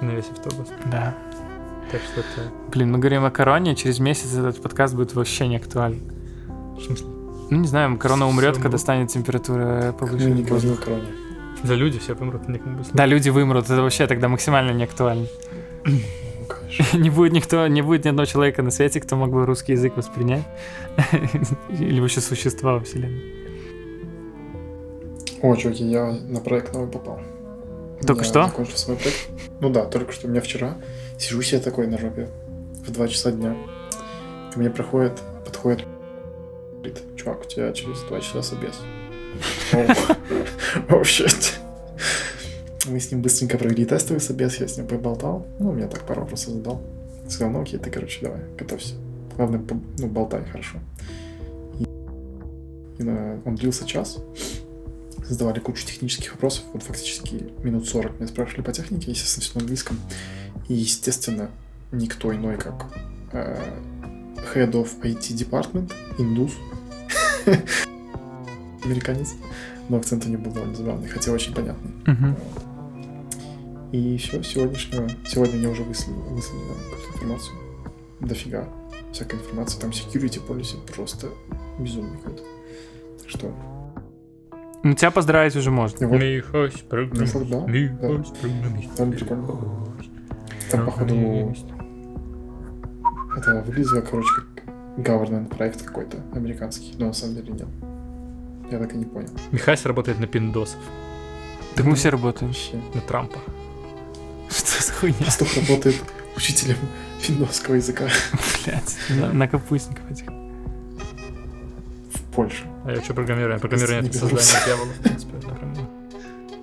на 0.00 0.10
весь 0.10 0.30
автобус. 0.30 0.68
Да. 0.86 1.16
Так 1.90 2.00
что 2.02 2.20
это... 2.20 2.52
Блин, 2.70 2.92
мы 2.92 2.98
говорим 2.98 3.24
о 3.24 3.30
короне, 3.30 3.74
через 3.74 3.98
месяц 3.98 4.34
этот 4.34 4.62
подкаст 4.62 4.94
будет 4.94 5.14
вообще 5.14 5.48
не 5.48 5.56
актуален. 5.56 6.00
В 6.76 6.82
смысле? 6.82 7.06
Ну, 7.50 7.58
не 7.58 7.66
знаю, 7.66 7.96
корона 7.96 8.28
умрет, 8.28 8.54
Всё 8.54 8.62
когда 8.62 8.78
станет 8.78 9.08
температура 9.08 9.94
повыше. 9.98 10.30
не 10.30 10.44
короне. 10.44 11.08
За 11.62 11.74
люди 11.74 11.98
все 11.98 12.14
помрут, 12.14 12.46
никому 12.46 12.84
Да, 12.92 13.06
люди 13.06 13.30
вымрут, 13.30 13.64
это 13.64 13.82
вообще 13.82 14.06
тогда 14.06 14.28
максимально 14.28 14.70
не 14.72 14.84
актуально. 14.84 15.26
Конечно. 16.76 16.98
Не 17.02 17.10
будет 17.10 17.32
никто, 17.32 17.66
не 17.66 17.82
будет 17.82 18.04
ни 18.04 18.08
одного 18.08 18.26
человека 18.26 18.62
на 18.62 18.70
свете, 18.70 19.00
кто 19.00 19.16
мог 19.16 19.30
бы 19.30 19.46
русский 19.46 19.72
язык 19.72 19.96
воспринять. 19.96 20.44
Или 21.70 22.00
вообще 22.00 22.20
существа 22.20 22.74
во 22.74 22.80
вселенной. 22.80 23.22
О, 25.40 25.54
чуваки, 25.56 25.84
я 25.84 26.12
на 26.12 26.40
проект 26.40 26.74
новый 26.74 26.90
попал. 26.90 27.20
Только 28.06 28.22
Я 28.22 28.28
что? 28.28 28.44
закончил 28.44 28.76
свой 28.76 28.96
проект. 28.96 29.28
Ну 29.60 29.70
да, 29.70 29.84
только 29.84 30.12
что. 30.12 30.26
У 30.26 30.30
меня 30.30 30.40
вчера 30.40 30.76
сижу 31.18 31.42
себе 31.42 31.60
такой 31.60 31.86
на 31.86 31.98
жопе 31.98 32.28
в 32.86 32.90
2 32.90 33.08
часа 33.08 33.32
дня. 33.32 33.56
Ко 34.52 34.58
мне 34.58 34.70
проходит, 34.70 35.20
подходит, 35.44 35.84
говорит, 36.74 36.98
чувак, 37.16 37.40
у 37.42 37.44
тебя 37.44 37.72
через 37.72 38.00
2 38.02 38.20
часа 38.20 38.42
собес. 38.42 38.80
Вообще. 40.88 41.26
Мы 42.88 43.00
с 43.00 43.10
ним 43.10 43.22
быстренько 43.22 43.58
провели 43.58 43.84
тестовый 43.84 44.20
собес, 44.20 44.56
я 44.60 44.68
с 44.68 44.76
ним 44.76 44.86
поболтал. 44.86 45.46
Ну, 45.58 45.72
меня 45.72 45.88
так 45.88 46.06
пару 46.06 46.22
вопросов 46.22 46.54
задал. 46.54 46.82
Сказал, 47.28 47.50
ну 47.50 47.62
окей, 47.62 47.78
ты, 47.78 47.90
короче, 47.90 48.20
давай, 48.22 48.40
готовься. 48.58 48.94
Главное, 49.36 49.60
ну, 49.98 50.06
болтай 50.06 50.44
хорошо. 50.50 50.78
И, 51.78 51.84
и 52.98 53.02
на- 53.02 53.40
он 53.44 53.54
длился 53.56 53.84
час. 53.86 54.18
Задавали 55.28 55.60
кучу 55.60 55.86
технических 55.86 56.32
вопросов. 56.32 56.64
Вот 56.72 56.82
фактически 56.82 57.52
минут 57.62 57.86
40 57.86 58.18
меня 58.18 58.28
спрашивали 58.28 58.62
по 58.62 58.72
технике, 58.72 59.10
естественно, 59.10 59.42
все 59.44 59.54
на 59.56 59.60
английском. 59.60 60.00
И, 60.68 60.74
естественно, 60.74 61.50
никто 61.92 62.34
иной, 62.34 62.56
как 62.56 62.86
э, 63.32 63.58
Head 64.54 64.72
of 64.72 64.88
IT 65.02 65.34
Department, 65.36 65.92
индус, 66.18 66.52
американец, 68.84 69.34
но 69.88 69.98
акцент 69.98 70.24
у 70.26 70.28
него 70.30 70.42
был 70.44 70.52
довольно 70.52 70.74
забавный, 70.74 71.08
хотя 71.08 71.32
очень 71.32 71.54
понятный. 71.54 71.90
Мгм. 72.06 72.36
И 73.92 74.16
все, 74.18 74.42
сегодняшнего. 74.42 75.08
Сегодня 75.26 75.56
мне 75.58 75.68
уже 75.68 75.82
выслали, 75.82 76.16
выслали 76.30 76.60
информацию. 77.14 77.56
Дофига. 78.20 78.68
Всякая 79.12 79.38
информация. 79.38 79.80
Там 79.80 79.90
security 79.90 80.40
policy 80.46 80.76
просто 80.94 81.28
безумный 81.78 82.18
какой-то. 82.18 82.42
Так 83.20 83.28
что. 83.30 83.54
Ну, 84.84 84.94
тебя 84.94 85.10
поздравить 85.10 85.56
уже 85.56 85.70
можно. 85.70 86.06
вот 86.06 86.20
Михась, 86.20 86.74
Ну, 86.82 86.88
программист. 86.88 87.34
да, 87.50 87.60
Михась, 87.66 88.28
программист. 88.40 88.94
Там 88.96 89.10
прикольно. 89.12 89.46
Там, 90.70 90.84
походу, 90.86 91.54
это 93.36 93.62
выглядело, 93.66 94.00
короче, 94.02 94.28
как 94.54 94.64
government 94.98 95.48
проект 95.56 95.82
какой-то 95.82 96.18
американский, 96.34 96.94
но 96.98 97.06
на 97.06 97.12
самом 97.12 97.36
деле 97.36 97.52
нет. 97.52 97.68
Я 98.70 98.78
так 98.78 98.92
и 98.94 98.98
не 98.98 99.04
понял. 99.06 99.28
Михась 99.50 99.86
работает 99.86 100.18
на 100.20 100.26
пиндосов, 100.26 100.78
Так 101.74 101.86
мы 101.86 101.94
все 101.94 102.10
работаем. 102.10 102.48
Вообще. 102.48 102.76
на 102.94 103.00
Трампа. 103.00 103.38
Что 104.78 104.86
за 104.86 104.92
хуйня, 104.92 105.16
Восток 105.20 105.48
работает 105.56 105.96
учителем 106.36 106.76
финского 107.20 107.74
языка 107.74 108.04
блядь? 108.64 108.96
На, 109.10 109.32
на 109.32 109.48
капустников 109.48 110.08
этих. 110.10 110.26
в 110.26 112.20
Польше. 112.34 112.64
А 112.84 112.92
я 112.92 113.02
что 113.02 113.14
программирую? 113.14 113.54
Я 113.54 113.58
программирую 113.58 114.02
Не 114.02 114.08
это 114.08 114.18
создание 114.18 114.64
дьявола, 114.66 114.92
в 114.92 115.00
принципе. 115.02 115.34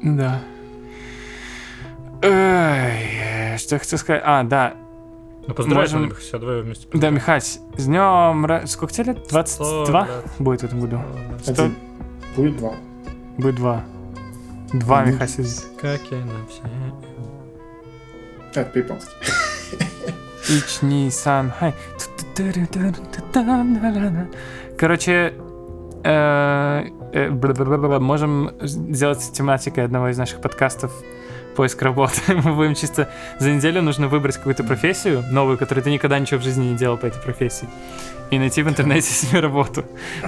Да. 0.04 0.42
Эй, 2.22 3.58
что 3.58 3.76
я 3.76 3.80
хотел 3.80 4.00
сказать? 4.00 4.22
А, 4.26 4.44
да. 4.44 4.76
Ну, 5.48 5.54
поздравляю, 5.54 5.90
Можем- 5.92 6.06
Михася, 6.10 6.40
давай 6.40 6.62
вместе. 6.62 6.88
Да, 6.94 7.10
Михась, 7.12 7.60
с 7.78 7.86
днем... 7.86 8.68
Сколько 8.68 8.94
тебе 8.94 9.14
лет? 9.14 9.28
22 9.30 10.06
лет. 10.08 10.26
будет 10.40 10.62
в 10.62 10.64
этом 10.64 10.80
году? 10.82 11.02
Сто- 11.44 11.52
Один. 11.52 11.76
Будет 12.36 12.58
два. 12.58 12.74
Будет 13.38 13.56
два. 13.56 13.84
Два 14.74 15.06
Михася. 15.06 15.44
Как 15.80 16.02
я 16.10 16.18
на 16.18 16.46
все. 16.50 16.62
Это 18.62 18.72
по-японски. 18.72 19.12
Ични 20.50 21.10
сан 21.10 21.52
хай. 21.60 21.74
Короче, 24.78 25.34
э, 26.04 26.86
э, 27.14 28.00
можем 28.00 28.52
сделать 28.62 29.32
тематикой 29.34 29.86
одного 29.86 30.10
из 30.10 30.18
наших 30.18 30.42
подкастов 30.42 30.92
поиск 31.56 31.82
работы. 31.82 32.22
Мы 32.28 32.54
будем 32.54 32.76
чисто 32.76 33.10
за 33.40 33.52
неделю 33.52 33.82
нужно 33.82 34.08
выбрать 34.08 34.36
какую-то 34.38 34.64
профессию 34.64 35.24
новую, 35.32 35.58
которую 35.58 35.84
ты 35.84 35.92
никогда 35.92 36.20
ничего 36.20 36.40
в 36.40 36.44
жизни 36.44 36.66
не 36.66 36.76
делал 36.76 36.98
по 36.98 37.06
этой 37.06 37.22
профессии. 37.22 37.68
И 38.30 38.38
найти 38.38 38.62
в 38.62 38.70
интернете 38.70 39.10
себе 39.14 39.40
работу 39.40 39.86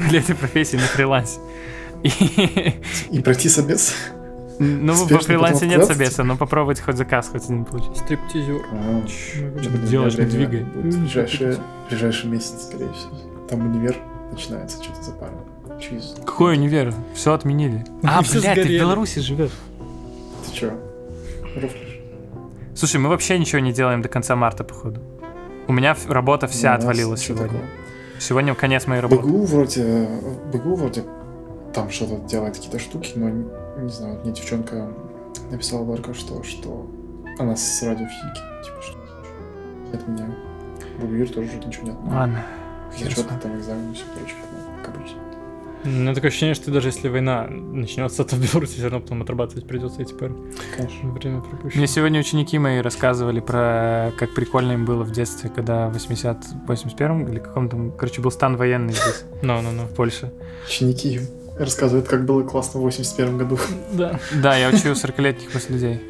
для 0.09 0.19
этой 0.19 0.35
профессии 0.35 0.77
на 0.77 0.83
фрилансе. 0.83 1.39
И, 2.03 2.73
И 3.11 3.21
пройти 3.21 3.49
собес. 3.49 3.93
Ну, 4.59 4.93
по 4.93 5.01
Успешно 5.03 5.23
фрилансе 5.25 5.67
нет 5.67 5.85
собеса, 5.85 6.23
но 6.23 6.35
попробовать 6.37 6.79
хоть 6.79 6.97
заказ 6.97 7.29
хоть 7.29 7.45
один 7.45 7.65
получить. 7.65 7.97
Стриптизер. 7.97 8.61
А, 8.71 9.07
Что 9.07 9.69
делаешь, 9.87 10.15
время 10.15 10.29
двигай. 10.31 10.65
ближайший 11.89 12.29
месяц, 12.29 12.63
скорее 12.67 12.91
всего. 12.93 13.11
Там 13.49 13.65
универ 13.65 13.95
начинается 14.31 14.83
что-то 14.83 15.03
за 15.03 15.11
пару. 15.13 15.33
Через... 15.79 16.15
Какой 16.25 16.55
универ? 16.55 16.93
Все 17.13 17.33
отменили. 17.33 17.85
А, 18.03 18.21
Всё 18.23 18.41
блядь, 18.41 18.55
ты 18.55 18.63
в. 18.63 18.79
Беларуси 18.79 19.19
живешь. 19.19 19.51
Ты 20.45 20.53
чё? 20.53 20.71
Руфлишь? 21.55 21.99
Слушай, 22.75 22.97
мы 22.99 23.09
вообще 23.09 23.37
ничего 23.37 23.59
не 23.59 23.73
делаем 23.73 24.01
до 24.01 24.09
конца 24.09 24.35
марта, 24.35 24.63
походу. 24.63 25.01
У 25.67 25.73
меня 25.73 25.95
работа 26.07 26.47
вся 26.47 26.73
отвалилась 26.75 27.21
сегодня. 27.21 27.61
Сегодня 28.19 28.55
конец 28.55 28.87
моей 28.87 29.01
В 29.01 29.03
работы. 29.03 29.21
БГУ 29.27 29.45
вроде... 29.45 29.83
В 29.83 30.51
БГУ 30.51 30.75
вроде 30.75 31.03
там 31.73 31.89
что-то 31.91 32.17
делает 32.27 32.55
какие-то 32.55 32.79
штуки, 32.79 33.11
но 33.15 33.29
не, 33.81 33.89
знаю, 33.89 34.15
вот 34.15 34.23
мне 34.23 34.33
девчонка 34.33 34.91
написала 35.51 35.85
только 35.95 36.13
что, 36.13 36.43
что 36.43 36.89
она 37.39 37.55
с 37.55 37.83
радиофизики, 37.83 38.41
типа 38.63 38.81
что 38.81 38.97
от 39.93 40.07
меня. 40.07 40.35
БГУ 40.99 41.27
тоже 41.33 41.47
вроде 41.49 41.67
ничего 41.67 41.87
нет. 41.87 41.95
Ладно. 42.05 42.43
Хотя 42.91 43.09
что-то 43.11 43.35
там 43.35 43.57
экзамен, 43.57 43.93
все 43.93 44.03
прочее, 44.15 44.37
как 44.83 44.95
обычно. 44.95 45.17
Ну, 45.83 46.13
такое 46.13 46.29
ощущение, 46.29 46.55
что 46.55 46.71
даже 46.71 46.89
если 46.89 47.07
война 47.07 47.47
начнется, 47.47 48.23
то 48.25 48.35
в 48.35 48.39
Беларуси 48.41 48.73
все 48.73 48.83
равно 48.83 48.99
потом 48.99 49.21
отрабатывать 49.21 49.67
придется 49.67 50.01
эти 50.01 50.13
пары. 50.13 50.33
Конечно. 50.75 51.11
Время 51.11 51.41
пропущено. 51.41 51.79
Мне 51.79 51.87
сегодня 51.87 52.19
ученики 52.19 52.57
мои 52.57 52.79
рассказывали 52.79 53.39
про 53.39 54.11
как 54.17 54.33
прикольно 54.33 54.73
им 54.73 54.85
было 54.85 55.03
в 55.03 55.11
детстве, 55.11 55.49
когда 55.53 55.87
в 55.87 55.93
80 55.93 56.37
81 56.67 57.27
или 57.29 57.39
каком 57.39 57.69
там, 57.69 57.91
короче, 57.91 58.21
был 58.21 58.31
стан 58.31 58.57
военный 58.57 58.93
здесь, 58.93 59.23
Ну, 59.41 59.61
ну, 59.61 59.71
ну. 59.71 59.83
в 59.83 59.93
Польше. 59.93 60.33
Ученики 60.65 61.21
рассказывают, 61.59 62.07
как 62.07 62.25
было 62.25 62.43
классно 62.43 62.79
в 62.79 62.83
81 62.83 63.37
году. 63.37 63.57
Да. 63.91 64.19
Да, 64.41 64.55
я 64.57 64.69
учу 64.69 64.89
40-летних 64.91 65.51
после 65.51 65.75
людей. 65.75 66.01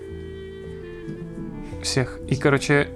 Всех. 1.82 2.20
И, 2.28 2.36
короче, 2.36 2.90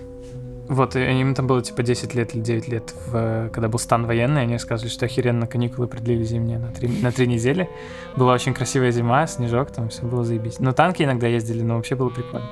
вот, 0.67 0.95
им 0.95 1.33
там 1.35 1.47
было 1.47 1.61
типа 1.61 1.83
10 1.83 2.13
лет 2.13 2.33
или 2.35 2.41
9 2.41 2.67
лет, 2.67 2.93
в- 3.07 3.49
когда 3.53 3.67
был 3.67 3.79
стан 3.79 4.05
военный, 4.05 4.41
они 4.41 4.53
рассказывали, 4.53 4.91
что 4.91 5.05
охеренно 5.05 5.47
каникулы 5.47 5.87
продлили 5.87 6.23
зимние 6.23 6.59
на 6.59 6.71
3, 6.71 7.01
на 7.01 7.11
3 7.11 7.27
недели. 7.27 7.69
Была 8.15 8.33
очень 8.33 8.53
красивая 8.53 8.91
зима, 8.91 9.27
снежок, 9.27 9.71
там 9.71 9.89
все 9.89 10.03
было 10.03 10.23
заебись. 10.23 10.59
Но 10.59 10.71
танки 10.71 11.03
иногда 11.03 11.27
ездили, 11.27 11.61
но 11.61 11.75
вообще 11.75 11.95
было 11.95 12.09
прикольно. 12.09 12.49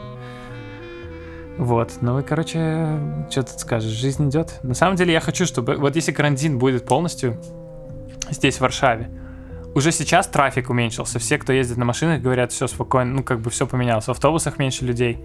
Вот, 1.57 1.91
ну 1.99 2.19
и, 2.19 2.23
короче, 2.23 2.87
что 3.29 3.43
тут 3.43 3.59
скажешь, 3.59 3.91
жизнь 3.91 4.29
идет. 4.29 4.53
На 4.63 4.73
самом 4.73 4.95
деле 4.95 5.11
я 5.11 5.19
хочу, 5.19 5.45
чтобы, 5.45 5.75
вот 5.75 5.95
если 5.97 6.13
карантин 6.13 6.57
будет 6.57 6.85
полностью 6.85 7.37
здесь, 8.31 8.57
в 8.57 8.61
Варшаве, 8.61 9.09
уже 9.75 9.91
сейчас 9.91 10.27
трафик 10.27 10.69
уменьшился. 10.69 11.19
Все, 11.19 11.37
кто 11.37 11.53
ездит 11.53 11.77
на 11.77 11.85
машинах, 11.85 12.21
говорят, 12.21 12.51
все 12.51 12.67
спокойно, 12.67 13.13
ну 13.13 13.23
как 13.23 13.39
бы 13.39 13.49
все 13.49 13.67
поменялось. 13.67 14.05
В 14.05 14.09
автобусах 14.09 14.57
меньше 14.57 14.85
людей. 14.85 15.19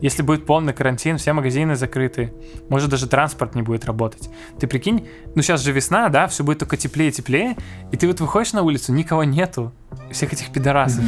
Если 0.00 0.22
будет 0.22 0.46
полный 0.46 0.72
карантин, 0.72 1.18
все 1.18 1.32
магазины 1.32 1.74
закрыты, 1.76 2.32
может 2.68 2.90
даже 2.90 3.08
транспорт 3.08 3.54
не 3.54 3.62
будет 3.62 3.84
работать. 3.84 4.30
Ты 4.58 4.66
прикинь, 4.66 5.08
ну 5.34 5.42
сейчас 5.42 5.62
же 5.62 5.72
весна, 5.72 6.08
да, 6.08 6.26
все 6.28 6.44
будет 6.44 6.60
только 6.60 6.76
теплее 6.76 7.10
и 7.10 7.12
теплее, 7.12 7.56
и 7.92 7.96
ты 7.96 8.06
вот 8.06 8.20
выходишь 8.20 8.52
на 8.52 8.62
улицу, 8.62 8.92
никого 8.92 9.24
нету, 9.24 9.72
всех 10.10 10.32
этих 10.32 10.50
пидорасов, 10.52 11.04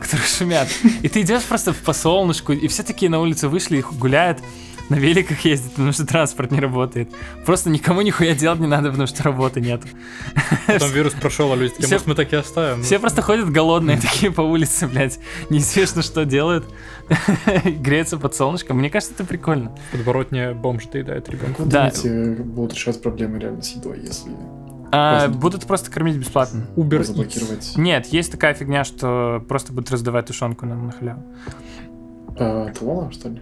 которые 0.00 0.26
шумят. 0.26 0.68
И 1.02 1.08
ты 1.08 1.20
идешь 1.20 1.44
просто 1.44 1.72
по 1.72 1.92
солнышку, 1.92 2.52
и 2.52 2.66
все 2.68 2.82
такие 2.82 3.10
на 3.10 3.20
улицу 3.20 3.48
вышли 3.48 3.78
и 3.78 3.82
гуляют 3.82 4.40
на 4.88 4.94
великах 4.96 5.40
ездят, 5.40 5.72
потому 5.72 5.92
что 5.92 6.06
транспорт 6.06 6.50
не 6.52 6.60
работает. 6.60 7.10
Просто 7.44 7.70
никому 7.70 8.02
нихуя 8.02 8.34
делать 8.34 8.60
не 8.60 8.66
надо, 8.66 8.90
потому 8.90 9.06
что 9.06 9.22
работы 9.24 9.60
нет. 9.60 9.82
Потом 10.66 10.90
вирус 10.92 11.12
прошел, 11.14 11.52
а 11.52 11.56
люди 11.56 11.70
такие, 11.70 11.86
Все- 11.86 11.94
может, 11.96 12.06
мы 12.06 12.14
так 12.14 12.32
и 12.32 12.36
оставим. 12.36 12.82
Все 12.82 12.98
просто 12.98 13.22
ходят 13.22 13.50
голодные 13.50 13.98
такие 14.00 14.30
по 14.32 14.42
улице, 14.42 14.86
блядь. 14.86 15.18
Неизвестно, 15.50 16.02
что 16.02 16.24
делают. 16.24 16.64
Греются 17.64 18.16
под 18.18 18.34
солнышком. 18.34 18.78
Мне 18.78 18.90
кажется, 18.90 19.14
это 19.14 19.24
прикольно. 19.24 19.72
В 19.88 19.92
подворотне 19.96 20.52
бомж 20.52 20.86
доедает 20.86 21.28
ребенка. 21.28 21.62
Да. 21.64 21.90
думаете, 21.90 22.42
будут 22.42 22.74
решать 22.74 23.00
проблемы 23.02 23.38
реально 23.38 23.62
с 23.62 23.70
едой, 23.74 24.00
если 24.00 24.32
А, 24.92 25.28
будут 25.28 25.64
просто 25.66 25.90
кормить 25.90 26.16
бесплатно. 26.16 26.66
Uber 26.76 27.00
Eats. 27.00 27.04
заблокировать 27.04 27.72
Нет, 27.76 28.06
есть 28.06 28.30
такая 28.32 28.54
фигня, 28.54 28.84
что 28.84 29.44
просто 29.48 29.72
будут 29.72 29.90
раздавать 29.90 30.26
тушенку 30.26 30.66
нам 30.66 30.86
на 30.86 30.92
халяву. 30.92 31.22
э, 32.38 32.72
талоном, 32.78 33.12
что 33.12 33.28
ли? 33.28 33.40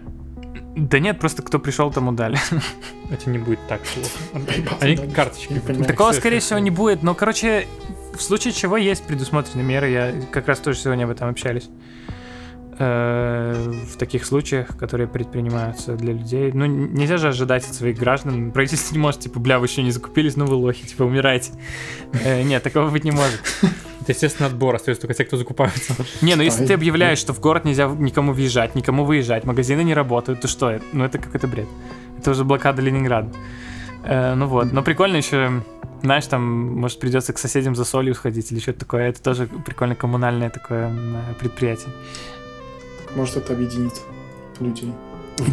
Да 0.75 0.99
нет, 0.99 1.19
просто 1.19 1.41
кто 1.41 1.57
пришел, 1.57 1.91
тому 1.91 2.11
дали. 2.11 2.37
Это 3.09 3.29
не 3.29 3.37
будет 3.37 3.59
так 3.67 3.81
плохо. 3.81 4.77
Они 4.81 4.97
карточки. 4.97 5.59
Понимаю. 5.59 5.85
Такого, 5.85 6.11
скорее 6.11 6.39
всего, 6.39 6.59
не 6.59 6.69
будет. 6.69 7.01
Но, 7.01 7.15
короче, 7.15 7.67
в 8.13 8.21
случае 8.21 8.53
чего 8.53 8.75
есть 8.75 9.03
предусмотрены 9.03 9.63
меры. 9.63 9.89
Я 9.89 10.13
как 10.31 10.47
раз 10.47 10.59
тоже 10.59 10.79
сегодня 10.79 11.05
об 11.05 11.11
этом 11.11 11.29
общались. 11.29 11.69
Э, 12.77 13.71
В 13.93 13.97
таких 13.97 14.25
случаях, 14.25 14.77
которые 14.77 15.07
предпринимаются 15.07 15.95
для 15.95 16.13
людей. 16.13 16.51
Ну, 16.53 16.65
нельзя 16.65 17.17
же 17.17 17.29
ожидать 17.29 17.65
от 17.67 17.73
своих 17.73 17.97
граждан. 17.97 18.51
Правительство 18.51 18.93
не 18.93 18.99
может, 18.99 19.21
типа, 19.21 19.39
бля, 19.39 19.59
вы 19.59 19.67
еще 19.67 19.81
не 19.81 19.91
закупились, 19.91 20.35
ну 20.35 20.45
вы 20.45 20.55
лохи, 20.55 20.85
типа, 20.85 21.03
умирайте. 21.03 21.51
Э, 22.25 22.43
Нет, 22.43 22.63
такого 22.63 22.89
быть 22.89 23.03
не 23.05 23.11
может. 23.11 23.41
Это, 24.01 24.11
естественно, 24.11 24.47
отбор, 24.47 24.75
остается 24.75 25.01
только 25.01 25.13
те, 25.13 25.23
кто 25.23 25.37
закупаются. 25.37 25.95
Не, 26.21 26.35
ну 26.35 26.43
если 26.43 26.61
Ай, 26.61 26.67
ты 26.67 26.73
объявляешь, 26.73 27.17
что 27.17 27.33
в 27.33 27.39
город 27.39 27.65
нельзя 27.65 27.87
никому 27.87 28.33
въезжать, 28.33 28.75
никому 28.75 29.05
выезжать, 29.05 29.45
магазины 29.45 29.81
не 29.81 29.93
работают, 29.93 30.41
то 30.41 30.47
что? 30.47 30.69
это? 30.69 30.83
Ну 30.91 31.05
это 31.05 31.17
какой-то 31.17 31.47
бред. 31.47 31.67
Это 32.19 32.31
уже 32.31 32.43
блокада 32.43 32.81
Ленинграда. 32.81 33.31
Э, 34.03 34.35
ну 34.35 34.47
вот, 34.47 34.73
но 34.73 34.83
прикольно 34.83 35.15
еще, 35.15 35.63
знаешь, 36.03 36.27
там, 36.27 36.43
может, 36.79 36.99
придется 36.99 37.31
к 37.31 37.37
соседям 37.37 37.73
за 37.73 37.85
солью 37.85 38.13
сходить 38.15 38.51
или 38.51 38.59
что-то 38.59 38.79
такое. 38.81 39.09
Это 39.09 39.23
тоже 39.23 39.47
прикольно 39.65 39.95
коммунальное 39.95 40.49
такое 40.49 40.91
предприятие. 41.39 41.89
Может, 43.15 43.37
это 43.37 43.53
объединит 43.53 43.93
людей. 44.59 44.93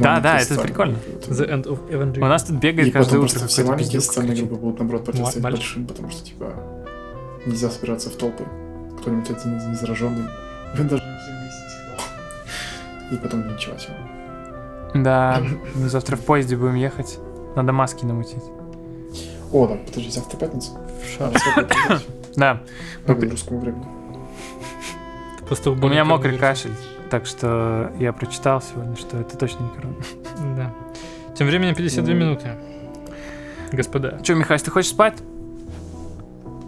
Да, 0.01 0.21
да, 0.21 0.39
это 0.39 0.61
прикольно. 0.61 0.97
The 1.29 1.49
end 1.49 1.65
of 1.65 1.79
У 1.89 1.93
Evangelion. 1.93 2.29
нас 2.29 2.45
тут 2.45 2.57
бегает 2.57 2.89
И 2.89 2.91
каждое 2.93 3.21
потом 3.21 3.37
утро 3.37 3.47
все 3.49 3.65
маленькие 3.65 4.01
социальные 4.01 4.37
группы 4.37 4.55
будут, 4.55 4.79
наоборот, 4.79 5.05
противостоять 5.05 5.43
Мальчик. 5.43 5.61
большим, 5.61 5.87
потому 5.87 6.11
что, 6.11 6.25
типа, 6.25 6.53
нельзя 7.47 7.71
собираться 7.71 8.11
в 8.11 8.15
толпы. 8.15 8.45
Кто-нибудь 9.01 9.31
один 9.31 9.57
из 9.57 9.65
незараженный. 9.67 10.29
Вы 10.77 10.85
должны 10.85 11.19
все 11.19 11.33
выяснить, 11.33 11.97
кто. 13.09 13.15
И 13.15 13.19
потом 13.19 13.45
линчевать 13.49 13.85
его. 13.85 15.03
Да, 15.03 15.43
мы 15.75 15.89
завтра 15.89 16.17
в 16.17 16.21
поезде 16.21 16.57
будем 16.57 16.75
ехать. 16.77 17.19
Надо 17.57 17.73
маски 17.73 18.05
намутить. 18.05 18.43
О, 19.53 19.67
да, 19.67 19.77
подожди, 19.87 20.11
завтра 20.11 20.37
пятница. 20.39 20.73
Да, 22.35 22.63
По 23.05 23.13
белорусскому 23.13 23.61
времени. 23.61 23.85
У 25.67 25.89
меня 25.89 26.07
мокрый 26.07 26.39
кашель, 26.39 26.73
так 27.13 27.27
что 27.27 27.93
я 28.01 28.11
прочитал 28.15 28.63
сегодня, 28.63 28.97
что 28.97 29.19
это 29.19 29.37
точно 29.37 29.65
не 29.65 29.71
корона. 29.77 29.97
Да. 30.57 30.75
Тем 31.37 31.47
временем 31.47 31.75
52 31.75 32.15
Ну. 32.15 32.19
минуты. 32.21 32.53
Господа. 33.71 34.19
Че, 34.23 34.35
Михаил, 34.35 34.59
ты 34.59 34.71
хочешь 34.71 34.91
спать? 34.91 35.19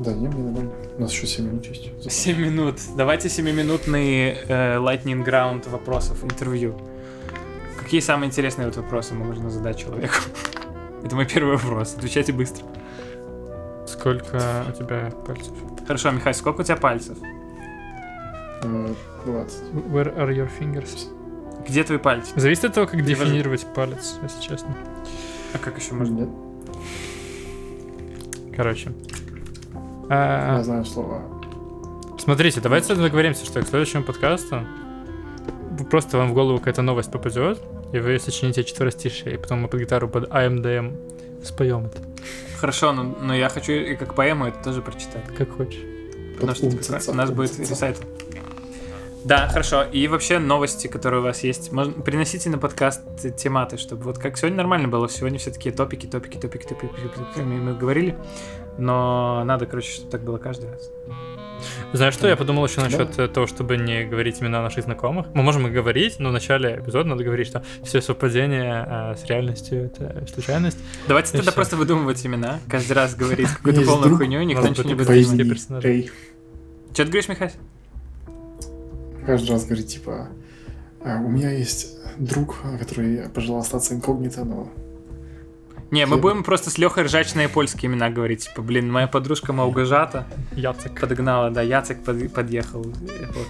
Да, 0.00 0.12
не, 0.12 0.28
мне 0.28 0.42
нормально. 0.44 0.72
У 0.98 1.00
нас 1.00 1.12
еще 1.12 1.26
7 1.26 1.46
минут 1.46 1.64
есть. 1.64 2.12
7 2.12 2.38
минут. 2.38 2.76
Давайте 2.94 3.28
7-минутный 3.28 4.36
э, 4.46 4.76
lightning 4.76 5.24
round 5.24 5.66
вопросов, 5.70 6.22
интервью. 6.22 6.74
Какие 7.82 8.00
самые 8.00 8.28
интересные 8.28 8.66
вот 8.66 8.76
вопросы 8.76 9.14
можно 9.14 9.48
задать 9.48 9.78
человеку? 9.78 10.14
Это 11.04 11.16
мой 11.16 11.24
первый 11.24 11.56
вопрос. 11.56 11.94
Отвечайте 11.96 12.32
быстро. 12.34 12.66
Сколько 13.86 14.64
у 14.68 14.72
тебя 14.72 15.10
пальцев? 15.26 15.52
Хорошо, 15.86 16.10
Михаил, 16.10 16.34
сколько 16.34 16.60
у 16.60 16.64
тебя 16.64 16.76
пальцев? 16.76 17.16
Э, 18.64 18.94
20. 19.26 19.62
Where 19.92 20.16
are 20.16 20.30
your 20.34 20.48
fingers? 20.58 21.08
Где 21.68 21.84
твои 21.84 21.98
пальцы? 21.98 22.32
Зависит 22.36 22.64
от 22.64 22.74
того, 22.74 22.86
как 22.86 23.00
Где 23.00 23.14
дефинировать 23.14 23.66
палец, 23.74 24.16
если 24.22 24.40
честно. 24.40 24.74
А 25.54 25.58
как 25.58 25.78
еще 25.78 25.94
можно? 25.94 26.14
нет? 26.20 26.28
Короче. 28.56 28.92
Я 30.10 30.58
А, 30.58 30.62
знаю 30.62 30.84
слово. 30.84 31.22
Смотрите, 32.18 32.60
давайте 32.60 32.94
договоримся, 32.94 33.44
что 33.44 33.60
к 33.62 33.66
следующему 33.68 34.02
подкасту 34.04 34.60
просто 35.90 36.18
вам 36.18 36.30
в 36.30 36.34
голову 36.34 36.58
какая-то 36.58 36.82
новость 36.82 37.10
попадет, 37.10 37.60
и 37.92 37.98
вы 37.98 38.18
сочините 38.18 38.64
четверостишие, 38.64 39.34
и 39.34 39.36
потом 39.38 39.60
мы 39.62 39.68
под 39.68 39.80
гитару 39.80 40.08
под 40.08 40.30
АМДМ 40.32 40.92
споем 41.44 41.86
это, 41.86 41.98
Хорошо, 42.58 42.92
но, 42.92 43.02
но 43.20 43.34
я 43.34 43.48
хочу 43.48 43.72
и 43.72 43.94
как 43.96 44.14
поэму 44.14 44.46
это 44.46 44.62
тоже 44.64 44.80
прочитать. 44.82 45.24
как 45.36 45.50
хочешь. 45.50 45.80
Потому 46.34 46.54
что 46.54 46.66
Умца, 46.66 47.00
у 47.10 47.14
нас 47.14 47.30
будет 47.30 47.50
умца. 47.58 47.70
recite. 47.70 48.00
Да, 49.24 49.48
хорошо. 49.48 49.84
И 49.84 50.06
вообще 50.06 50.38
новости, 50.38 50.86
которые 50.86 51.20
у 51.20 51.24
вас 51.24 51.42
есть, 51.42 51.72
можно, 51.72 51.92
приносите 52.02 52.50
на 52.50 52.58
подкаст 52.58 53.02
тематы, 53.36 53.78
чтобы 53.78 54.04
вот 54.04 54.18
как 54.18 54.36
сегодня 54.36 54.58
нормально 54.58 54.88
было. 54.88 55.08
Сегодня 55.08 55.38
все 55.38 55.50
такие 55.50 55.74
топики, 55.74 56.06
топики, 56.06 56.36
топики, 56.36 56.64
топики, 56.66 56.92
топики, 56.92 57.40
мы, 57.40 57.74
говорили. 57.74 58.16
Но 58.76 59.42
надо, 59.44 59.66
короче, 59.66 59.92
чтобы 59.92 60.10
так 60.10 60.22
было 60.24 60.36
каждый 60.38 60.70
раз. 60.70 60.90
Знаешь 61.94 62.12
что, 62.12 62.28
я 62.28 62.36
подумал 62.36 62.66
еще 62.66 62.76
Да. 62.76 62.82
насчет 62.84 63.18
э, 63.18 63.28
того, 63.28 63.46
чтобы 63.46 63.76
не 63.78 64.04
говорить 64.04 64.42
имена 64.42 64.60
наших 64.60 64.84
знакомых. 64.84 65.28
Мы 65.32 65.42
можем 65.42 65.66
и 65.68 65.70
говорить, 65.70 66.16
но 66.18 66.28
в 66.28 66.32
начале 66.32 66.80
эпизода 66.80 67.08
надо 67.08 67.24
говорить, 67.24 67.46
что 67.46 67.64
все 67.82 68.02
совпадения 68.02 69.12
э, 69.12 69.16
с 69.16 69.24
реальностью— 69.24 69.84
это 69.86 70.26
случайность. 70.30 70.78
Давайте 71.08 71.30
И 71.30 71.32
тогда 71.32 71.52
всё. 71.52 71.54
просто 71.54 71.76
выдумывать 71.76 72.26
имена. 72.26 72.58
Каждый 72.68 72.92
раз 72.92 73.14
говорить 73.14 73.48
какую-то 73.48 73.82
полную 73.82 74.16
хуйню, 74.16 74.40
и 74.40 74.44
никто 74.44 74.66
ничего 74.68 74.86
не 74.88 74.94
будет. 74.94 75.84
Эй. 75.84 76.10
Что 76.92 77.04
ты 77.04 77.10
говоришь, 77.10 77.28
Михаил? 77.28 77.50
Каждый 79.26 79.50
раз 79.52 79.64
говорит, 79.64 79.86
типа, 79.88 80.28
«А, 81.04 81.18
у 81.20 81.28
меня 81.28 81.50
есть 81.50 81.96
друг, 82.18 82.56
который 82.78 83.28
пожелал 83.30 83.60
остаться 83.60 83.94
инкогнито, 83.94 84.44
но 84.44 84.70
Не, 85.90 86.06
мы 86.06 86.16
будем 86.18 86.42
просто 86.44 86.70
с 86.70 86.78
Лехой 86.78 87.04
ржачные 87.04 87.48
польские 87.48 87.90
имена 87.90 88.10
говорить. 88.10 88.48
Типа, 88.48 88.62
блин, 88.62 88.90
моя 88.90 89.06
подружка 89.06 89.52
Маугажата 89.52 90.26
Яцек. 90.52 90.98
подогнала, 91.00 91.50
да, 91.50 91.62
Яцек 91.62 92.02
под- 92.04 92.32
подъехал. 92.32 92.82
Вот. 92.82 93.46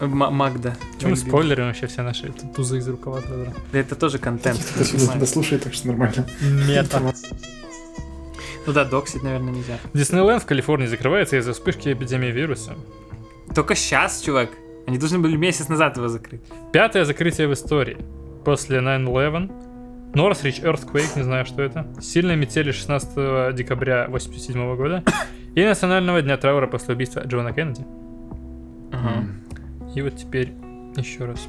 Магда. 0.00 0.76
Чем 0.98 1.10
мы 1.10 1.16
спойлерим 1.16 1.66
вообще 1.66 1.86
все 1.86 2.02
наши 2.02 2.32
т- 2.32 2.46
тузы 2.54 2.78
из 2.78 2.88
рукава 2.88 3.20
сразу? 3.22 3.46
Да 3.72 3.78
это 3.78 3.94
тоже 3.94 4.18
контент. 4.18 4.58
Кто 5.16 5.26
слушает, 5.26 5.62
так 5.64 5.72
что 5.74 5.88
нормально. 5.88 6.26
Мета. 6.40 7.00
Ну 8.66 8.72
да, 8.72 8.84
доксить, 8.84 9.22
наверное, 9.22 9.52
нельзя. 9.52 9.78
Диснейленд 9.92 10.42
в 10.42 10.46
Калифорнии 10.46 10.86
закрывается 10.86 11.36
из-за 11.36 11.52
вспышки 11.52 11.92
эпидемии 11.92 12.30
вируса. 12.32 12.74
Только 13.54 13.74
сейчас, 13.74 14.20
чувак. 14.20 14.50
Они 14.86 14.98
должны 14.98 15.18
были 15.18 15.36
месяц 15.36 15.68
назад 15.68 15.96
его 15.96 16.08
закрыть. 16.08 16.42
Пятое 16.72 17.04
закрытие 17.04 17.48
в 17.48 17.52
истории. 17.52 17.96
После 18.44 18.78
9-11. 18.78 19.50
Northridge 20.12 20.62
Earthquake, 20.62 21.16
не 21.16 21.22
знаю, 21.22 21.44
что 21.46 21.62
это. 21.62 21.86
Сильные 22.00 22.36
метели 22.36 22.70
16 22.70 23.54
декабря 23.54 24.06
87 24.08 24.76
года. 24.76 25.02
И 25.54 25.64
Национального 25.64 26.20
дня 26.22 26.36
траура 26.36 26.66
после 26.66 26.94
убийства 26.94 27.20
Джона 27.20 27.52
Кеннеди. 27.52 27.84
М. 28.92 29.40
И 29.94 30.02
вот 30.02 30.16
теперь 30.16 30.52
еще 30.96 31.24
раз. 31.24 31.48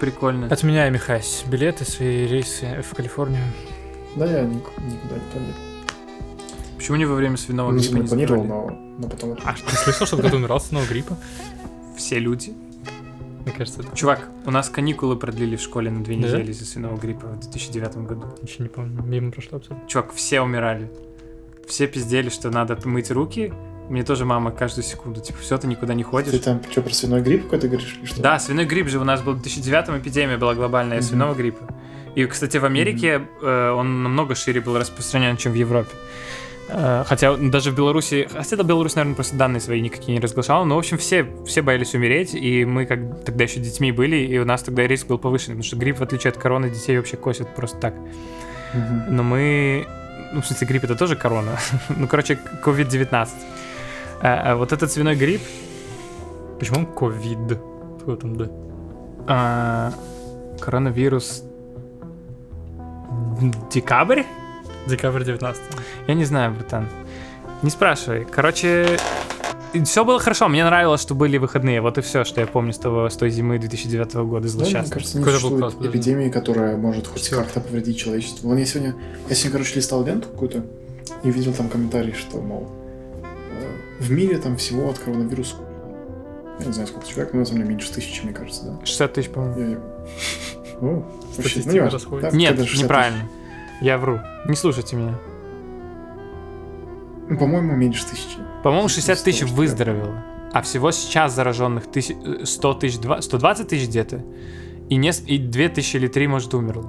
Прикольно. 0.00 0.46
Отменяю, 0.48 0.92
Михась, 0.92 1.44
билеты, 1.50 1.84
свои 1.84 2.26
рейсы 2.26 2.82
в 2.82 2.94
Калифорнию. 2.94 3.42
Да, 4.14 4.26
я 4.26 4.42
ник- 4.42 4.64
никуда 4.78 5.14
не 5.16 5.30
планировал. 5.32 5.65
Почему 6.76 6.96
не 6.96 7.04
во 7.04 7.14
время 7.14 7.36
свиного 7.36 7.72
Ну, 7.72 7.78
гриппа 7.78 7.94
не 7.94 8.00
не 8.02 8.06
планировал, 8.08 8.44
но, 8.44 8.70
но 8.98 9.08
потом... 9.08 9.36
А 9.44 9.54
ты 9.54 9.76
слышал, 9.76 10.06
что 10.06 10.16
кто-то 10.18 10.36
умирал 10.36 10.60
с 10.60 10.66
одного 10.66 10.86
гриппа? 10.86 11.16
Все 11.96 12.18
люди. 12.18 12.52
Мне 13.44 13.52
кажется, 13.56 13.80
это 13.82 13.96
Чувак, 13.96 14.28
у 14.44 14.50
нас 14.50 14.68
каникулы 14.68 15.16
продлили 15.16 15.56
в 15.56 15.60
школе 15.60 15.90
на 15.90 16.02
две 16.02 16.16
Да? 16.16 16.28
недели 16.28 16.50
из-за 16.50 16.64
свиного 16.66 16.96
гриппа 16.96 17.26
в 17.28 17.40
2009 17.40 17.96
году. 17.98 18.26
ничего 18.42 18.64
не 18.64 18.68
помню. 18.68 19.02
Мимо 19.02 19.30
прошло 19.32 19.58
абсолютно. 19.58 19.88
Чувак, 19.88 20.12
все 20.14 20.40
умирали. 20.40 20.90
Все 21.68 21.86
пиздели, 21.86 22.28
что 22.28 22.50
надо 22.50 22.78
мыть 22.84 23.10
руки. 23.10 23.52
Мне 23.88 24.02
тоже 24.02 24.24
мама 24.24 24.50
каждую 24.50 24.82
секунду, 24.84 25.20
типа, 25.20 25.38
все, 25.40 25.56
ты 25.58 25.68
никуда 25.68 25.94
не 25.94 26.02
Ты 26.02 26.08
ходишь. 26.10 26.40
там 26.40 26.60
что, 26.68 26.82
про 26.82 26.92
свиной 26.92 27.22
грипп 27.22 27.44
какой-то 27.44 27.68
говоришь? 27.68 27.96
что? 28.04 28.20
Да, 28.20 28.38
свиной 28.40 28.64
грипп 28.66 28.88
же 28.88 28.98
у 28.98 29.04
нас 29.04 29.22
был 29.22 29.34
в 29.34 29.42
2009 29.42 30.00
эпидемия 30.02 30.36
была 30.38 30.54
глобальная 30.56 30.98
Мгм. 30.98 31.06
свиного 31.06 31.34
гриппа. 31.34 31.68
И, 32.16 32.26
кстати, 32.26 32.56
в 32.56 32.64
Америке 32.64 33.22
э, 33.42 33.70
он 33.70 34.02
намного 34.02 34.34
шире 34.34 34.60
был 34.60 34.76
распространен, 34.76 35.36
чем 35.36 35.52
в 35.52 35.54
Европе. 35.54 35.90
Э, 36.68 37.04
Хотя 37.06 37.36
даже 37.36 37.70
в 37.70 37.76
Беларуси, 37.76 38.28
хотя 38.32 38.56
до 38.56 38.64
Беларусь, 38.64 38.94
наверное, 38.94 39.14
просто 39.14 39.36
данные 39.36 39.60
свои 39.60 39.80
никакие 39.80 40.14
не 40.14 40.20
разглашала, 40.20 40.64
но, 40.64 40.76
в 40.76 40.78
общем, 40.78 40.98
все, 40.98 41.26
все 41.46 41.62
боялись 41.62 41.94
умереть, 41.94 42.34
и 42.34 42.64
мы 42.64 42.86
как 42.86 43.24
тогда 43.24 43.44
еще 43.44 43.60
детьми 43.60 43.92
были, 43.92 44.16
и 44.16 44.38
у 44.38 44.44
нас 44.44 44.62
тогда 44.62 44.86
риск 44.86 45.06
был 45.06 45.18
повышенный, 45.18 45.54
потому 45.54 45.64
что 45.64 45.76
грипп, 45.76 45.98
в 45.98 46.02
отличие 46.02 46.30
от 46.30 46.36
короны, 46.36 46.70
детей 46.70 46.96
вообще 46.96 47.16
косит 47.16 47.54
просто 47.54 47.78
так. 47.78 47.94
Но 49.08 49.22
мы... 49.22 49.86
Ну, 50.32 50.42
в 50.42 50.46
смысле, 50.46 50.66
грипп 50.66 50.84
это 50.84 50.96
тоже 50.96 51.16
корона. 51.16 51.56
ну, 51.88 52.08
короче, 52.08 52.38
COVID-19. 52.64 53.28
А, 54.22 54.52
а 54.52 54.56
вот 54.56 54.72
этот 54.72 54.90
свиной 54.90 55.14
грипп, 55.14 55.42
Почему 56.58 56.78
он 56.80 56.86
ковид? 56.86 57.38
Кто 58.00 58.16
там, 58.16 58.36
да? 58.36 58.46
а, 59.26 59.92
коронавирус... 60.60 61.42
Декабрь? 63.70 64.22
Декабрь 64.86 65.24
19 65.24 65.62
Я 66.06 66.14
не 66.14 66.24
знаю, 66.24 66.52
братан. 66.54 66.88
Не 67.62 67.70
спрашивай. 67.70 68.24
Короче, 68.30 68.98
все 69.84 70.04
было 70.04 70.18
хорошо. 70.20 70.48
Мне 70.48 70.64
нравилось, 70.64 71.00
что 71.02 71.14
были 71.14 71.38
выходные. 71.38 71.80
Вот 71.80 71.98
и 71.98 72.00
все, 72.02 72.24
что 72.24 72.40
я 72.40 72.46
помню 72.46 72.72
с, 72.72 72.78
того, 72.78 73.08
с 73.08 73.16
той 73.16 73.30
зимы 73.30 73.58
2009 73.58 74.14
года 74.14 74.30
Да, 74.30 74.38
мне 74.40 74.48
злосчастной. 74.48 74.90
кажется, 74.92 75.18
не 75.18 75.24
Какой-то 75.24 75.42
был 75.48 75.50
существует 75.58 75.74
класс, 75.74 75.90
эпидемии, 75.90 76.28
которая 76.28 76.76
может 76.76 77.06
хоть 77.06 77.28
как-то 77.28 77.60
повредить 77.60 77.98
человечеству. 77.98 78.48
Вон 78.48 78.58
я 78.58 78.66
сегодня, 78.66 78.94
я 79.28 79.34
сегодня, 79.34 79.52
короче, 79.58 79.74
листал 79.76 80.04
ленту 80.04 80.28
какую-то 80.28 80.64
и 81.24 81.30
видел 81.30 81.52
там 81.52 81.68
комментарий, 81.68 82.12
что, 82.14 82.38
мол, 82.38 82.68
э, 83.22 84.02
в 84.02 84.10
мире 84.10 84.38
там 84.38 84.56
всего 84.56 84.88
от 84.90 84.98
коронавируса, 84.98 85.56
я 86.60 86.66
не 86.66 86.72
знаю, 86.72 86.88
сколько 86.88 87.06
человек, 87.08 87.32
но 87.32 87.40
на 87.40 87.46
самом 87.46 87.58
деле 87.62 87.70
меньше 87.70 87.92
тысячи, 87.92 88.22
мне 88.22 88.32
кажется, 88.32 88.64
да? 88.64 88.84
60 88.84 89.12
тысяч, 89.14 89.30
по-моему. 89.30 89.70
Я- 89.72 89.78
Ну, 90.80 91.06
вообще, 91.36 91.40
Статистика 91.60 91.68
ну, 91.68 91.72
не 91.72 91.80
важно. 91.80 91.98
расходится. 91.98 92.30
Да, 92.30 92.36
Нет, 92.36 92.50
когда 92.50 92.64
60 92.66 92.84
неправильно. 92.84 93.28
Я 93.80 93.98
вру. 93.98 94.20
Не 94.46 94.56
слушайте 94.56 94.96
меня. 94.96 95.14
Ну, 97.28 97.36
по-моему, 97.38 97.74
меньше 97.74 98.04
тысячи. 98.06 98.38
По-моему, 98.62 98.88
60 98.88 99.18
60 99.18 99.24
тысяч 99.24 99.42
выздоровело. 99.52 100.22
А 100.52 100.62
всего 100.62 100.90
сейчас 100.92 101.34
зараженных 101.34 101.86
тысяч, 101.90 102.16
э, 102.24 102.44
100 102.44 102.74
тысяч, 102.74 102.98
два- 102.98 103.20
120 103.20 103.68
тысяч 103.68 103.88
где-то. 103.88 104.22
И, 104.88 104.96
не, 104.96 105.10
и 105.26 105.38
2 105.38 105.68
тысячи 105.68 105.96
или 105.96 106.06
3, 106.08 106.28
может, 106.28 106.54
умерло. 106.54 106.84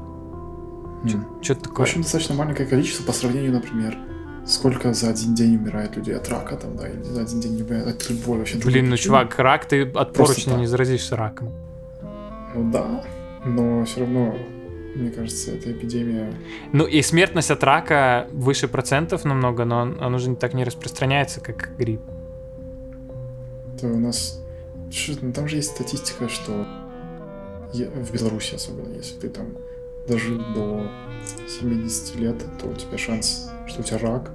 М. 1.04 1.26
Что-то 1.42 1.60
В 1.60 1.64
такое. 1.64 1.84
общем, 1.86 2.02
достаточно 2.02 2.36
маленькое 2.36 2.68
количество 2.70 3.04
по 3.04 3.12
сравнению, 3.14 3.54
например, 3.54 3.98
сколько 4.46 4.94
за 4.94 5.10
один 5.10 5.34
день 5.36 5.56
умирает 5.58 5.96
людей 5.98 6.16
от 6.16 6.30
рака, 6.30 6.56
там, 6.56 6.78
да, 6.78 6.88
или 6.88 7.02
за 7.02 7.22
один 7.22 7.40
день 7.40 7.62
умирает 7.62 7.88
от 7.88 8.10
любой 8.10 8.38
вообще 8.40 8.58
Блин, 8.58 8.90
ну, 8.90 8.98
чувак, 8.98 9.38
рак, 9.40 9.66
ты 9.66 9.84
от 9.90 10.14
поручня 10.14 10.54
не 10.56 10.68
заразишься 10.68 11.16
раком. 11.16 11.50
Ну 12.56 12.72
да, 12.72 13.04
но 13.46 13.84
все 13.86 14.02
равно, 14.02 14.36
мне 14.98 15.12
кажется, 15.12 15.52
эта 15.52 15.72
эпидемия... 15.72 16.34
Ну 16.74 16.86
и 16.86 17.02
смертность 17.02 17.52
от 17.52 17.64
рака 17.64 18.28
выше 18.32 18.68
процентов 18.68 19.26
намного, 19.26 19.66
но 19.66 19.82
он, 19.82 20.02
он 20.04 20.16
уже 20.16 20.36
так 20.36 20.54
не 20.54 20.64
распространяется, 20.64 21.40
как 21.40 21.76
грипп. 21.78 22.02
То 23.80 23.88
у 23.88 24.00
нас... 24.00 24.42
Что- 24.92 25.18
ну, 25.22 25.34
там 25.34 25.48
же 25.48 25.58
есть 25.58 25.72
статистика, 25.72 26.30
что 26.30 26.66
е- 27.74 27.90
в 27.90 28.12
Беларуси 28.12 28.56
особенно, 28.56 28.96
если 28.96 29.20
ты 29.20 29.30
там 29.30 29.48
дожил 30.08 30.38
до 30.56 30.90
70 31.48 32.16
лет, 32.16 32.38
то 32.60 32.68
у 32.68 32.74
тебя 32.74 32.98
шанс, 32.98 33.52
что 33.68 33.82
у 33.82 33.84
тебя 33.84 33.98
рак, 34.00 34.32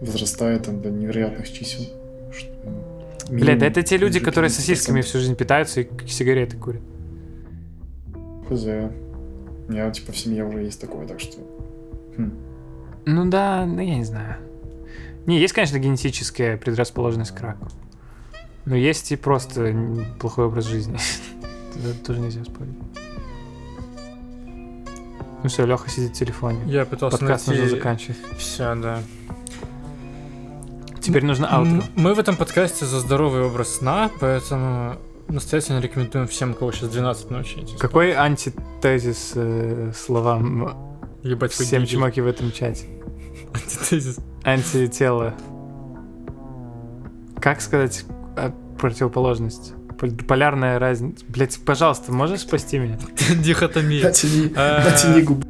возрастает 0.00 0.64
там 0.64 0.80
до 0.80 0.90
невероятных 0.90 1.50
чисел. 1.50 1.84
Что, 2.32 2.50
ну, 2.64 3.36
Бля, 3.36 3.56
да 3.56 3.66
это 3.66 3.82
те 3.82 3.96
люди, 3.96 4.20
которые 4.20 4.50
50%. 4.50 4.54
сосисками 4.54 5.00
всю 5.00 5.18
жизнь 5.18 5.34
питаются 5.34 5.80
и 5.80 5.88
сигареты 6.06 6.56
курят. 6.56 6.82
Хз. 8.48 8.64
У 9.68 9.72
меня, 9.72 9.90
типа, 9.90 10.12
в 10.12 10.16
семье 10.16 10.44
уже 10.44 10.62
есть 10.62 10.80
такое, 10.80 11.06
так 11.06 11.20
что... 11.20 11.38
хм. 12.16 12.32
Ну 13.04 13.30
да, 13.30 13.64
ну 13.66 13.80
я 13.80 13.96
не 13.96 14.04
знаю. 14.04 14.36
Не, 15.26 15.40
есть, 15.40 15.54
конечно, 15.54 15.78
генетическая 15.78 16.56
предрасположенность 16.56 17.34
к 17.34 17.40
раку. 17.40 17.66
Но 18.64 18.76
есть 18.76 19.12
и 19.12 19.16
просто 19.16 19.74
плохой 20.20 20.46
образ 20.46 20.66
жизни. 20.66 20.98
Это 21.74 22.04
тоже 22.04 22.20
нельзя 22.20 22.44
спорить. 22.44 22.74
Ну 25.42 25.48
все, 25.48 25.66
Леха 25.66 25.88
сидит 25.88 26.10
в 26.10 26.18
телефоне. 26.18 26.60
Я 26.66 26.84
пытался 26.84 27.18
Подкаст 27.18 27.46
нужно 27.48 27.62
найти... 27.62 27.76
заканчивать. 27.76 28.18
Все, 28.38 28.74
да. 28.74 29.02
Теперь 31.00 31.24
нужно 31.24 31.48
аутро. 31.48 31.84
Мы 31.94 32.14
в 32.14 32.18
этом 32.18 32.36
подкасте 32.36 32.84
за 32.84 32.98
здоровый 32.98 33.42
образ 33.42 33.76
сна, 33.76 34.10
поэтому 34.18 34.96
настоятельно 35.28 35.80
рекомендуем 35.80 36.26
всем, 36.26 36.52
у 36.52 36.54
кого 36.54 36.72
сейчас 36.72 36.90
12 36.90 37.30
ночи. 37.30 37.58
Какой 37.78 38.12
антитезис 38.12 39.32
э, 39.34 39.92
словам 39.94 40.76
Ебать, 41.22 41.52
всем 41.52 41.82
геи. 41.82 41.90
чуваки 41.92 42.20
в 42.20 42.26
этом 42.26 42.52
чате? 42.52 42.86
Антитезис. 43.54 44.18
Антитело. 44.44 45.34
Как 47.40 47.60
сказать 47.60 48.04
э, 48.36 48.50
противоположность? 48.78 49.72
Пол- 49.98 50.10
Полярная 50.28 50.78
разница. 50.78 51.24
Блять, 51.28 51.58
пожалуйста, 51.64 52.12
можешь 52.12 52.40
спасти 52.40 52.78
меня? 52.78 52.98
Дихотомия. 53.42 54.04
Натяни, 54.04 54.48
натяни 54.54 55.22
губы. 55.22 55.46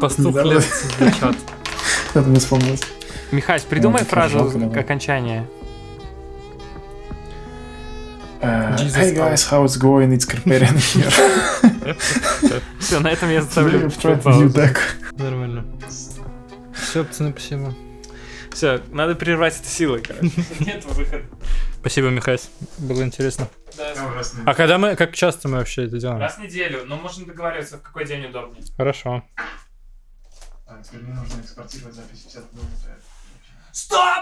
Пастух 0.00 0.34
лет 0.44 0.62
звучат. 0.98 1.36
Надо 2.14 2.28
мне 2.28 2.38
вспомнить. 2.38 2.84
Михась, 3.32 3.62
придумай 3.62 4.04
фразу 4.04 4.50
окончания. 4.76 5.48
Э, 8.44 8.76
Jesus 8.76 8.96
Hey 8.96 9.14
guys, 9.14 9.42
how 9.50 9.64
it's 9.64 9.76
going? 9.78 10.12
It's 10.12 10.26
Carperian 10.26 10.76
here. 10.92 11.96
Все, 12.78 13.00
на 13.00 13.08
этом 13.10 13.30
я 13.30 13.42
ставлю. 13.42 13.90
Нормально. 15.16 15.64
Все, 16.74 17.04
пацаны, 17.04 17.30
спасибо. 17.32 17.74
Все, 18.52 18.80
надо 18.92 19.14
прервать 19.14 19.58
это 19.58 19.66
силой, 19.68 20.02
короче. 20.02 20.30
Нет 20.60 20.84
выхода. 20.84 21.24
Спасибо, 21.80 22.08
Михась. 22.08 22.50
Было 22.78 23.02
интересно. 23.02 23.48
Да, 23.76 23.92
А 24.46 24.54
когда 24.54 24.78
мы, 24.78 24.94
как 24.94 25.14
часто 25.14 25.48
мы 25.48 25.58
вообще 25.58 25.86
это 25.86 25.98
делаем? 25.98 26.20
раз 26.20 26.36
в 26.36 26.40
неделю, 26.40 26.84
но 26.86 26.96
можно 26.96 27.26
договариваться, 27.26 27.78
в 27.78 27.82
какой 27.82 28.04
день 28.06 28.26
удобнее. 28.26 28.62
Хорошо. 28.76 29.24
А, 30.66 30.82
теперь 30.82 31.00
мне 31.00 31.14
нужно 31.14 31.40
экспортировать 31.40 31.94
запись 31.94 32.20
50 32.20 32.52
минут. 32.52 32.66
Стоп! 33.72 34.04